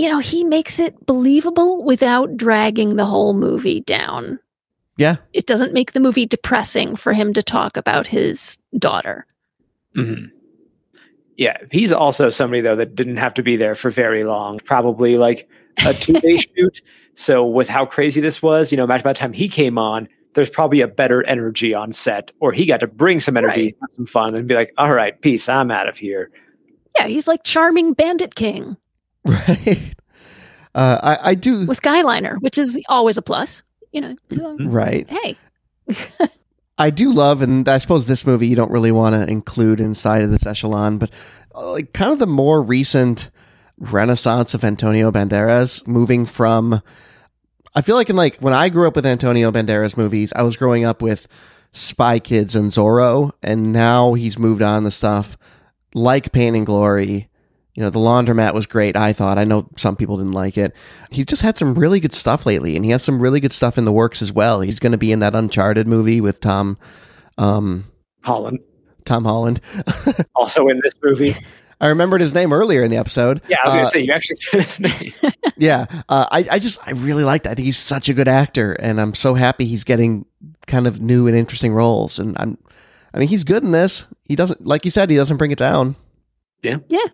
you 0.00 0.08
know 0.08 0.18
he 0.18 0.44
makes 0.44 0.78
it 0.78 0.94
believable 1.06 1.82
without 1.84 2.36
dragging 2.36 2.96
the 2.96 3.04
whole 3.04 3.34
movie 3.34 3.80
down 3.82 4.38
Yeah. 4.96 5.16
it 5.32 5.46
doesn't 5.46 5.72
make 5.74 5.92
the 5.92 6.00
movie 6.00 6.26
depressing 6.26 6.96
for 6.96 7.12
him 7.12 7.32
to 7.34 7.42
talk 7.42 7.76
about 7.76 8.06
his 8.06 8.58
daughter 8.78 9.26
hmm 9.94 10.24
Yeah, 11.36 11.56
he's 11.70 11.92
also 11.92 12.28
somebody 12.28 12.60
though 12.60 12.76
that 12.76 12.94
didn't 12.94 13.16
have 13.16 13.34
to 13.34 13.42
be 13.42 13.56
there 13.56 13.74
for 13.74 13.90
very 13.90 14.24
long. 14.24 14.58
Probably 14.64 15.14
like 15.14 15.48
a 15.86 15.94
two-day 15.94 16.36
shoot. 16.56 16.82
So 17.14 17.44
with 17.46 17.66
how 17.68 17.86
crazy 17.86 18.20
this 18.20 18.42
was, 18.42 18.70
you 18.70 18.76
know, 18.76 18.84
imagine 18.84 19.04
by 19.04 19.12
the 19.14 19.18
time 19.18 19.32
he 19.32 19.48
came 19.48 19.78
on, 19.78 20.06
there's 20.34 20.50
probably 20.50 20.80
a 20.82 20.86
better 20.86 21.26
energy 21.26 21.72
on 21.74 21.92
set, 21.92 22.30
or 22.40 22.52
he 22.52 22.66
got 22.66 22.80
to 22.80 22.86
bring 22.86 23.20
some 23.20 23.36
energy, 23.38 23.64
Right. 23.64 23.76
have 23.80 23.90
some 23.96 24.06
fun, 24.06 24.34
and 24.34 24.46
be 24.46 24.54
like, 24.54 24.72
"All 24.78 24.92
right, 24.92 25.18
peace, 25.22 25.48
I'm 25.48 25.70
out 25.70 25.88
of 25.88 25.96
here." 25.96 26.30
yeah 26.98 27.06
he's 27.06 27.26
like 27.28 27.42
charming 27.44 27.94
bandit 27.94 28.34
king 28.34 28.76
Right. 29.24 29.94
Uh, 30.74 30.98
I, 31.02 31.30
I 31.30 31.34
do. 31.34 31.66
with 31.66 31.82
guyliner 31.82 32.36
which 32.40 32.56
is 32.56 32.80
always 32.88 33.16
a 33.18 33.22
plus 33.22 33.62
you 33.92 34.00
know 34.00 34.16
so, 34.30 34.56
Right. 34.60 35.08
hey 35.10 35.36
I 36.78 36.88
do 36.88 37.12
love, 37.12 37.42
and 37.42 37.68
I 37.68 37.76
suppose 37.76 38.06
this 38.06 38.26
movie 38.26 38.46
you 38.48 38.56
don't 38.56 38.70
really 38.70 38.92
want 38.92 39.14
to 39.14 39.30
include 39.30 39.80
inside 39.80 40.22
of 40.22 40.30
this 40.30 40.46
echelon, 40.46 40.96
but 40.96 41.10
uh, 41.54 41.72
like 41.72 41.92
kind 41.92 42.10
of 42.12 42.18
the 42.18 42.26
more 42.26 42.62
recent 42.62 43.28
renaissance 43.76 44.54
of 44.54 44.64
Antonio 44.64 45.10
Banderas, 45.10 45.86
moving 45.86 46.24
from. 46.24 46.80
I 47.74 47.82
feel 47.82 47.96
like 47.96 48.08
in 48.08 48.16
like 48.16 48.36
when 48.38 48.54
I 48.54 48.70
grew 48.70 48.86
up 48.88 48.96
with 48.96 49.04
Antonio 49.04 49.50
Banderas 49.52 49.96
movies, 49.98 50.32
I 50.34 50.40
was 50.42 50.56
growing 50.56 50.84
up 50.86 51.02
with 51.02 51.28
Spy 51.72 52.18
Kids 52.18 52.54
and 52.54 52.70
Zorro, 52.70 53.32
and 53.42 53.72
now 53.74 54.14
he's 54.14 54.38
moved 54.38 54.62
on 54.62 54.84
to 54.84 54.90
stuff 54.90 55.36
like 55.92 56.32
Pain 56.32 56.54
and 56.54 56.64
Glory. 56.64 57.28
You 57.74 57.82
know, 57.84 57.90
The 57.90 57.98
Laundromat 58.00 58.52
was 58.52 58.66
great, 58.66 58.96
I 58.96 59.12
thought. 59.12 59.38
I 59.38 59.44
know 59.44 59.68
some 59.76 59.94
people 59.96 60.16
didn't 60.16 60.32
like 60.32 60.58
it. 60.58 60.74
He's 61.10 61.26
just 61.26 61.42
had 61.42 61.56
some 61.56 61.74
really 61.74 62.00
good 62.00 62.12
stuff 62.12 62.44
lately, 62.44 62.74
and 62.76 62.84
he 62.84 62.90
has 62.90 63.02
some 63.02 63.22
really 63.22 63.38
good 63.40 63.52
stuff 63.52 63.78
in 63.78 63.84
the 63.84 63.92
works 63.92 64.20
as 64.22 64.32
well. 64.32 64.60
He's 64.60 64.80
going 64.80 64.92
to 64.92 64.98
be 64.98 65.12
in 65.12 65.20
that 65.20 65.34
Uncharted 65.36 65.86
movie 65.86 66.20
with 66.20 66.40
Tom, 66.40 66.78
um, 67.38 67.84
Holland. 68.24 68.58
Tom 69.04 69.24
Holland. 69.24 69.60
Also 70.34 70.68
in 70.68 70.80
this 70.82 70.94
movie. 71.02 71.36
I 71.82 71.88
remembered 71.88 72.20
his 72.20 72.34
name 72.34 72.52
earlier 72.52 72.82
in 72.82 72.90
the 72.90 72.96
episode. 72.98 73.40
Yeah, 73.48 73.56
I 73.64 73.68
was 73.68 73.72
Uh, 73.72 73.76
gonna 73.78 73.90
say 73.90 74.00
you 74.00 74.12
actually 74.12 74.36
said 74.36 74.62
his 74.62 74.80
name. 74.80 75.12
yeah, 75.56 75.86
uh, 76.08 76.26
I, 76.30 76.46
I 76.52 76.58
just 76.58 76.78
I 76.86 76.90
really 76.92 77.24
like 77.24 77.44
that. 77.44 77.50
I 77.52 77.54
think 77.54 77.64
he's 77.66 77.78
such 77.78 78.08
a 78.08 78.14
good 78.14 78.28
actor, 78.28 78.72
and 78.74 79.00
I'm 79.00 79.14
so 79.14 79.34
happy 79.34 79.64
he's 79.64 79.84
getting 79.84 80.26
kind 80.66 80.86
of 80.86 81.00
new 81.00 81.26
and 81.26 81.36
interesting 81.36 81.72
roles. 81.72 82.18
And 82.18 82.36
I'm, 82.38 82.58
I 83.14 83.18
mean, 83.18 83.28
he's 83.28 83.44
good 83.44 83.62
in 83.62 83.72
this. 83.72 84.04
He 84.28 84.36
doesn't, 84.36 84.66
like 84.66 84.84
you 84.84 84.90
said, 84.90 85.08
he 85.10 85.16
doesn't 85.16 85.36
bring 85.38 85.50
it 85.52 85.58
down. 85.58 85.96
Yeah, 86.62 86.76
yeah, 86.88 87.06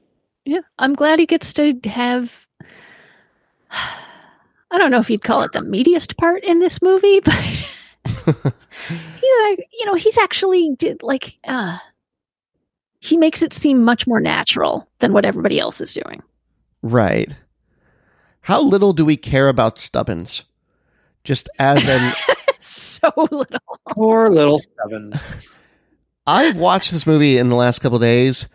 I'm 0.78 0.94
glad 0.94 1.18
he 1.18 1.26
gets 1.26 1.52
to 1.54 1.78
have. 1.84 2.46
I 3.70 4.78
don't 4.78 4.90
know 4.90 4.98
if 4.98 5.10
you'd 5.10 5.22
call 5.22 5.42
it 5.42 5.52
the 5.52 5.60
meatiest 5.60 6.16
part 6.16 6.44
in 6.44 6.58
this 6.58 6.82
movie, 6.82 7.20
but 7.24 7.34
he's 7.34 7.66
like, 8.24 9.68
you 9.72 9.86
know, 9.86 9.94
he's 9.94 10.18
actually 10.18 10.74
did 10.76 11.02
like 11.02 11.38
uh 11.44 11.78
he 12.98 13.16
makes 13.16 13.42
it 13.42 13.52
seem 13.52 13.84
much 13.84 14.06
more 14.06 14.20
natural 14.20 14.88
than 14.98 15.12
what 15.12 15.24
everybody 15.24 15.60
else 15.60 15.80
is 15.80 15.94
doing. 15.94 16.22
Right. 16.82 17.30
How 18.40 18.62
little 18.62 18.92
do 18.92 19.04
we 19.04 19.16
care 19.16 19.48
about 19.48 19.78
Stubbins? 19.78 20.44
Just 21.24 21.48
as 21.58 21.86
an, 21.88 22.14
so 22.58 23.10
little. 23.30 23.60
Poor 23.88 24.30
little 24.30 24.58
Stubbins. 24.58 25.22
I've 26.26 26.56
watched 26.56 26.90
this 26.90 27.06
movie 27.06 27.38
in 27.38 27.48
the 27.48 27.56
last 27.56 27.80
couple 27.80 27.98
days. 27.98 28.46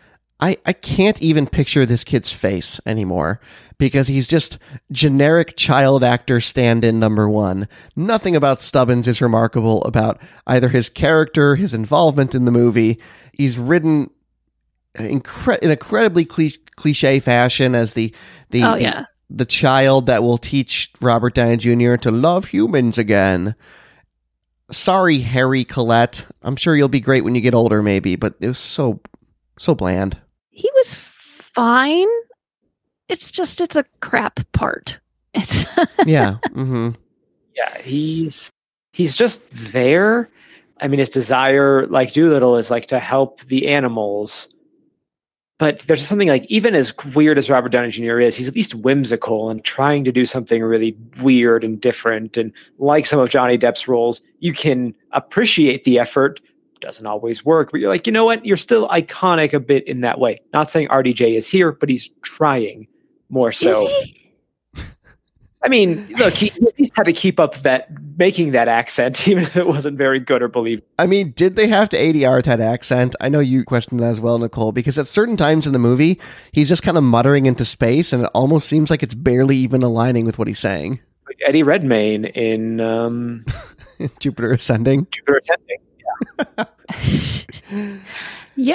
I, 0.42 0.56
I 0.66 0.72
can't 0.72 1.22
even 1.22 1.46
picture 1.46 1.86
this 1.86 2.02
kid's 2.02 2.32
face 2.32 2.80
anymore 2.84 3.40
because 3.78 4.08
he's 4.08 4.26
just 4.26 4.58
generic 4.90 5.56
child 5.56 6.02
actor 6.02 6.40
stand 6.40 6.84
in 6.84 6.98
number 6.98 7.28
one. 7.28 7.68
Nothing 7.94 8.34
about 8.34 8.60
Stubbins 8.60 9.06
is 9.06 9.22
remarkable 9.22 9.84
about 9.84 10.20
either 10.48 10.68
his 10.68 10.88
character, 10.88 11.54
his 11.54 11.72
involvement 11.72 12.34
in 12.34 12.44
the 12.44 12.50
movie. 12.50 12.98
He's 13.32 13.56
ridden 13.56 14.10
incre- 14.96 15.60
in 15.60 15.70
incredibly 15.70 16.24
cliche 16.24 17.20
fashion 17.20 17.76
as 17.76 17.94
the, 17.94 18.12
the, 18.50 18.64
Oh 18.64 18.74
the- 18.74 18.82
yeah. 18.82 19.04
the 19.30 19.46
child 19.46 20.06
that 20.06 20.24
will 20.24 20.38
teach 20.38 20.90
Robert 21.00 21.34
Downey 21.34 21.56
Jr. 21.56 21.94
to 21.96 22.10
love 22.10 22.46
humans 22.46 22.98
again. 22.98 23.54
Sorry, 24.72 25.18
Harry 25.20 25.62
Collett. 25.64 26.26
I'm 26.42 26.56
sure 26.56 26.74
you'll 26.74 26.88
be 26.88 26.98
great 27.00 27.22
when 27.22 27.36
you 27.36 27.40
get 27.40 27.54
older, 27.54 27.80
maybe, 27.80 28.16
but 28.16 28.34
it 28.40 28.48
was 28.48 28.58
so 28.58 29.00
so 29.58 29.74
bland. 29.76 30.18
He 30.52 30.70
was 30.76 30.94
fine. 30.94 32.08
It's 33.08 33.30
just 33.30 33.60
it's 33.60 33.76
a 33.76 33.84
crap 34.00 34.40
part. 34.52 35.00
It's 35.34 35.64
Yeah. 36.04 36.34
hmm 36.52 36.90
Yeah, 37.56 37.80
he's 37.80 38.50
he's 38.92 39.16
just 39.16 39.42
there. 39.72 40.28
I 40.80 40.88
mean, 40.88 40.98
his 40.98 41.08
desire, 41.08 41.86
like 41.86 42.12
Dolittle, 42.12 42.56
is 42.58 42.70
like 42.70 42.86
to 42.86 42.98
help 42.98 43.40
the 43.42 43.68
animals. 43.68 44.48
But 45.58 45.78
there's 45.80 46.04
something 46.06 46.28
like 46.28 46.44
even 46.46 46.74
as 46.74 46.92
weird 47.14 47.38
as 47.38 47.48
Robert 47.48 47.70
Downey 47.70 47.90
Jr. 47.90 48.18
is, 48.18 48.34
he's 48.36 48.48
at 48.48 48.54
least 48.54 48.74
whimsical 48.74 49.48
and 49.48 49.64
trying 49.64 50.04
to 50.04 50.12
do 50.12 50.26
something 50.26 50.62
really 50.62 50.96
weird 51.22 51.64
and 51.64 51.80
different. 51.80 52.36
And 52.36 52.52
like 52.78 53.06
some 53.06 53.20
of 53.20 53.30
Johnny 53.30 53.56
Depp's 53.56 53.86
roles, 53.88 54.20
you 54.40 54.52
can 54.52 54.92
appreciate 55.12 55.84
the 55.84 55.98
effort. 55.98 56.40
Doesn't 56.82 57.06
always 57.06 57.44
work, 57.44 57.70
but 57.70 57.80
you're 57.80 57.88
like, 57.88 58.06
you 58.06 58.12
know 58.12 58.24
what? 58.24 58.44
You're 58.44 58.56
still 58.56 58.88
iconic 58.88 59.54
a 59.54 59.60
bit 59.60 59.86
in 59.86 60.02
that 60.02 60.18
way. 60.18 60.40
Not 60.52 60.68
saying 60.68 60.88
RDJ 60.88 61.36
is 61.36 61.48
here, 61.48 61.72
but 61.72 61.88
he's 61.88 62.10
trying 62.22 62.88
more 63.30 63.52
so. 63.52 63.88
I 65.64 65.68
mean, 65.68 66.08
look, 66.18 66.34
he 66.34 66.50
at 66.50 66.78
least 66.78 66.92
had 66.96 67.04
to 67.04 67.12
keep 67.12 67.38
up 67.38 67.54
that 67.58 67.88
making 68.18 68.50
that 68.52 68.66
accent, 68.66 69.28
even 69.28 69.44
if 69.44 69.56
it 69.56 69.66
wasn't 69.66 69.96
very 69.96 70.18
good 70.18 70.42
or 70.42 70.48
believable. 70.48 70.88
I 70.98 71.06
mean, 71.06 71.30
did 71.32 71.56
they 71.56 71.68
have 71.68 71.88
to 71.90 71.96
ADR 71.96 72.42
that 72.44 72.60
accent? 72.60 73.14
I 73.20 73.28
know 73.28 73.38
you 73.38 73.64
questioned 73.64 74.00
that 74.00 74.10
as 74.10 74.20
well, 74.20 74.38
Nicole, 74.38 74.72
because 74.72 74.98
at 74.98 75.06
certain 75.06 75.36
times 75.36 75.66
in 75.66 75.72
the 75.72 75.78
movie, 75.78 76.20
he's 76.50 76.68
just 76.68 76.82
kind 76.82 76.98
of 76.98 77.04
muttering 77.04 77.46
into 77.46 77.64
space, 77.64 78.12
and 78.12 78.24
it 78.24 78.30
almost 78.34 78.68
seems 78.68 78.90
like 78.90 79.02
it's 79.02 79.14
barely 79.14 79.56
even 79.56 79.82
aligning 79.82 80.24
with 80.24 80.38
what 80.38 80.48
he's 80.48 80.58
saying. 80.58 81.00
Like 81.26 81.38
Eddie 81.46 81.62
Redmayne 81.62 82.24
in 82.24 82.80
um, 82.80 83.44
Jupiter 84.18 84.52
Ascending. 84.52 85.06
Jupiter 85.10 85.38
Ascending. 85.38 85.78
Yeah, 86.58 86.64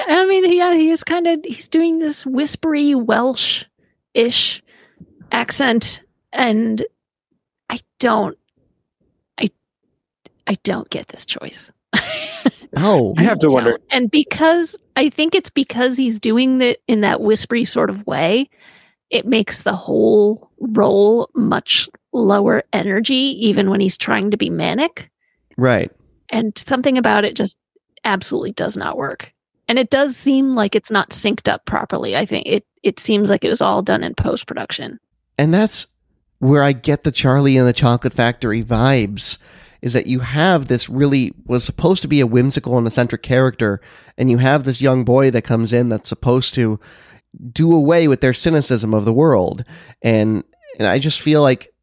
I 0.10 0.26
mean, 0.26 0.52
yeah, 0.52 0.74
he 0.74 0.90
is 0.90 1.04
kind 1.04 1.28
of 1.28 1.40
he's 1.44 1.68
doing 1.68 2.00
this 2.00 2.26
whispery 2.26 2.96
Welsh-ish 2.96 4.64
accent, 5.32 6.02
and 6.34 6.86
I 7.70 7.80
don't, 8.00 8.38
I, 9.40 9.52
I 10.48 10.58
don't 10.64 10.90
get 10.90 11.08
this 11.08 11.26
choice. 11.26 11.72
Oh, 12.76 13.16
I 13.18 13.24
have 13.24 13.40
to 13.40 13.48
wonder. 13.48 13.72
Don't. 13.72 13.84
and 13.92 14.12
because 14.12 14.76
I 14.96 15.10
think 15.10 15.34
it's 15.34 15.50
because 15.50 15.98
he's 15.98 16.20
doing 16.20 16.62
it 16.62 16.82
in 16.88 17.02
that 17.02 17.22
whispery 17.22 17.66
sort 17.66 17.90
of 17.90 18.06
way, 18.06 18.50
it 19.10 19.26
makes 19.26 19.62
the 19.62 19.74
whole 19.76 20.52
role 20.60 21.30
much 21.34 21.90
lower 22.14 22.64
energy, 22.74 23.16
even 23.48 23.70
when 23.70 23.80
he's 23.80 23.98
trying 23.98 24.32
to 24.32 24.38
be 24.38 24.50
manic. 24.50 25.10
right. 25.56 25.92
and 26.30 26.58
something 26.58 26.98
about 26.98 27.24
it 27.24 27.36
just 27.36 27.56
absolutely 28.04 28.52
does 28.52 28.78
not 28.78 28.98
work. 28.98 29.34
And 29.68 29.78
it 29.78 29.90
does 29.90 30.16
seem 30.16 30.54
like 30.54 30.76
it's 30.76 30.92
not 30.92 31.10
synced 31.10 31.48
up 31.52 31.66
properly 31.66 32.16
i 32.16 32.26
think. 32.26 32.48
It 32.48 32.66
it 32.84 33.00
seems 33.00 33.30
like 33.30 33.44
it 33.44 33.50
was 33.50 33.62
all 33.62 33.82
done 33.82 34.04
in 34.04 34.16
post 34.16 34.48
production 34.48 35.00
And 35.38 35.54
that's 35.54 35.88
where 36.40 36.64
I 36.64 36.72
get 36.72 37.04
the 37.04 37.12
Charlie 37.12 37.58
and 37.58 37.68
the 37.68 37.74
Chocolate 37.74 38.14
Factory 38.14 38.64
vibes 38.64 39.38
is 39.82 39.94
that 39.94 40.08
you 40.08 40.20
have 40.20 40.68
this 40.68 40.90
really 40.90 41.34
was 41.46 41.64
supposed 41.64 42.02
to 42.02 42.08
be 42.08 42.20
a 42.20 42.28
whimsical 42.28 42.78
and 42.78 42.88
eccentric 42.88 43.24
character, 43.24 43.80
and 44.18 44.30
you 44.30 44.38
have 44.38 44.64
this 44.64 44.82
young 44.82 45.04
boy 45.04 45.32
that 45.32 45.44
comes 45.44 45.72
in 45.72 45.90
that's 45.90 46.10
supposed 46.10 46.54
to 46.56 46.80
do 47.52 47.74
away 47.74 48.08
with 48.08 48.22
their 48.22 48.34
cynicism 48.34 48.94
of 48.94 49.06
the 49.06 49.14
world. 49.14 49.64
And 50.02 50.44
and 50.78 50.88
I 50.88 51.00
just 51.00 51.22
feel 51.22 51.42
like 51.42 51.74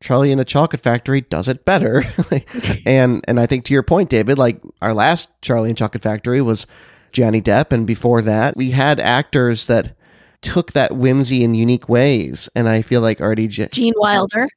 Charlie 0.00 0.32
and 0.32 0.40
the 0.40 0.44
Chocolate 0.44 0.80
Factory 0.80 1.20
does 1.20 1.46
it 1.48 1.64
better. 1.64 2.04
and 2.86 3.24
and 3.28 3.38
I 3.38 3.46
think 3.46 3.64
to 3.66 3.74
your 3.74 3.82
point, 3.82 4.10
David, 4.10 4.38
like 4.38 4.60
our 4.80 4.94
last 4.94 5.28
Charlie 5.42 5.70
and 5.70 5.78
Chocolate 5.78 6.02
Factory 6.02 6.40
was 6.40 6.66
Johnny 7.12 7.42
Depp, 7.42 7.72
and 7.72 7.86
before 7.86 8.22
that, 8.22 8.56
we 8.56 8.70
had 8.70 9.00
actors 9.00 9.66
that 9.66 9.96
took 10.42 10.72
that 10.72 10.96
whimsy 10.96 11.44
in 11.44 11.54
unique 11.54 11.88
ways. 11.88 12.48
And 12.54 12.68
I 12.68 12.82
feel 12.82 13.00
like 13.02 13.18
RDJ, 13.18 13.72
gene 13.72 13.94
wilder 13.96 14.48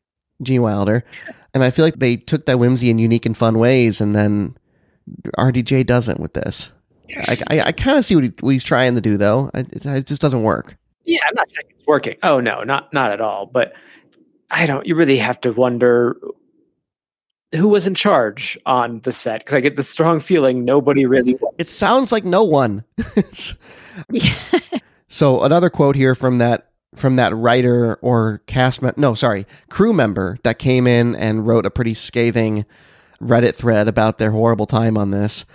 Gene 0.42 0.62
Wilder, 0.62 1.04
and 1.54 1.64
I 1.64 1.70
feel 1.70 1.86
like 1.86 1.96
they 1.96 2.18
took 2.18 2.46
that 2.46 2.60
whimsy 2.60 2.90
in 2.90 3.00
unique 3.00 3.26
and 3.26 3.36
fun 3.36 3.60
ways, 3.60 4.02
and 4.02 4.16
then 4.16 4.58
RDJ 5.38 5.86
doesn't 5.86 6.20
with 6.20 6.34
this. 6.34 6.72
I, 7.28 7.38
I, 7.50 7.62
I 7.62 7.72
kind 7.72 7.98
of 7.98 8.06
see 8.06 8.16
what, 8.16 8.24
he, 8.24 8.34
what 8.40 8.52
he's 8.52 8.64
trying 8.64 8.96
to 8.96 9.02
do, 9.02 9.18
though. 9.18 9.52
I, 9.54 9.60
it, 9.60 9.86
it 9.86 10.08
just 10.08 10.22
doesn't 10.22 10.44
work. 10.44 10.78
Yeah, 11.06 11.20
I'm 11.28 11.36
not 11.36 11.50
saying 11.50 11.66
it's 11.70 11.86
working. 11.86 12.16
Oh 12.24 12.40
no, 12.40 12.64
not 12.64 12.94
not 12.94 13.12
at 13.12 13.20
all. 13.20 13.46
But 13.46 13.74
I 14.54 14.66
don't. 14.66 14.86
You 14.86 14.96
really 14.96 15.18
have 15.18 15.42
to 15.42 15.52
wonder 15.52 16.16
who 17.54 17.68
was 17.68 17.86
in 17.86 17.96
charge 17.96 18.58
on 18.66 19.02
the 19.02 19.12
set 19.12 19.42
because 19.42 19.54
I 19.56 19.60
get 19.60 19.76
the 19.76 19.84
strong 19.84 20.20
feeling 20.20 20.64
nobody 20.64 21.06
really. 21.06 21.36
Was. 21.36 21.54
It 21.58 21.70
sounds 21.70 22.12
like 22.12 22.24
no 22.24 22.44
one. 22.44 22.84
It's- 23.18 23.54
yeah 24.10 24.34
so 25.08 25.44
another 25.44 25.70
quote 25.70 25.96
here 25.96 26.16
from 26.16 26.40
that 26.40 26.72
from 26.96 27.16
that 27.18 27.36
writer 27.36 27.96
or 28.02 28.42
cast 28.48 28.82
me- 28.82 28.90
no 28.98 29.14
sorry 29.14 29.46
crew 29.70 29.94
member 29.94 30.40
that 30.44 30.58
came 30.58 30.88
in 30.88 31.16
and 31.16 31.46
wrote 31.46 31.66
a 31.68 31.70
pretty 31.70 31.94
scathing 31.94 32.66
reddit 33.22 33.54
thread 33.54 33.88
about 33.88 34.18
their 34.18 34.32
horrible 34.32 34.66
time 34.66 34.98
on 34.98 35.12
this 35.12 35.46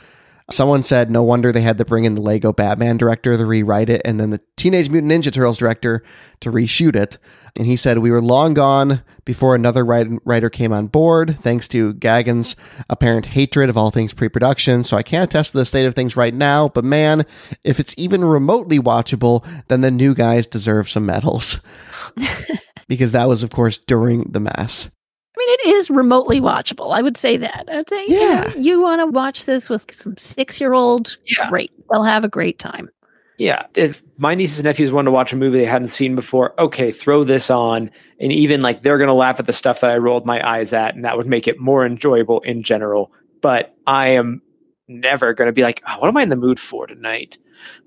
someone 0.50 0.82
said 0.82 1.10
no 1.10 1.22
wonder 1.22 1.52
they 1.52 1.60
had 1.60 1.78
to 1.78 1.84
bring 1.84 2.04
in 2.04 2.14
the 2.14 2.20
lego 2.20 2.52
batman 2.52 2.96
director 2.96 3.36
to 3.36 3.46
rewrite 3.46 3.90
it 3.90 4.00
and 4.04 4.18
then 4.18 4.30
the 4.30 4.40
teenage 4.56 4.88
mutant 4.88 5.12
ninja 5.12 5.32
turtles 5.32 5.58
director 5.58 6.02
to 6.40 6.50
reshoot 6.50 6.96
it. 6.96 7.18
And 7.56 7.66
he 7.66 7.76
said 7.76 7.98
we 7.98 8.10
were 8.10 8.22
long 8.22 8.54
gone 8.54 9.02
before 9.24 9.54
another 9.54 9.84
writer 9.84 10.50
came 10.50 10.72
on 10.72 10.86
board 10.86 11.38
thanks 11.40 11.66
to 11.68 11.94
Gaghan's 11.94 12.56
apparent 12.88 13.26
hatred 13.26 13.68
of 13.68 13.76
all 13.76 13.90
things 13.90 14.14
pre-production. 14.14 14.84
So 14.84 14.96
i 14.96 15.02
can't 15.02 15.24
attest 15.24 15.52
to 15.52 15.58
the 15.58 15.64
state 15.64 15.86
of 15.86 15.94
things 15.94 16.16
right 16.16 16.34
now 16.34 16.68
but 16.68 16.84
man 16.84 17.24
if 17.64 17.80
it's 17.80 17.94
even 17.96 18.24
remotely 18.24 18.78
watchable 18.78 19.46
then 19.68 19.80
the 19.80 19.90
new 19.90 20.14
guys 20.14 20.46
deserve 20.46 20.88
some 20.88 21.06
medals. 21.06 21.60
Because 22.88 23.12
that 23.12 23.28
was 23.28 23.42
of 23.42 23.50
course 23.50 23.76
during 23.78 24.32
the 24.32 24.40
mess 24.40 24.88
it 25.50 25.66
is 25.66 25.90
remotely 25.90 26.40
watchable 26.40 26.94
i 26.96 27.00
would 27.02 27.16
say 27.16 27.36
that 27.36 27.64
i'd 27.72 27.88
say 27.88 28.04
yeah 28.06 28.44
Yeah. 28.46 28.54
you, 28.56 28.80
want 28.80 29.00
to 29.00 29.06
watch 29.06 29.46
this 29.46 29.68
with 29.70 29.92
some 29.94 30.16
six 30.16 30.60
year 30.60 30.72
old 30.74 31.16
Yeah. 31.26 31.48
great 31.48 31.72
they'll 31.90 32.02
have 32.04 32.24
a 32.24 32.28
great 32.28 32.58
time 32.58 32.88
Yeah, 33.38 33.66
if 33.74 34.02
my 34.18 34.34
nieces 34.34 34.58
and 34.58 34.64
nephews 34.64 34.90
want 34.92 35.06
to 35.06 35.12
watch 35.12 35.32
a 35.32 35.36
movie 35.36 35.58
they 35.58 35.64
hadn't 35.64 35.88
seen 35.94 36.16
before, 36.16 36.60
okay, 36.60 36.90
throw 36.90 37.22
this 37.22 37.50
on, 37.50 37.88
and 38.18 38.32
even 38.32 38.60
like 38.62 38.82
they're 38.82 38.98
gonna 38.98 39.14
laugh 39.14 39.38
at 39.38 39.46
the 39.46 39.52
stuff 39.52 39.78
that 39.80 39.90
I 39.92 39.96
rolled 39.96 40.26
my 40.26 40.38
eyes 40.44 40.72
at, 40.72 40.96
and 40.96 41.04
that 41.04 41.16
would 41.16 41.28
make 41.28 41.46
it 41.46 41.60
more 41.60 41.86
enjoyable 41.86 42.40
in 42.40 42.64
general. 42.64 43.12
But 43.40 43.76
I 43.86 44.08
am 44.18 44.42
never 44.88 45.34
gonna 45.34 45.52
be 45.52 45.62
like, 45.62 45.82
oh, 45.86 46.00
what 46.00 46.08
am 46.08 46.16
I 46.16 46.22
in 46.24 46.30
the 46.30 46.36
mood 46.36 46.58
for 46.58 46.88
tonight? 46.88 47.38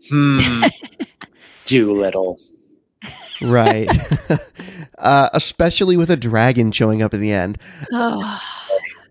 Hmm, 0.09 0.63
Dolittle. 1.65 2.39
Right 3.41 3.89
uh, 4.97 5.29
especially 5.33 5.97
with 5.97 6.09
a 6.09 6.17
dragon 6.17 6.71
showing 6.71 7.01
up 7.01 7.13
in 7.13 7.21
the 7.21 7.31
end 7.31 7.57
oh 7.91 8.41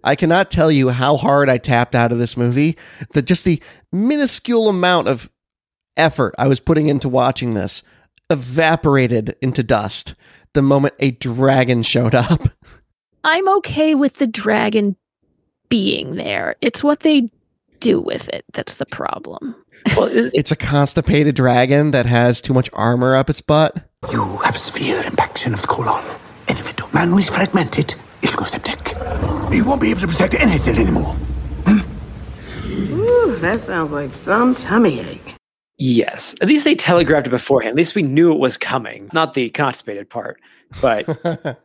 I 0.03 0.17
cannot 0.17 0.51
tell 0.51 0.71
you 0.71 0.89
how 0.89 1.17
hard 1.17 1.49
I 1.49 1.59
tapped 1.59 1.95
out 1.95 2.13
of 2.13 2.19
this 2.19 2.37
movie. 2.37 2.77
That 3.13 3.27
just 3.27 3.45
the 3.45 3.63
minuscule 3.93 4.69
amount 4.69 5.09
of 5.09 5.31
effort 5.97 6.35
I 6.39 6.49
was 6.49 6.61
putting 6.61 6.89
into 6.89 7.09
watching 7.09 7.55
this 7.55 7.83
evaporated 8.31 9.37
into 9.43 9.63
dust 9.63 10.15
the 10.55 10.63
moment 10.63 10.95
a 10.99 11.11
dragon 11.13 11.83
showed 11.83 12.15
up. 12.15 12.49
I'm 13.25 13.49
okay 13.59 13.95
with 13.95 14.15
the 14.15 14.27
dragon 14.27 14.97
being 15.69 16.17
there. 16.17 16.57
It's 16.61 16.83
what 16.83 17.01
they 17.01 17.31
do 17.81 18.01
with 18.01 18.29
it 18.29 18.45
that's 18.53 18.75
the 18.75 18.87
problem. 18.87 19.55
Well, 19.97 20.07
it, 20.07 20.31
It's 20.35 20.53
a 20.53 20.57
constipated 20.57 21.35
dragon 21.35 21.93
that 21.93 22.07
has 22.07 22.41
too 22.41 22.53
much 22.53 22.69
armor 22.73 23.15
up 23.17 23.31
its 23.31 23.41
butt. 23.41 23.90
You 24.09 24.39
have 24.39 24.57
a 24.57 24.59
severe 24.59 25.03
impaction 25.07 25.53
of 25.53 25.61
the 25.61 25.67
colon. 25.67 26.03
And 26.49 26.59
if 26.59 26.71
it 26.71 26.77
don't 26.77 26.93
manually 26.95 27.23
fragment 27.23 27.79
it, 27.79 27.97
it'll 28.23 28.39
go 28.39 28.45
septic. 28.45 28.95
You 29.53 29.65
won't 29.67 29.83
be 29.83 29.91
able 29.91 30.01
to 30.01 30.07
protect 30.09 30.35
anything 30.35 30.79
anymore. 30.79 31.15
Hmm? 31.67 31.81
Ooh, 32.99 33.37
that 33.37 33.61
sounds 33.61 33.93
like 33.93 34.15
some 34.15 34.55
tummy 34.55 35.01
ache. 35.01 35.35
yes. 35.77 36.35
At 36.41 36.49
least 36.49 36.65
they 36.65 36.75
telegraphed 36.75 37.27
it 37.27 37.31
beforehand. 37.31 37.73
At 37.73 37.77
least 37.77 37.95
we 37.95 38.03
knew 38.03 38.33
it 38.33 38.39
was 38.41 38.57
coming. 38.57 39.11
Not 39.13 39.35
the 39.35 39.51
constipated 39.51 40.09
part. 40.09 40.41
But 40.81 41.05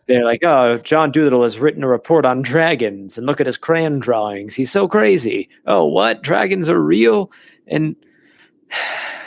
they're 0.07 0.25
like, 0.25 0.43
oh, 0.43 0.77
John 0.79 1.11
Dolittle 1.13 1.43
has 1.43 1.57
written 1.57 1.83
a 1.83 1.87
report 1.87 2.25
on 2.25 2.41
dragons 2.41 3.17
and 3.17 3.25
look 3.25 3.39
at 3.39 3.47
his 3.47 3.55
crayon 3.57 3.99
drawings. 3.99 4.53
He's 4.53 4.71
so 4.71 4.89
crazy. 4.89 5.47
Oh, 5.67 5.85
what? 5.85 6.21
Dragons 6.21 6.67
are 6.67 6.81
real? 6.81 7.31
And, 7.65 7.95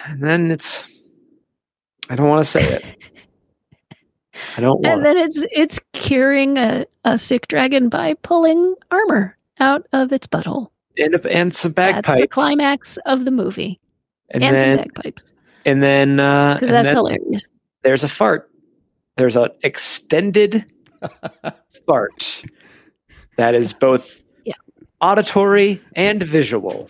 and 0.07 0.23
then 0.23 0.51
it's, 0.51 0.95
I 2.11 2.17
don't 2.17 2.29
want 2.29 2.43
to 2.45 2.51
say 2.51 2.63
it. 2.75 2.85
I 4.57 4.61
don't 4.61 4.77
want 4.83 4.87
And 4.87 5.05
then 5.05 5.17
it's 5.19 5.45
it's 5.51 5.81
curing 5.93 6.57
a, 6.59 6.87
a 7.05 7.19
sick 7.19 7.49
dragon 7.49 7.89
by 7.89 8.15
pulling 8.23 8.75
armor 8.91 9.37
out 9.61 9.87
of 9.93 10.13
its 10.13 10.27
butthole. 10.27 10.69
and, 10.97 11.15
and 11.27 11.55
some 11.55 11.73
bagpipes. 11.73 12.07
That's 12.07 12.21
the 12.21 12.27
climax 12.29 12.99
of 13.07 13.25
the 13.25 13.31
movie. 13.31 13.81
and, 14.31 14.45
And, 14.45 14.55
then, 14.57 14.77
some 14.79 14.85
bagpipes. 14.85 15.33
and 15.65 15.83
then, 15.83 16.21
uh, 16.21 16.55
Because 16.55 16.69
and 16.69 16.77
that's 16.77 16.87
then 16.87 16.95
hilarious. 16.97 17.43
there's 17.83 18.05
a 18.05 18.09
fart. 18.09 18.51
There's 19.17 19.35
an 19.37 19.49
extended 19.65 20.65
fart 21.87 22.45
that 23.37 23.55
is 23.57 23.73
both 23.73 24.23
Yeah. 24.45 24.55
auditory 25.01 25.81
and 25.97 26.23
visual. 26.23 26.89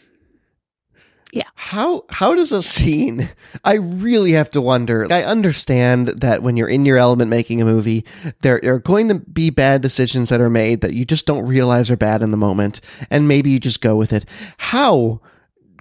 How 1.55 2.05
how 2.09 2.35
does 2.35 2.53
a 2.53 2.62
scene? 2.62 3.29
I 3.64 3.74
really 3.74 4.33
have 4.33 4.51
to 4.53 4.61
wonder. 4.61 5.07
I 5.11 5.22
understand 5.22 6.09
that 6.09 6.43
when 6.43 6.57
you're 6.57 6.68
in 6.68 6.87
your 6.87 6.97
element 6.97 7.31
making 7.31 7.61
a 7.61 7.66
movie, 7.66 8.05
there 8.41 8.61
are 8.64 8.79
going 8.79 9.09
to 9.09 9.16
be 9.16 9.51
bad 9.51 9.83
decisions 9.83 10.31
that 10.31 10.41
are 10.41 10.49
made 10.49 10.81
that 10.81 10.95
you 10.95 11.05
just 11.05 11.26
don't 11.26 11.47
realize 11.47 11.91
are 11.91 11.97
bad 11.97 12.22
in 12.22 12.31
the 12.31 12.37
moment, 12.37 12.81
and 13.11 13.29
maybe 13.29 13.51
you 13.51 13.61
just 13.61 13.83
go 13.83 13.97
with 13.97 14.12
it. 14.12 14.24
How 14.57 15.20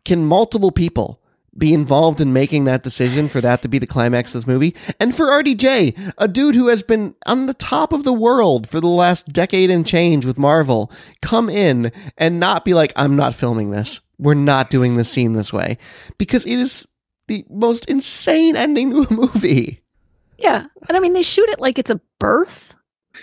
can 0.03 0.25
multiple 0.25 0.71
people 0.71 1.21
be 1.57 1.73
involved 1.73 2.21
in 2.21 2.33
making 2.33 2.65
that 2.65 2.83
decision 2.83 3.27
for 3.27 3.41
that 3.41 3.61
to 3.61 3.67
be 3.67 3.79
the 3.79 3.87
climax 3.87 4.33
of 4.33 4.41
this 4.41 4.47
movie? 4.47 4.75
And 4.99 5.15
for 5.15 5.25
RDJ, 5.27 6.13
a 6.17 6.27
dude 6.27 6.55
who 6.55 6.67
has 6.67 6.83
been 6.83 7.15
on 7.25 7.45
the 7.47 7.53
top 7.53 7.93
of 7.93 8.03
the 8.03 8.13
world 8.13 8.69
for 8.69 8.79
the 8.79 8.87
last 8.87 9.31
decade 9.33 9.69
and 9.69 9.85
change 9.85 10.25
with 10.25 10.37
Marvel, 10.37 10.91
come 11.21 11.49
in 11.49 11.91
and 12.17 12.39
not 12.39 12.65
be 12.65 12.73
like, 12.73 12.93
I'm 12.95 13.15
not 13.15 13.35
filming 13.35 13.71
this. 13.71 14.01
We're 14.19 14.33
not 14.33 14.69
doing 14.69 14.97
this 14.97 15.09
scene 15.09 15.33
this 15.33 15.53
way. 15.53 15.77
Because 16.17 16.45
it 16.45 16.57
is 16.57 16.87
the 17.27 17.45
most 17.49 17.85
insane 17.85 18.55
ending 18.55 18.91
to 18.91 19.01
a 19.03 19.13
movie. 19.13 19.81
Yeah. 20.37 20.65
And 20.87 20.97
I 20.97 20.99
mean 20.99 21.13
they 21.13 21.23
shoot 21.23 21.49
it 21.49 21.59
like 21.59 21.79
it's 21.79 21.89
a 21.89 22.01
birth 22.19 22.66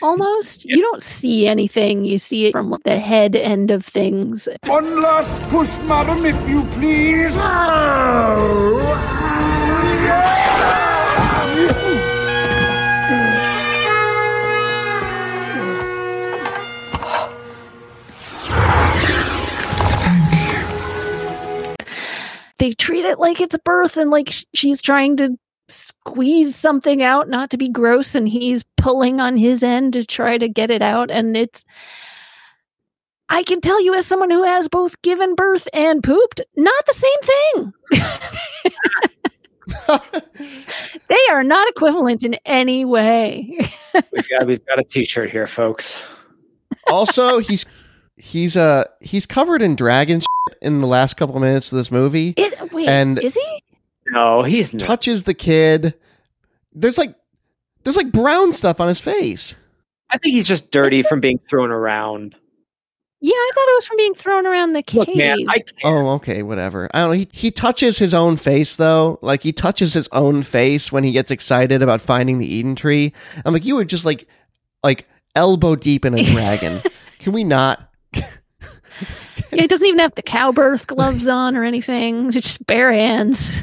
almost. 0.02 0.64
You 0.64 0.80
don't 0.80 1.02
see 1.02 1.46
anything. 1.46 2.04
You 2.04 2.18
see 2.18 2.46
it 2.46 2.52
from 2.52 2.78
the 2.84 2.98
head 2.98 3.36
end 3.36 3.70
of 3.70 3.84
things. 3.84 4.48
One 4.64 5.00
last 5.00 5.42
push, 5.50 5.70
madam, 5.86 6.24
if 6.24 6.48
you 6.48 6.62
please. 6.72 7.34
They 22.58 22.72
treat 22.72 23.04
it 23.04 23.18
like 23.18 23.42
it's 23.42 23.54
a 23.54 23.58
birth 23.58 23.98
and 23.98 24.10
like 24.10 24.32
she's 24.54 24.80
trying 24.80 25.18
to 25.18 25.36
squeeze 25.68 26.54
something 26.54 27.02
out 27.02 27.28
not 27.28 27.50
to 27.50 27.56
be 27.56 27.68
gross 27.68 28.14
and 28.14 28.28
he's 28.28 28.64
pulling 28.76 29.20
on 29.20 29.36
his 29.36 29.62
end 29.62 29.92
to 29.94 30.04
try 30.04 30.36
to 30.38 30.48
get 30.48 30.70
it 30.70 30.82
out 30.82 31.10
and 31.10 31.36
it's 31.36 31.64
I 33.30 33.42
can 33.42 33.60
tell 33.62 33.80
you 33.82 33.94
as 33.94 34.04
someone 34.04 34.30
who 34.30 34.42
has 34.44 34.68
both 34.68 35.00
given 35.00 35.34
birth 35.34 35.66
and 35.72 36.02
pooped, 36.04 36.42
not 36.56 36.84
the 36.86 36.92
same 36.92 37.20
thing. 37.22 37.72
they 41.08 41.18
are 41.30 41.42
not 41.42 41.66
equivalent 41.68 42.22
in 42.22 42.36
any 42.44 42.84
way. 42.84 43.58
We've 44.12 44.28
got 44.28 44.46
we've 44.46 44.64
got 44.66 44.78
a 44.78 44.84
T-shirt 44.84 45.30
here, 45.30 45.46
folks. 45.46 46.06
Also, 46.86 47.38
he's 47.40 47.64
he's 48.16 48.56
uh 48.56 48.84
he's 49.00 49.24
covered 49.26 49.62
in 49.62 49.74
dragon 49.74 50.20
shit 50.20 50.58
in 50.60 50.80
the 50.80 50.86
last 50.86 51.14
couple 51.16 51.34
of 51.36 51.40
minutes 51.42 51.72
of 51.72 51.78
this 51.78 51.90
movie. 51.90 52.34
Is, 52.36 52.54
wait, 52.72 52.88
And- 52.88 53.18
is 53.18 53.34
he? 53.34 53.63
No, 54.06 54.42
he's 54.42 54.72
not. 54.72 54.86
Touches 54.86 55.24
the 55.24 55.34
kid. 55.34 55.94
There's 56.72 56.98
like 56.98 57.14
there's 57.82 57.96
like 57.96 58.12
brown 58.12 58.52
stuff 58.52 58.80
on 58.80 58.88
his 58.88 59.00
face. 59.00 59.54
I 60.10 60.18
think 60.18 60.34
he's 60.34 60.48
just 60.48 60.70
dirty 60.70 61.02
from 61.02 61.20
being 61.20 61.40
thrown 61.48 61.70
around. 61.70 62.36
Yeah, 63.20 63.32
I 63.34 63.50
thought 63.54 63.68
it 63.68 63.74
was 63.76 63.86
from 63.86 63.96
being 63.96 64.14
thrown 64.14 64.46
around 64.46 64.74
the 64.74 64.82
cave. 64.82 64.98
Look, 65.08 65.16
man, 65.16 65.46
I 65.48 65.60
can't. 65.60 65.72
Oh, 65.84 66.08
okay, 66.16 66.42
whatever. 66.42 66.90
I 66.92 67.00
don't 67.00 67.08
know. 67.08 67.16
He 67.16 67.28
he 67.32 67.50
touches 67.50 67.96
his 67.96 68.12
own 68.12 68.36
face 68.36 68.76
though. 68.76 69.18
Like 69.22 69.42
he 69.42 69.52
touches 69.52 69.94
his 69.94 70.08
own 70.12 70.42
face 70.42 70.92
when 70.92 71.04
he 71.04 71.12
gets 71.12 71.30
excited 71.30 71.82
about 71.82 72.02
finding 72.02 72.38
the 72.38 72.46
Eden 72.46 72.74
tree. 72.74 73.14
I'm 73.44 73.54
like, 73.54 73.64
you 73.64 73.76
were 73.76 73.84
just 73.86 74.04
like 74.04 74.28
like 74.82 75.08
elbow 75.34 75.74
deep 75.74 76.04
in 76.04 76.12
a 76.12 76.22
dragon. 76.32 76.82
Can 77.18 77.32
we 77.32 77.44
not? 77.44 77.90
yeah, 78.12 78.22
he 79.52 79.66
doesn't 79.66 79.86
even 79.86 80.00
have 80.00 80.14
the 80.16 80.22
cow 80.22 80.52
birth 80.52 80.86
gloves 80.86 81.26
on 81.28 81.56
or 81.56 81.64
anything. 81.64 82.26
It's 82.26 82.36
just 82.36 82.66
bare 82.66 82.92
hands. 82.92 83.62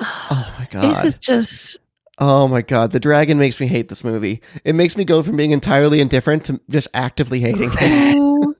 Oh 0.00 0.54
my 0.58 0.68
god. 0.70 0.88
This 1.02 1.04
is 1.04 1.18
just 1.18 1.78
Oh 2.20 2.48
my 2.48 2.62
god, 2.62 2.90
the 2.92 3.00
dragon 3.00 3.38
makes 3.38 3.60
me 3.60 3.68
hate 3.68 3.88
this 3.88 4.02
movie. 4.02 4.42
It 4.64 4.74
makes 4.74 4.96
me 4.96 5.04
go 5.04 5.22
from 5.22 5.36
being 5.36 5.52
entirely 5.52 6.00
indifferent 6.00 6.44
to 6.46 6.60
just 6.68 6.88
actively 6.92 7.40
hating 7.40 7.70
it. 7.72 8.14
who 8.14 8.56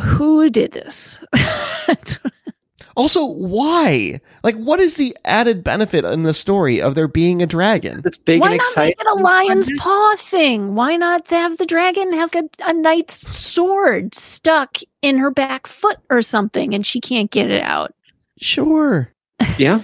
who 0.00 0.50
did 0.50 0.72
this? 0.72 1.18
Also, 2.96 3.24
why? 3.24 4.20
Like, 4.42 4.54
what 4.56 4.78
is 4.80 4.96
the 4.96 5.16
added 5.24 5.64
benefit 5.64 6.04
in 6.04 6.22
the 6.22 6.34
story 6.34 6.80
of 6.80 6.94
there 6.94 7.08
being 7.08 7.42
a 7.42 7.46
dragon? 7.46 8.02
It's 8.04 8.18
big 8.18 8.40
Why 8.40 8.48
and 8.48 8.56
not 8.58 8.66
exciting. 8.66 8.94
make 8.98 9.06
it 9.06 9.18
a 9.18 9.22
lion's 9.22 9.70
paw 9.78 10.14
thing? 10.16 10.74
Why 10.74 10.96
not 10.96 11.28
have 11.28 11.56
the 11.56 11.66
dragon 11.66 12.12
have 12.12 12.32
a, 12.34 12.44
a 12.64 12.72
knight's 12.72 13.36
sword 13.36 14.14
stuck 14.14 14.78
in 15.02 15.18
her 15.18 15.30
back 15.30 15.66
foot 15.66 15.98
or 16.10 16.22
something 16.22 16.72
and 16.74 16.86
she 16.86 17.00
can't 17.00 17.30
get 17.30 17.50
it 17.50 17.62
out? 17.62 17.92
Sure. 18.38 19.10
Yeah. 19.58 19.82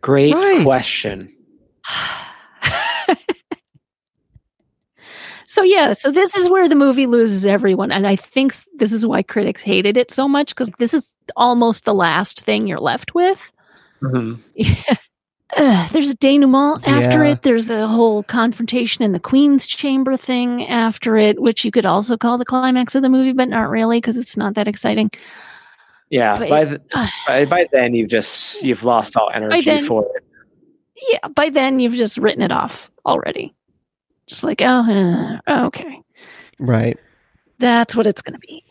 Great 0.00 0.34
Right. 0.34 0.62
question. 0.64 1.32
So 5.50 5.62
yeah, 5.62 5.94
so 5.94 6.10
this 6.10 6.36
is 6.36 6.50
where 6.50 6.68
the 6.68 6.74
movie 6.74 7.06
loses 7.06 7.46
everyone, 7.46 7.90
and 7.90 8.06
I 8.06 8.16
think 8.16 8.54
this 8.76 8.92
is 8.92 9.06
why 9.06 9.22
critics 9.22 9.62
hated 9.62 9.96
it 9.96 10.10
so 10.10 10.28
much 10.28 10.50
because 10.50 10.70
this 10.78 10.92
is 10.92 11.10
almost 11.36 11.86
the 11.86 11.94
last 11.94 12.42
thing 12.42 12.66
you're 12.66 12.78
left 12.78 13.14
with. 13.14 13.50
Mhm. 14.02 14.40
Ugh, 15.56 15.88
there's 15.92 16.10
a 16.10 16.16
denouement 16.16 16.86
after 16.86 17.24
Yeah. 17.24 17.30
it. 17.32 17.42
There's 17.42 17.64
the 17.66 17.86
whole 17.86 18.24
confrontation 18.24 19.02
in 19.02 19.12
the 19.12 19.18
Queen's 19.18 19.66
chamber 19.66 20.18
thing 20.18 20.66
after 20.68 21.16
it, 21.16 21.40
which 21.40 21.64
you 21.64 21.70
could 21.70 21.86
also 21.86 22.18
call 22.18 22.36
the 22.36 22.44
climax 22.44 22.94
of 22.94 23.00
the 23.00 23.08
movie, 23.08 23.32
but 23.32 23.48
not 23.48 23.70
really 23.70 23.96
because 24.02 24.18
it's 24.18 24.36
not 24.36 24.52
that 24.54 24.68
exciting. 24.68 25.10
Yeah. 26.10 26.38
But- 26.38 26.50
by, 26.50 26.64
the, 26.66 26.82
uh, 26.92 27.08
by 27.26 27.44
by 27.46 27.68
then 27.72 27.94
you've 27.94 28.10
just 28.10 28.62
you've 28.62 28.84
lost 28.84 29.16
all 29.16 29.30
energy 29.32 29.62
then- 29.64 29.82
for 29.86 30.02
it. 30.14 30.24
Yeah, 31.10 31.28
by 31.28 31.48
then 31.48 31.80
you've 31.80 31.94
just 31.94 32.18
written 32.18 32.42
it 32.42 32.52
off 32.52 32.90
already. 33.06 33.54
Just 34.28 34.44
like, 34.44 34.60
oh, 34.62 35.40
uh, 35.46 35.66
okay, 35.66 36.00
Right. 36.58 36.96
that's 37.58 37.96
what 37.96 38.06
it's 38.06 38.22
going 38.22 38.34
to 38.34 38.38
be. 38.40 38.62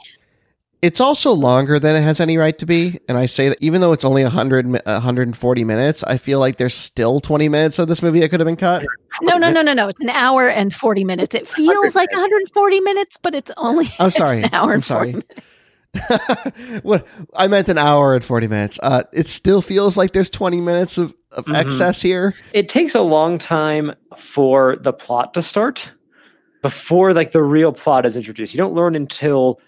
It's 0.83 1.01
also 1.01 1.31
longer 1.33 1.79
than 1.79 1.95
it 1.95 2.01
has 2.03 2.19
any 2.19 2.37
right 2.37 2.55
to 2.59 2.67
be. 2.67 2.99
And 3.09 3.17
I 3.17 3.25
say 3.25 3.49
that 3.49 3.57
even 3.61 3.81
though 3.81 3.93
it's 3.93 4.05
only 4.05 4.21
100, 4.21 4.67
mi- 4.67 4.79
140 4.85 5.63
minutes, 5.63 6.03
I 6.03 6.17
feel 6.17 6.39
like 6.39 6.57
there's 6.57 6.75
still 6.75 7.19
20 7.19 7.49
minutes 7.49 7.79
of 7.79 7.87
this 7.87 8.03
movie 8.03 8.19
that 8.19 8.29
could 8.29 8.39
have 8.39 8.45
been 8.45 8.55
cut. 8.55 8.85
No, 9.23 9.37
no, 9.37 9.49
no, 9.49 9.63
no, 9.63 9.73
no. 9.73 9.87
It's 9.87 10.01
an 10.01 10.11
hour 10.11 10.47
and 10.47 10.71
40 10.71 11.03
minutes. 11.03 11.33
It 11.33 11.47
feels 11.57 11.95
like 11.95 12.11
140 12.11 12.79
minutes, 12.81 13.17
but 13.19 13.33
it's 13.33 13.51
only 13.57 13.87
I'm 13.97 14.11
sorry. 14.11 14.43
an 14.43 14.53
hour 14.53 14.67
I'm 14.69 14.73
and 14.75 14.85
40 14.85 14.85
sorry. 14.85 15.11
minutes. 15.13 15.33
what 16.83 17.05
I 17.35 17.47
meant 17.47 17.69
an 17.69 17.77
hour 17.77 18.13
and 18.15 18.23
40 18.23 18.47
minutes. 18.47 18.79
Uh, 18.81 19.03
it 19.13 19.27
still 19.27 19.61
feels 19.61 19.97
like 19.97 20.13
there's 20.13 20.29
20 20.29 20.61
minutes 20.61 20.97
of, 20.97 21.13
of 21.31 21.45
Mhm. 21.45 21.55
excess 21.55 22.01
here. 22.01 22.33
It 22.53 22.69
takes 22.69 22.95
a 22.95 23.01
long 23.01 23.37
time 23.37 23.93
for 24.17 24.77
the 24.81 24.93
plot 24.93 25.33
to 25.35 25.41
start. 25.41 25.91
before 26.63 27.13
like 27.13 27.31
the 27.31 27.43
real 27.43 27.71
plot 27.71 28.05
is 28.05 28.17
introduced. 28.17 28.53
You 28.53 28.57
don't 28.57 28.73
learn 28.73 28.95
until 28.95 29.61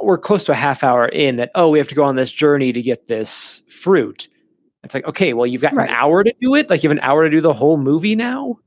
we're 0.00 0.16
close 0.18 0.44
to 0.44 0.52
a 0.52 0.54
half 0.54 0.82
hour 0.84 1.06
in 1.06 1.36
that 1.36 1.50
oh 1.54 1.68
we 1.68 1.78
have 1.78 1.88
to 1.88 1.94
go 1.94 2.04
on 2.04 2.16
this 2.16 2.32
journey 2.32 2.72
to 2.72 2.80
get 2.80 3.06
this 3.08 3.62
fruit. 3.68 4.28
It's 4.84 4.94
like 4.94 5.04
okay, 5.06 5.32
well 5.34 5.46
you've 5.46 5.60
got 5.60 5.74
Right. 5.74 5.90
an 5.90 5.94
hour 5.96 6.22
to 6.24 6.32
do 6.40 6.54
it. 6.54 6.70
Like 6.70 6.82
you 6.82 6.88
have 6.88 6.96
an 6.96 7.02
hour 7.04 7.24
to 7.24 7.30
do 7.30 7.40
the 7.40 7.52
whole 7.52 7.76
movie 7.76 8.14
now. 8.16 8.58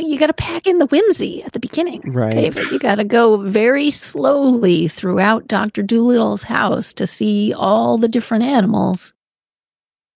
You 0.00 0.18
got 0.18 0.28
to 0.28 0.32
pack 0.32 0.66
in 0.66 0.78
the 0.78 0.86
whimsy 0.86 1.42
at 1.42 1.52
the 1.52 1.60
beginning, 1.60 2.02
Right. 2.04 2.32
David. 2.32 2.70
You 2.70 2.78
got 2.78 2.96
to 2.96 3.04
go 3.04 3.38
very 3.38 3.90
slowly 3.90 4.88
throughout 4.88 5.48
Doctor 5.48 5.82
Dolittle's 5.82 6.42
house 6.42 6.92
to 6.94 7.06
see 7.06 7.52
all 7.54 7.98
the 7.98 8.08
different 8.08 8.44
animals. 8.44 9.14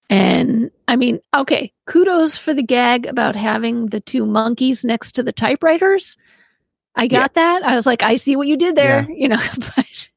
And 0.09 0.71
I 0.89 0.97
mean, 0.97 1.21
okay, 1.35 1.73
kudos 1.87 2.37
for 2.37 2.53
the 2.53 2.65
gag 2.65 3.07
about 3.07 3.37
having 3.37 3.87
the 3.87 4.01
two 4.01 4.27
monkeys 4.27 4.85
next 4.85 5.13
to 5.13 5.23
the 5.23 5.33
typewriters. 5.33 6.17
I 6.97 7.07
got 7.07 7.35
that. 7.35 7.63
I 7.63 7.77
was 7.77 7.87
like, 7.87 8.03
I 8.03 8.17
see 8.17 8.35
what 8.35 8.49
you 8.49 8.57
did 8.57 8.75
there, 8.75 9.07
you 9.11 9.29
know, 9.29 9.41
but 9.77 10.09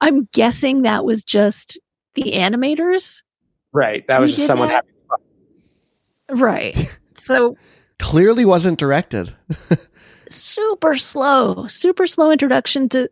I'm 0.00 0.28
guessing 0.32 0.82
that 0.82 1.04
was 1.04 1.22
just 1.22 1.78
the 2.14 2.32
animators. 2.32 3.22
Right. 3.72 4.04
That 4.08 4.20
was 4.20 4.34
just 4.34 4.46
someone 4.46 4.68
that? 4.68 4.84
having 4.84 4.90
fun, 5.08 6.38
Right. 6.40 6.98
So 7.20 7.56
Clearly 7.98 8.44
wasn't 8.44 8.78
directed. 8.78 9.34
super 10.28 10.96
slow, 10.96 11.66
super 11.66 12.06
slow 12.06 12.30
introduction 12.30 12.88
to 12.90 13.08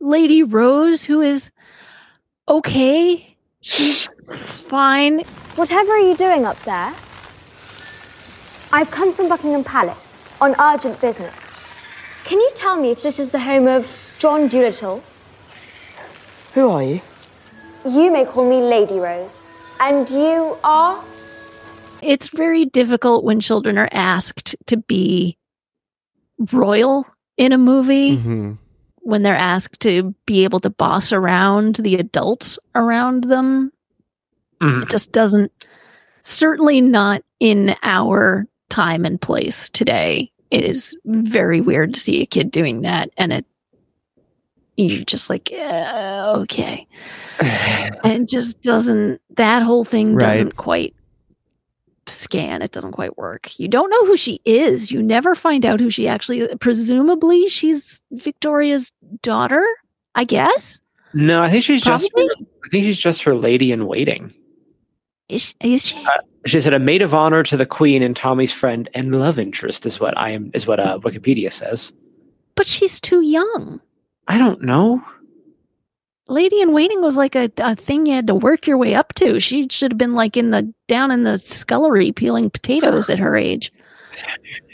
Lady 0.00 0.42
Rose, 0.42 1.04
who 1.04 1.20
is 1.20 1.50
okay. 2.48 3.36
She's 3.60 4.08
fine. 4.36 5.24
Whatever 5.56 5.92
are 5.92 5.98
you 5.98 6.16
doing 6.16 6.44
up 6.44 6.62
there? 6.64 6.94
I've 8.72 8.90
come 8.90 9.12
from 9.12 9.28
Buckingham 9.28 9.64
Palace 9.64 10.26
on 10.40 10.54
urgent 10.60 11.00
business. 11.00 11.54
Can 12.24 12.38
you 12.40 12.50
tell 12.54 12.76
me 12.76 12.90
if 12.90 13.02
this 13.02 13.18
is 13.18 13.30
the 13.30 13.38
home 13.38 13.66
of 13.66 13.88
John 14.18 14.48
Dolittle? 14.48 15.02
Who 16.54 16.68
are 16.70 16.82
you? 16.82 17.00
You 17.86 18.10
may 18.10 18.24
call 18.24 18.48
me 18.48 18.60
Lady 18.60 18.98
Rose. 18.98 19.46
And 19.80 20.08
you 20.10 20.58
are? 20.64 21.02
It's 22.02 22.28
very 22.28 22.64
difficult 22.66 23.24
when 23.24 23.40
children 23.40 23.78
are 23.78 23.88
asked 23.92 24.54
to 24.66 24.76
be 24.76 25.36
royal 26.52 27.06
in 27.36 27.52
a 27.52 27.58
movie, 27.58 28.16
hmm 28.16 28.52
when 29.00 29.22
they're 29.22 29.36
asked 29.36 29.78
to 29.78 30.12
be 30.26 30.42
able 30.42 30.58
to 30.58 30.68
boss 30.68 31.12
around 31.12 31.76
the 31.76 31.94
adults 31.94 32.58
around 32.74 33.22
them. 33.22 33.70
Mhm. 34.60 34.82
It 34.82 34.90
just 34.90 35.12
doesn't, 35.12 35.52
certainly 36.22 36.80
not 36.80 37.22
in 37.38 37.76
our 37.84 38.48
time 38.68 39.04
and 39.04 39.20
place 39.20 39.70
today. 39.70 40.32
It 40.50 40.64
is 40.64 40.98
very 41.04 41.60
weird 41.60 41.94
to 41.94 42.00
see 42.00 42.20
a 42.20 42.26
kid 42.26 42.50
doing 42.50 42.80
that. 42.82 43.10
And 43.16 43.32
it, 43.32 43.46
you're 44.76 45.04
just 45.04 45.30
like, 45.30 45.52
yeah, 45.52 46.32
okay. 46.38 46.88
And 48.02 48.28
just 48.28 48.60
doesn't, 48.60 49.20
that 49.36 49.62
whole 49.62 49.84
thing 49.84 50.16
Right. 50.16 50.26
doesn't 50.32 50.56
quite 50.56 50.96
scan. 52.08 52.62
It 52.62 52.72
doesn't 52.72 52.92
quite 52.92 53.16
work. 53.16 53.58
You 53.58 53.68
don't 53.68 53.90
know 53.90 54.06
who 54.06 54.16
she 54.16 54.40
is. 54.44 54.90
You 54.90 55.02
never 55.02 55.34
find 55.34 55.64
out 55.64 55.80
who 55.80 55.90
she 55.90 56.08
actually, 56.08 56.48
presumably 56.56 57.48
she's 57.48 58.00
Victoria's 58.12 58.92
daughter, 59.22 59.64
I 60.14 60.24
guess. 60.24 60.80
No, 61.14 61.42
I 61.42 61.50
think 61.50 61.64
she's 61.64 61.82
just 61.82 62.12
Probably. 62.12 62.46
I 62.64 62.68
think 62.68 62.84
she's 62.84 62.98
just 62.98 63.22
her 63.22 63.34
lady 63.34 63.72
in 63.72 63.86
waiting. 63.86 64.34
Is, 65.28 65.54
is 65.60 65.86
she? 65.86 66.06
She 66.46 66.60
said 66.60 66.72
a 66.72 66.78
maid 66.78 67.02
of 67.02 67.14
honor 67.14 67.42
to 67.42 67.56
the 67.56 67.66
queen 67.66 68.02
and 68.02 68.14
Tommy's 68.14 68.52
friend 68.52 68.88
and 68.94 69.18
love 69.18 69.38
interest 69.38 69.86
is 69.86 69.98
what 69.98 70.16
I 70.16 70.30
am 70.30 70.50
is 70.54 70.66
what 70.66 70.78
uh, 70.78 70.98
Wikipedia 71.00 71.52
says. 71.52 71.92
But 72.54 72.66
she's 72.66 73.00
too 73.00 73.22
young. 73.22 73.80
I 74.28 74.38
don't 74.38 74.62
know. 74.62 75.02
Lady 76.28 76.60
in 76.60 76.72
Waiting 76.72 77.02
was 77.02 77.16
like 77.16 77.34
a, 77.36 77.50
a 77.58 77.76
thing 77.76 78.06
you 78.06 78.14
had 78.14 78.26
to 78.26 78.34
work 78.34 78.66
your 78.66 78.78
way 78.78 78.94
up 78.94 79.14
to. 79.14 79.38
She 79.40 79.68
should 79.70 79.92
have 79.92 79.98
been 79.98 80.14
like 80.14 80.36
in 80.36 80.50
the 80.50 80.72
down 80.88 81.10
in 81.10 81.22
the 81.22 81.38
scullery 81.38 82.12
peeling 82.12 82.50
potatoes 82.50 83.08
at 83.08 83.18
her 83.18 83.36
age. 83.36 83.72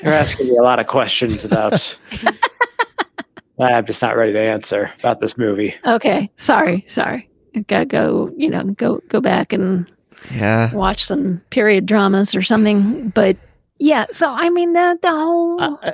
You're 0.03 0.12
asking 0.12 0.48
me 0.48 0.57
a 0.57 0.62
lot 0.62 0.80
of 0.80 0.86
questions 0.86 1.44
about. 1.44 1.98
I'm 3.61 3.84
just 3.86 4.00
not 4.03 4.16
ready 4.16 4.32
to 4.32 4.40
answer 4.40 4.90
about 5.00 5.20
this 5.20 5.36
movie. 5.36 5.74
Okay, 5.86 6.30
sorry, 6.36 6.84
sorry. 6.88 7.28
I 7.55 7.61
gotta 7.61 7.84
go, 7.84 8.32
you 8.36 8.48
know, 8.48 8.64
go 8.64 9.00
go 9.09 9.20
back 9.20 9.53
and 9.53 9.90
Yeah. 10.34 10.72
watch 10.74 11.05
some 11.05 11.40
period 11.50 11.84
dramas 11.86 12.34
or 12.34 12.42
something. 12.42 13.11
But 13.11 13.36
yeah, 13.78 14.07
so 14.11 14.30
I 14.30 14.48
mean 14.48 14.72
the 14.72 14.98
the 15.03 15.11
whole 15.11 15.62
Uh, 15.62 15.92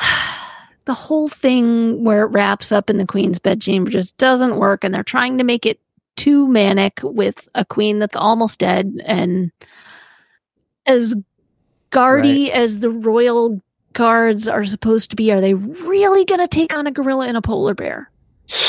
the 0.86 0.94
whole 0.94 1.28
thing 1.28 2.02
where 2.04 2.22
it 2.24 2.28
wraps 2.30 2.72
up 2.72 2.88
in 2.90 2.96
the 2.96 3.06
queen's 3.06 3.38
bedchamber 3.38 3.90
just 3.90 4.16
doesn't 4.16 4.56
work, 4.56 4.82
and 4.84 4.94
they're 4.94 5.02
trying 5.04 5.38
to 5.38 5.44
make 5.44 5.66
it 5.66 5.78
too 6.16 6.48
manic 6.48 7.00
with 7.02 7.48
a 7.54 7.64
queen 7.64 7.98
that's 7.98 8.16
almost 8.16 8.58
dead 8.58 9.00
and 9.04 9.50
as 10.86 11.14
guardy 11.90 12.50
as 12.52 12.80
the 12.80 12.90
royal 12.90 13.60
guards 13.92 14.48
are 14.48 14.64
supposed 14.64 15.10
to 15.10 15.16
be. 15.16 15.30
Are 15.32 15.40
they 15.40 15.54
really 15.54 16.24
going 16.24 16.40
to 16.40 16.48
take 16.48 16.74
on 16.74 16.86
a 16.86 16.90
gorilla 16.90 17.26
and 17.28 17.36
a 17.36 17.42
polar 17.42 17.74
bear? 17.74 18.10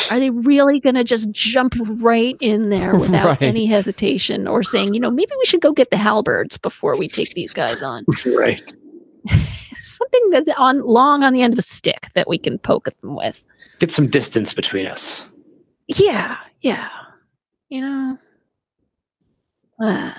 Are 0.10 0.20
they 0.20 0.30
really 0.32 0.80
going 0.80 0.96
to 0.96 1.04
just 1.04 1.30
jump 1.32 1.76
right 1.80 2.36
in 2.42 2.70
there 2.70 2.96
without 3.00 3.26
Right. 3.26 3.42
any 3.44 3.66
hesitation 3.66 4.48
or 4.48 4.64
saying, 4.64 4.94
you 4.94 5.00
know, 5.00 5.12
maybe 5.12 5.32
we 5.38 5.46
should 5.46 5.62
go 5.62 5.72
get 5.72 5.92
the 5.92 5.98
halberds 5.98 6.58
before 6.58 6.98
we 6.98 7.08
take 7.08 7.34
these 7.34 7.52
guys 7.52 7.82
on? 7.82 8.06
Right. 8.26 8.62
Something 9.98 10.30
that's 10.32 10.50
on 10.58 10.82
long 10.82 11.24
on 11.24 11.34
the 11.34 11.42
end 11.42 11.54
of 11.54 11.60
a 11.60 11.64
stick 11.64 12.08
that 12.14 12.28
we 12.28 12.38
can 12.38 12.60
poke 12.60 12.88
at 12.88 13.00
them 13.02 13.16
with. 13.16 13.46
Get 13.80 13.92
some 13.92 14.08
distance 14.08 14.54
between 14.54 14.86
us. 14.86 15.28
Yeah, 15.88 16.38
yeah. 16.62 16.90
You 17.70 17.82
know, 17.82 18.18
uh, 19.82 20.12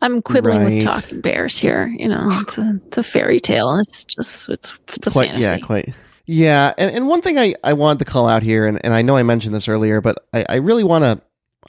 I'm 0.00 0.22
quibbling 0.22 0.58
Right. 0.64 0.74
with 0.76 0.84
talking 0.84 1.20
bears 1.20 1.58
here. 1.58 1.86
You 1.96 2.08
know, 2.08 2.28
it's 2.30 2.58
a 2.58 2.80
it's 2.86 2.98
a 2.98 3.02
fairy 3.02 3.40
tale. 3.40 3.76
It's 3.78 4.04
just 4.04 4.48
it's 4.48 4.74
it's 4.94 5.06
a 5.06 5.10
quite 5.10 5.30
fantasy. 5.30 5.48
yeah 5.50 5.58
quite 5.58 5.94
yeah 6.30 6.74
and, 6.76 6.94
and 6.94 7.08
one 7.08 7.22
thing 7.22 7.38
I, 7.38 7.54
I 7.64 7.72
wanted 7.72 8.00
to 8.00 8.04
call 8.04 8.28
out 8.28 8.42
here 8.42 8.66
and, 8.66 8.78
and 8.84 8.92
i 8.92 9.00
know 9.00 9.16
i 9.16 9.22
mentioned 9.22 9.54
this 9.54 9.66
earlier 9.66 10.02
but 10.02 10.26
i, 10.34 10.44
I 10.46 10.56
really 10.56 10.84
want 10.84 11.02
to 11.04 11.22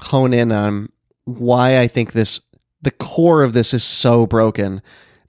hone 0.03 0.33
in 0.33 0.51
on 0.51 0.89
why 1.23 1.79
i 1.79 1.87
think 1.87 2.11
this 2.11 2.41
the 2.81 2.91
core 2.91 3.41
of 3.43 3.53
this 3.53 3.73
is 3.73 3.85
so 3.85 4.27
broken 4.27 4.81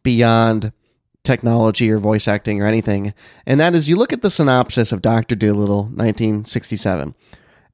beyond 0.02 0.72
technology 1.22 1.90
or 1.90 1.98
voice 1.98 2.26
acting 2.26 2.62
or 2.62 2.66
anything 2.66 3.12
and 3.46 3.60
that 3.60 3.74
is 3.74 3.88
you 3.88 3.96
look 3.96 4.12
at 4.12 4.22
the 4.22 4.30
synopsis 4.30 4.92
of 4.92 5.02
dr 5.02 5.34
dolittle 5.36 5.84
1967 5.84 7.14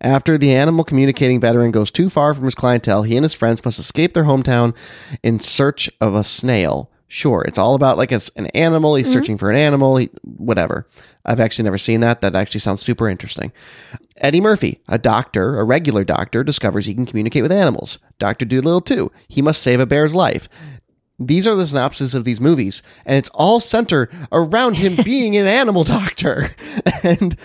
after 0.01 0.37
the 0.37 0.55
animal 0.55 0.85
communicating 0.85 1.41
veteran 1.41 1.71
goes 1.71 1.91
too 1.91 2.09
far 2.09 2.35
from 2.35 2.45
his 2.45 2.55
clientele, 2.55 3.03
he 3.03 3.17
and 3.17 3.25
his 3.25 3.35
friends 3.35 3.65
must 3.65 3.79
escape 3.79 4.15
their 4.15 4.25
hometown 4.25 4.77
in 5.23 5.41
search 5.41 5.91
of 6.01 6.15
a 6.15 6.25
snail. 6.25 6.91
Sure, 7.09 7.45
it's 7.47 7.59
all 7.59 7.75
about 7.75 7.97
like 7.97 8.13
a 8.13 8.21
an 8.35 8.47
animal. 8.49 8.97
He's 8.97 9.07
mm-hmm. 9.07 9.13
searching 9.13 9.39
for 9.39 9.51
an 9.51 9.57
animal, 9.57 9.97
he, 9.97 10.11
whatever. 10.23 10.89
I've 11.25 11.41
actually 11.41 11.65
never 11.65 11.79
seen 11.79 12.01
that. 12.01 12.21
That 12.21 12.35
actually 12.35 12.61
sounds 12.61 12.83
super 12.83 13.09
interesting. 13.09 13.53
Eddie 14.19 14.41
Murphy, 14.41 14.81
a 14.89 14.99
doctor, 14.99 15.59
a 15.59 15.65
regular 15.65 16.03
doctor, 16.03 16.43
discovers 16.43 16.87
he 16.87 16.95
can 16.95 17.07
communicate 17.07 17.43
with 17.43 17.53
animals. 17.53 17.99
Dr. 18.19 18.45
Dolittle, 18.45 18.81
too. 18.81 19.13
He 19.29 19.43
must 19.43 19.63
save 19.63 19.79
a 19.79 19.87
bear's 19.87 20.15
life. 20.15 20.49
These 21.19 21.47
are 21.47 21.55
the 21.55 21.67
synopses 21.67 22.15
of 22.15 22.25
these 22.25 22.41
movies, 22.41 22.83
and 23.07 23.17
it's 23.17 23.31
all 23.31 23.59
centered 23.59 24.13
around 24.31 24.77
him 24.77 24.97
being 25.05 25.37
an 25.37 25.47
animal 25.47 25.85
doctor. 25.85 26.51
And 27.03 27.37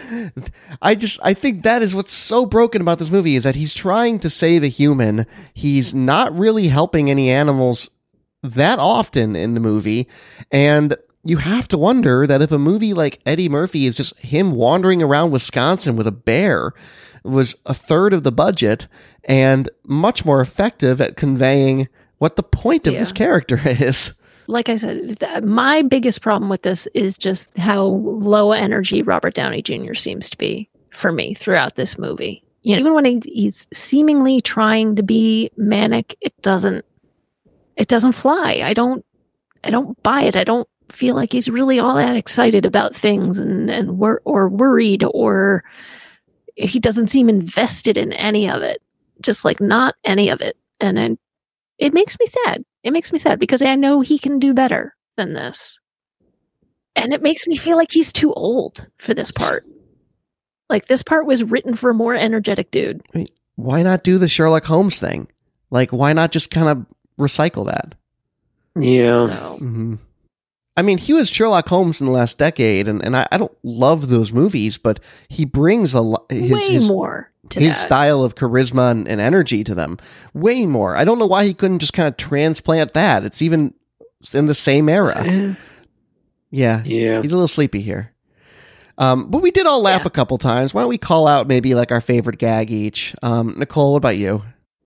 I 0.82 0.96
just 0.96 1.20
I 1.24 1.36
think 1.36 1.62
that 1.62 1.84
is 1.84 1.94
what's 1.94 2.14
so 2.14 2.48
broken 2.48 2.82
about 2.82 2.98
this 2.98 3.12
movie 3.12 3.36
is 3.36 3.44
that 3.44 3.54
he's 3.56 3.76
trying 3.76 4.18
to 4.20 4.30
save 4.30 4.64
a 4.64 4.68
human. 4.68 5.28
He's 5.54 5.94
not 5.94 6.36
really 6.36 6.68
helping 6.70 7.10
any 7.10 7.30
animals 7.30 7.92
that 8.42 8.80
often 8.80 9.36
in 9.36 9.54
the 9.54 9.60
movie, 9.60 10.08
and 10.52 10.96
you 11.24 11.38
have 11.38 11.68
to 11.70 11.78
wonder 11.78 12.26
that 12.26 12.42
if 12.42 12.52
a 12.52 12.58
movie 12.58 12.94
like 12.94 13.22
Eddie 13.26 13.50
Murphy 13.50 13.86
is 13.86 13.96
just 13.96 14.18
him 14.20 14.52
wandering 14.54 15.04
around 15.04 15.32
Wisconsin 15.32 15.96
with 15.96 16.08
a 16.08 16.12
bear 16.12 16.74
was 17.24 17.56
a 17.66 17.74
third 17.74 18.14
of 18.14 18.24
the 18.24 18.32
budget 18.32 18.88
and 19.26 19.70
much 19.84 20.26
more 20.26 20.42
effective 20.42 21.00
at 21.00 21.18
conveying 21.18 21.88
what 22.22 22.36
the 22.36 22.44
point 22.44 22.86
of 22.86 22.94
this 22.94 23.12
character 23.12 23.60
is. 23.66 24.14
like 24.46 24.70
I 24.70 24.76
said, 24.76 25.20
th- 25.20 25.42
my 25.42 25.82
biggest 25.82 26.22
problem 26.22 26.50
with 26.52 26.62
this 26.62 26.86
is 26.94 27.18
just 27.18 27.48
how 27.58 27.84
low 27.84 28.52
energy 28.52 29.02
Robert 29.02 29.34
Downey 29.34 29.64
Jr. 29.64 29.96
seems 29.96 30.30
to 30.30 30.38
be 30.38 30.70
for 30.92 31.12
me 31.12 31.34
throughout 31.34 31.78
this 31.78 31.98
movie. 31.98 32.44
You 32.62 32.76
know, 32.76 32.82
even 32.82 32.94
when 32.94 33.06
he, 33.06 33.22
he's 33.26 33.68
seemingly 33.74 34.40
trying 34.40 34.96
to 34.98 35.02
be 35.02 35.50
manic, 35.58 36.16
it 36.22 36.40
doesn't 36.44 36.86
it 37.76 37.88
doesn't 37.88 38.12
fly. 38.12 38.62
I 38.64 38.76
don't 38.76 39.04
I 39.64 39.72
don't 39.72 40.02
buy 40.04 40.22
it. 40.22 40.36
I 40.36 40.44
don't 40.44 40.70
feel 40.90 41.16
like 41.16 41.32
he's 41.34 41.50
really 41.50 41.80
all 41.80 41.96
that 41.96 42.16
excited 42.16 42.68
about 42.68 42.96
things 42.96 43.40
and 43.40 43.68
and 43.68 43.98
wor- 43.98 44.22
or 44.26 44.48
worried 44.48 45.04
or 45.12 45.64
he 46.56 46.80
doesn't 46.80 47.08
seem 47.08 47.30
invested 47.30 47.98
in 47.98 48.14
any 48.14 48.48
of 48.48 48.62
it. 48.62 48.80
Just 49.22 49.44
like 49.44 49.60
not 49.60 49.96
any 50.04 50.30
of 50.30 50.40
it. 50.40 50.56
And 50.80 50.96
then 50.96 51.18
it 51.82 51.94
makes 51.94 52.18
me 52.18 52.26
sad. 52.28 52.64
It 52.84 52.92
makes 52.94 53.12
me 53.12 53.20
sad 53.20 53.40
because 53.40 53.62
I 53.62 53.76
know 53.76 54.00
he 54.00 54.18
can 54.18 54.40
do 54.40 54.54
better 54.54 54.96
than 55.18 55.34
this. 55.34 55.80
and 56.96 57.14
it 57.14 57.22
makes 57.22 57.48
me 57.48 57.58
feel 57.58 57.76
like 57.78 57.92
he's 57.92 58.12
too 58.14 58.34
old 58.34 58.88
for 58.98 59.14
this 59.14 59.32
part. 59.32 59.66
Like 60.70 60.88
this 60.88 61.04
part 61.04 61.26
was 61.26 61.44
written 61.44 61.76
for 61.76 61.90
a 61.90 61.94
more 61.94 62.16
energetic 62.16 62.72
dude. 62.72 63.02
Why 63.56 63.82
not 63.84 64.04
do 64.04 64.18
the 64.18 64.28
Sherlock 64.28 64.64
Holmes 64.66 65.00
thing? 65.00 65.28
Like, 65.70 65.92
why 65.92 66.14
not 66.14 66.32
just 66.32 66.52
kind 66.52 66.68
of 66.70 66.86
recycle 67.20 67.66
that? 67.68 67.96
Yeah. 68.80 69.28
So 69.28 69.58
hmm 69.58 69.96
I 70.78 70.82
mean, 70.84 70.98
he 70.98 71.12
was 71.14 71.30
Sherlock 71.30 71.68
Holmes 71.68 72.00
in 72.00 72.08
the 72.08 72.14
last 72.14 72.38
decade, 72.38 72.88
and, 72.88 73.04
and 73.04 73.16
I, 73.18 73.28
I 73.32 73.38
don't 73.38 73.56
love 73.64 74.08
those 74.10 74.32
movies, 74.32 74.78
but 74.78 75.00
he 75.28 75.44
brings 75.46 75.94
a 75.94 76.02
lot 76.02 76.26
his, 76.32 76.52
way 76.52 76.74
his, 76.74 76.88
more 76.88 77.32
to 77.50 77.60
his 77.60 77.76
that. 77.76 77.84
style 77.84 78.24
of 78.24 78.36
charisma 78.36 78.92
and, 78.92 79.08
and 79.08 79.20
energy 79.20 79.64
to 79.66 79.76
them. 79.76 79.98
Way 80.34 80.66
more. 80.66 80.96
I 80.96 81.04
don't 81.04 81.20
know 81.20 81.26
why 81.28 81.46
he 81.46 81.54
couldn't 81.54 81.80
just 81.80 81.94
kind 81.94 82.08
of 82.08 82.16
transplant 82.16 82.94
that. 82.94 83.26
It's 83.26 83.42
even 83.42 83.74
in 84.34 84.46
the 84.46 84.54
same 84.54 84.88
era. 84.88 85.56
Yeah, 86.52 86.84
Yeah. 86.86 87.22
he's 87.22 87.32
a 87.32 87.36
little 87.36 87.48
sleepy 87.48 87.82
here. 87.82 88.14
Um, 88.98 89.30
but 89.32 89.42
we 89.42 89.52
did 89.52 89.66
all 89.68 89.82
laugh 89.82 90.02
Yeah. 90.02 90.08
a 90.08 90.12
couple 90.12 90.38
times. 90.38 90.74
Why 90.74 90.82
don't 90.82 90.90
we 90.90 90.98
call 90.98 91.28
out 91.28 91.48
maybe 91.48 91.74
like 91.76 91.92
our 91.92 92.02
favorite 92.02 92.38
gag 92.38 92.72
each? 92.72 93.16
Um, 93.24 93.56
Nicole, 93.58 93.92
what 93.94 93.98
about 93.98 94.18
you? 94.18 94.44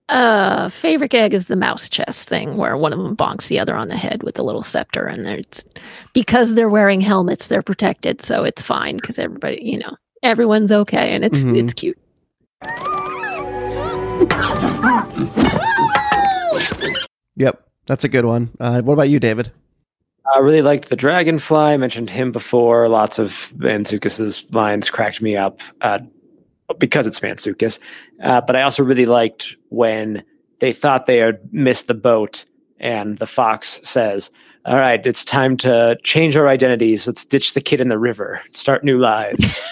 Uh, 0.08 0.68
favorite 0.68 1.10
gag 1.10 1.34
is 1.34 1.48
the 1.48 1.56
mouse 1.56 1.88
chest 1.88 2.28
thing, 2.28 2.56
where 2.56 2.76
one 2.76 2.92
of 2.92 2.98
them 3.00 3.16
bonks 3.16 3.48
the 3.48 3.58
other 3.58 3.74
on 3.74 3.88
the 3.88 3.96
head 3.96 4.22
with 4.22 4.38
a 4.38 4.42
little 4.42 4.62
scepter, 4.62 5.04
and 5.06 5.26
it's 5.26 5.64
because 6.12 6.54
they're 6.54 6.68
wearing 6.68 7.00
helmets, 7.00 7.48
they're 7.48 7.62
protected, 7.62 8.22
so 8.22 8.44
it's 8.44 8.62
fine 8.62 8.96
because 8.96 9.18
everybody, 9.18 9.58
you 9.64 9.78
know, 9.78 9.96
everyone's 10.22 10.70
okay, 10.70 11.12
and 11.14 11.24
it's 11.24 11.40
Mhm. 11.40 11.58
it's 11.58 11.72
cute. 11.72 11.98
Yep, 17.36 17.62
that's 17.86 18.04
a 18.04 18.08
good 18.08 18.24
one. 18.24 18.50
Uh, 18.58 18.80
what 18.82 18.94
about 18.94 19.08
you, 19.10 19.20
David? 19.20 19.52
I 20.34 20.38
really 20.40 20.62
liked 20.62 20.88
the 20.88 20.96
Dragonfly. 20.96 21.56
I 21.58 21.76
mentioned 21.76 22.10
him 22.10 22.32
before. 22.32 22.88
Lots 22.88 23.18
of 23.18 23.52
Mantzoukas's 23.56 24.44
lines 24.52 24.90
cracked 24.90 25.20
me 25.22 25.36
up 25.36 25.60
uh, 25.82 25.98
because 26.78 27.06
it's 27.06 27.20
Mantzoukas. 27.20 27.78
Uh, 28.22 28.40
but 28.40 28.56
I 28.56 28.62
also 28.62 28.82
really 28.82 29.06
liked 29.06 29.56
when 29.68 30.24
they 30.60 30.72
thought 30.72 31.06
they 31.06 31.18
had 31.18 31.52
missed 31.52 31.86
the 31.86 31.94
boat, 31.94 32.44
and 32.78 33.18
the 33.18 33.26
fox 33.26 33.80
says, 33.82 34.30
"All 34.64 34.76
right, 34.76 35.04
it's 35.04 35.24
time 35.24 35.56
to 35.58 35.98
change 36.02 36.36
our 36.36 36.48
identities. 36.48 37.06
Let's 37.06 37.24
ditch 37.24 37.54
the 37.54 37.60
kid 37.60 37.80
in 37.80 37.88
the 37.88 37.98
river, 37.98 38.42
start 38.52 38.84
new 38.84 38.98
lives." 38.98 39.62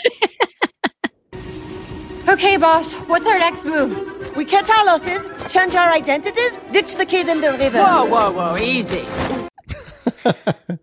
Okay, 2.26 2.56
boss, 2.56 2.94
what's 3.02 3.26
our 3.28 3.38
next 3.38 3.66
move? 3.66 4.34
We 4.34 4.46
cut 4.46 4.68
our 4.70 4.86
losses, 4.86 5.28
change 5.52 5.74
our 5.74 5.92
identities, 5.92 6.58
ditch 6.72 6.96
the 6.96 7.04
kid 7.04 7.28
in 7.28 7.42
the 7.42 7.52
river. 7.52 7.78
Whoa, 7.84 8.06
whoa, 8.06 8.32
whoa, 8.32 8.56
easy. 8.56 9.04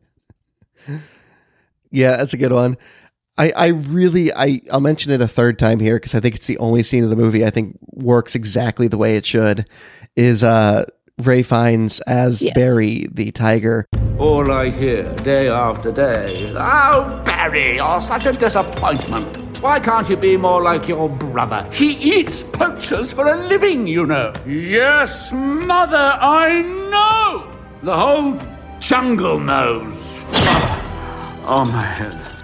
Yeah, 1.91 2.16
that's 2.16 2.34
a 2.34 2.38
good 2.38 2.53
one. 2.53 2.78
I, 3.38 3.52
I 3.56 3.68
really 3.68 4.34
I 4.34 4.62
I'll 4.72 4.82
mention 4.82 5.12
it 5.12 5.22
a 5.22 5.28
third 5.28 5.58
time 5.58 5.80
here 5.80 5.96
because 5.96 6.14
I 6.16 6.20
think 6.20 6.36
it's 6.36 6.48
the 6.48 6.58
only 6.58 6.84
scene 6.84 7.04
of 7.04 7.10
the 7.10 7.16
movie 7.16 7.46
I 7.46 7.50
think 7.50 7.78
works 7.94 8.36
exactly 8.36 8.88
the 8.88 8.98
way 8.98 9.16
it 9.16 9.26
should. 9.26 9.66
Is 10.16 10.44
uh 10.44 10.86
Ralph 11.18 11.46
Fiennes 11.48 12.00
as 12.02 12.42
Yes. 12.42 12.54
Barry 12.56 13.08
the 13.12 13.32
tiger. 13.32 13.88
All 14.18 14.52
I 14.52 14.70
hear 14.70 15.04
day 15.18 15.48
after 15.48 15.92
day. 15.92 16.54
Oh, 16.58 17.22
Barry, 17.26 17.76
you're 17.76 18.02
such 18.02 18.26
a 18.26 18.34
disappointment. 18.34 19.38
Why 19.62 19.80
can't 19.80 20.10
you 20.10 20.18
be 20.18 20.38
more 20.38 20.62
like 20.62 20.88
your 20.88 21.08
brother? 21.08 21.68
He 21.72 21.92
eats 21.94 22.44
poachers 22.44 23.14
for 23.14 23.28
a 23.28 23.38
living, 23.48 23.86
you 23.86 24.08
know. 24.08 24.34
Yes, 24.48 25.32
mother, 25.32 26.18
I 26.20 26.62
know. 26.90 27.52
The 27.84 27.96
whole 27.96 28.40
jungle 28.80 29.40
knows. 29.40 30.26
Oh, 31.46 31.70
my 31.72 31.84
head. 31.84 32.41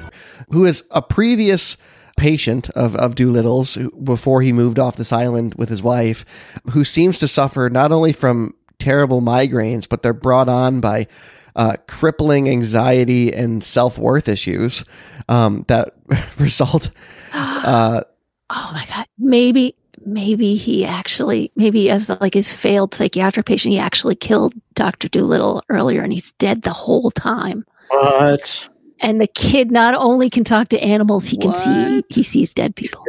Who 0.52 0.66
is 0.66 0.84
a 0.91 1.02
previous 1.02 1.78
patient 2.16 2.70
of, 2.72 2.95
of 2.95 3.16
Dolittle's 3.16 3.78
before 4.04 4.41
he 4.41 4.52
moved 4.52 4.80
off 4.80 4.95
this 4.95 5.14
island 5.14 5.56
with 5.56 5.70
his 5.70 5.84
wife, 5.84 6.26
who 6.72 6.84
seems 6.84 7.20
to 7.20 7.28
suffer 7.28 7.70
not 7.70 7.91
only 7.91 8.12
from 8.12 8.56
terrible 8.80 9.22
migraines, 9.22 9.88
but 9.88 10.02
they're 10.04 10.14
brought 10.14 10.50
on 10.50 10.80
by 10.80 11.08
uh, 11.56 11.76
crippling 11.88 12.50
anxiety 12.50 13.34
and 13.34 13.64
self 13.64 13.98
worth 13.98 14.28
issues 14.28 14.84
um, 15.30 15.66
that 15.68 15.93
result. 16.39 16.91
Uh, 17.34 18.02
Oh 18.50 18.70
my 18.74 18.86
god, 18.86 19.06
maybe 19.18 19.76
maybe 20.06 20.56
he 20.56 20.86
actually 20.86 21.52
maybe 21.56 21.89
as 21.89 22.10
like 22.22 22.34
his 22.34 22.52
failed 22.54 22.93
psychiatric 22.93 23.45
patient, 23.45 23.74
he 23.74 23.80
actually 23.80 24.16
killed 24.16 24.54
Doctor 24.74 25.10
Doolittle 25.10 25.64
earlier, 25.70 26.02
and 26.02 26.14
he's 26.14 26.32
dead 26.34 26.62
the 26.62 26.72
whole 26.72 27.12
time. 27.12 27.66
what? 27.89 28.68
And 29.00 29.22
the 29.22 29.28
kid 29.28 29.72
not 29.72 29.93
only 29.93 30.30
can 30.30 30.43
talk 30.43 30.70
to 30.70 30.80
animals, 30.80 31.28
he 31.28 31.38
can 31.38 31.54
see 31.54 32.04
he 32.10 32.24
sees 32.24 32.54
dead 32.54 32.76
people. 32.76 33.04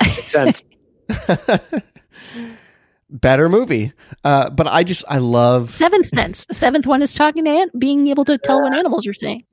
Makes 0.00 0.32
sense. 0.32 0.62
better 3.10 3.48
movie. 3.48 3.92
Uh, 4.24 4.50
but 4.50 4.66
I 4.66 4.84
just, 4.84 5.04
I 5.08 5.18
love. 5.18 5.74
Seventh 5.74 6.06
sense. 6.06 6.46
The 6.46 6.54
seventh 6.54 6.86
one 6.86 7.02
is 7.02 7.14
talking 7.14 7.44
to 7.44 7.50
an- 7.50 7.70
being 7.78 8.08
able 8.08 8.24
to 8.26 8.38
tell 8.38 8.62
what 8.62 8.74
animals 8.74 9.06
are 9.06 9.14
saying. 9.14 9.44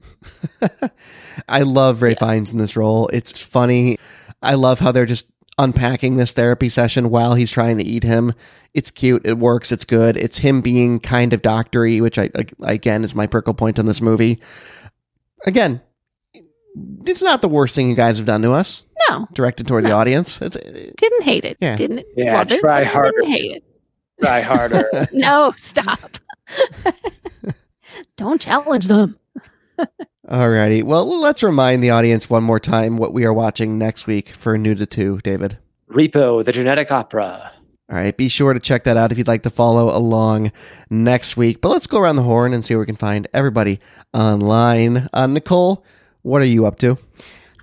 I 1.49 1.61
love 1.61 2.01
Ralph 2.01 2.19
Fiennes 2.19 2.51
in 2.51 2.57
this 2.57 2.76
role. 2.76 3.07
It's 3.09 3.41
funny. 3.41 3.97
I 4.41 4.55
love 4.55 4.80
how 4.80 4.91
they're 4.91 5.05
just 5.05 5.32
unpacking 5.57 6.17
this 6.17 6.31
therapy 6.33 6.69
session 6.69 7.09
while 7.09 7.35
he's 7.35 7.51
trying 7.51 7.77
to 7.77 7.83
eat 7.83 8.03
him. 8.03 8.33
It's 8.73 8.91
cute. 8.91 9.21
It 9.25 9.37
works. 9.37 9.71
It's 9.71 9.85
good. 9.85 10.17
It's 10.17 10.39
him 10.39 10.61
being 10.61 10.99
kind 10.99 11.31
of 11.33 11.41
doctory, 11.41 12.01
which 12.01 12.17
I 12.17 12.29
ag- 12.35 12.53
again 12.61 13.03
is 13.03 13.15
my 13.15 13.25
prickle 13.27 13.53
point 13.53 13.79
on 13.79 13.85
this 13.85 14.01
movie. 14.01 14.39
Again, 15.45 15.81
it's 17.05 17.21
not 17.21 17.41
the 17.41 17.47
worst 17.47 17.75
thing 17.75 17.87
you 17.89 17.95
guys 17.95 18.17
have 18.17 18.27
done 18.27 18.41
to 18.41 18.51
us. 18.51 18.83
No, 19.09 19.27
Directed 19.33 19.67
toward 19.67 19.85
the 19.85 19.91
audience. 19.91 20.41
It's 20.41 20.57
didn't 20.57 21.23
hate 21.23 21.45
it. 21.45 21.57
Yeah. 21.61 21.75
Didn't 21.75 22.05
Yeah, 22.17 22.37
love 22.37 22.49
try 22.49 22.83
but 22.83 22.91
harder. 22.91 23.11
Didn't 23.21 23.31
hate 23.31 23.51
it. 23.51 23.63
Try 24.21 24.41
harder. 24.41 24.89
No, 25.13 25.53
stop. 25.57 26.17
Don't 28.17 28.41
challenge 28.41 28.87
them. 28.87 29.17
Alrighty. 30.28 30.84
Well, 30.84 31.19
let's 31.19 31.43
remind 31.43 31.84
the 31.84 31.89
audience 31.89 32.30
one 32.30 32.43
more 32.43 32.59
time 32.59 32.97
what 32.97 33.13
we 33.13 33.26
are 33.26 33.34
watching 33.34 33.78
next 33.78 34.07
week 34.07 34.30
for 34.30 34.57
New 34.57 34.76
to 34.76 34.86
Two, 34.86 35.19
David. 35.23 35.57
Repo, 35.89 36.43
the 36.43 36.51
genetic 36.51 36.91
opera. 36.91 37.51
All 37.88 37.97
right, 37.97 38.17
be 38.17 38.30
sure 38.30 38.53
to 38.53 38.59
check 38.59 38.84
that 38.86 38.97
out 38.97 39.11
if 39.11 39.17
you'd 39.19 39.28
like 39.28 39.43
to 39.43 39.51
follow 39.51 39.95
along 39.95 40.51
next 40.89 41.38
week. 41.38 41.61
But 41.61 41.69
let's 41.69 41.86
go 41.86 41.99
around 41.99 42.15
the 42.15 42.23
horn 42.23 42.51
and 42.51 42.65
see 42.65 42.73
where 42.73 42.80
we 42.80 42.88
can 42.88 42.95
find 42.95 43.28
everybody 43.32 43.80
online. 44.11 45.07
Uh, 45.13 45.28
Nicole, 45.28 45.86
what 46.23 46.41
are 46.41 46.45
you 46.45 46.65
up 46.65 46.80
to? 46.80 46.97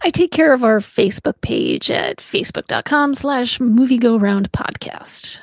I 0.04 0.10
take 0.10 0.30
care 0.30 0.52
of 0.52 0.62
our 0.62 0.78
Facebook 0.78 1.40
page 1.40 1.90
at 1.90 2.18
facebook.com 2.18 3.14
slash 3.14 3.58
movie 3.58 3.98
go 3.98 4.16
round 4.16 4.52
podcast. 4.52 5.38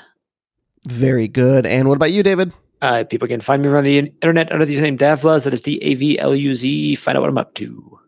Very 0.88 1.28
good. 1.28 1.66
And 1.66 1.90
what 1.90 1.96
about 1.96 2.14
you, 2.14 2.24
David? 2.24 2.54
Uh, 2.82 3.04
people 3.04 3.28
can 3.28 3.42
find 3.42 3.62
me 3.62 3.68
around 3.68 3.84
the 3.84 3.98
internet 3.98 4.52
under 4.52 4.66
the 4.66 4.76
username 4.76 4.98
Davluz. 4.98 5.44
That 5.44 5.54
is 5.54 5.62
D 5.62 5.80
A 5.82 5.96
V 5.96 6.20
L 6.20 6.36
U 6.36 6.56
Z. 6.56 6.96
Find 6.96 7.18
out 7.18 7.22
what 7.22 7.30
I'm 7.30 7.38
up 7.38 7.54
to. 7.56 7.99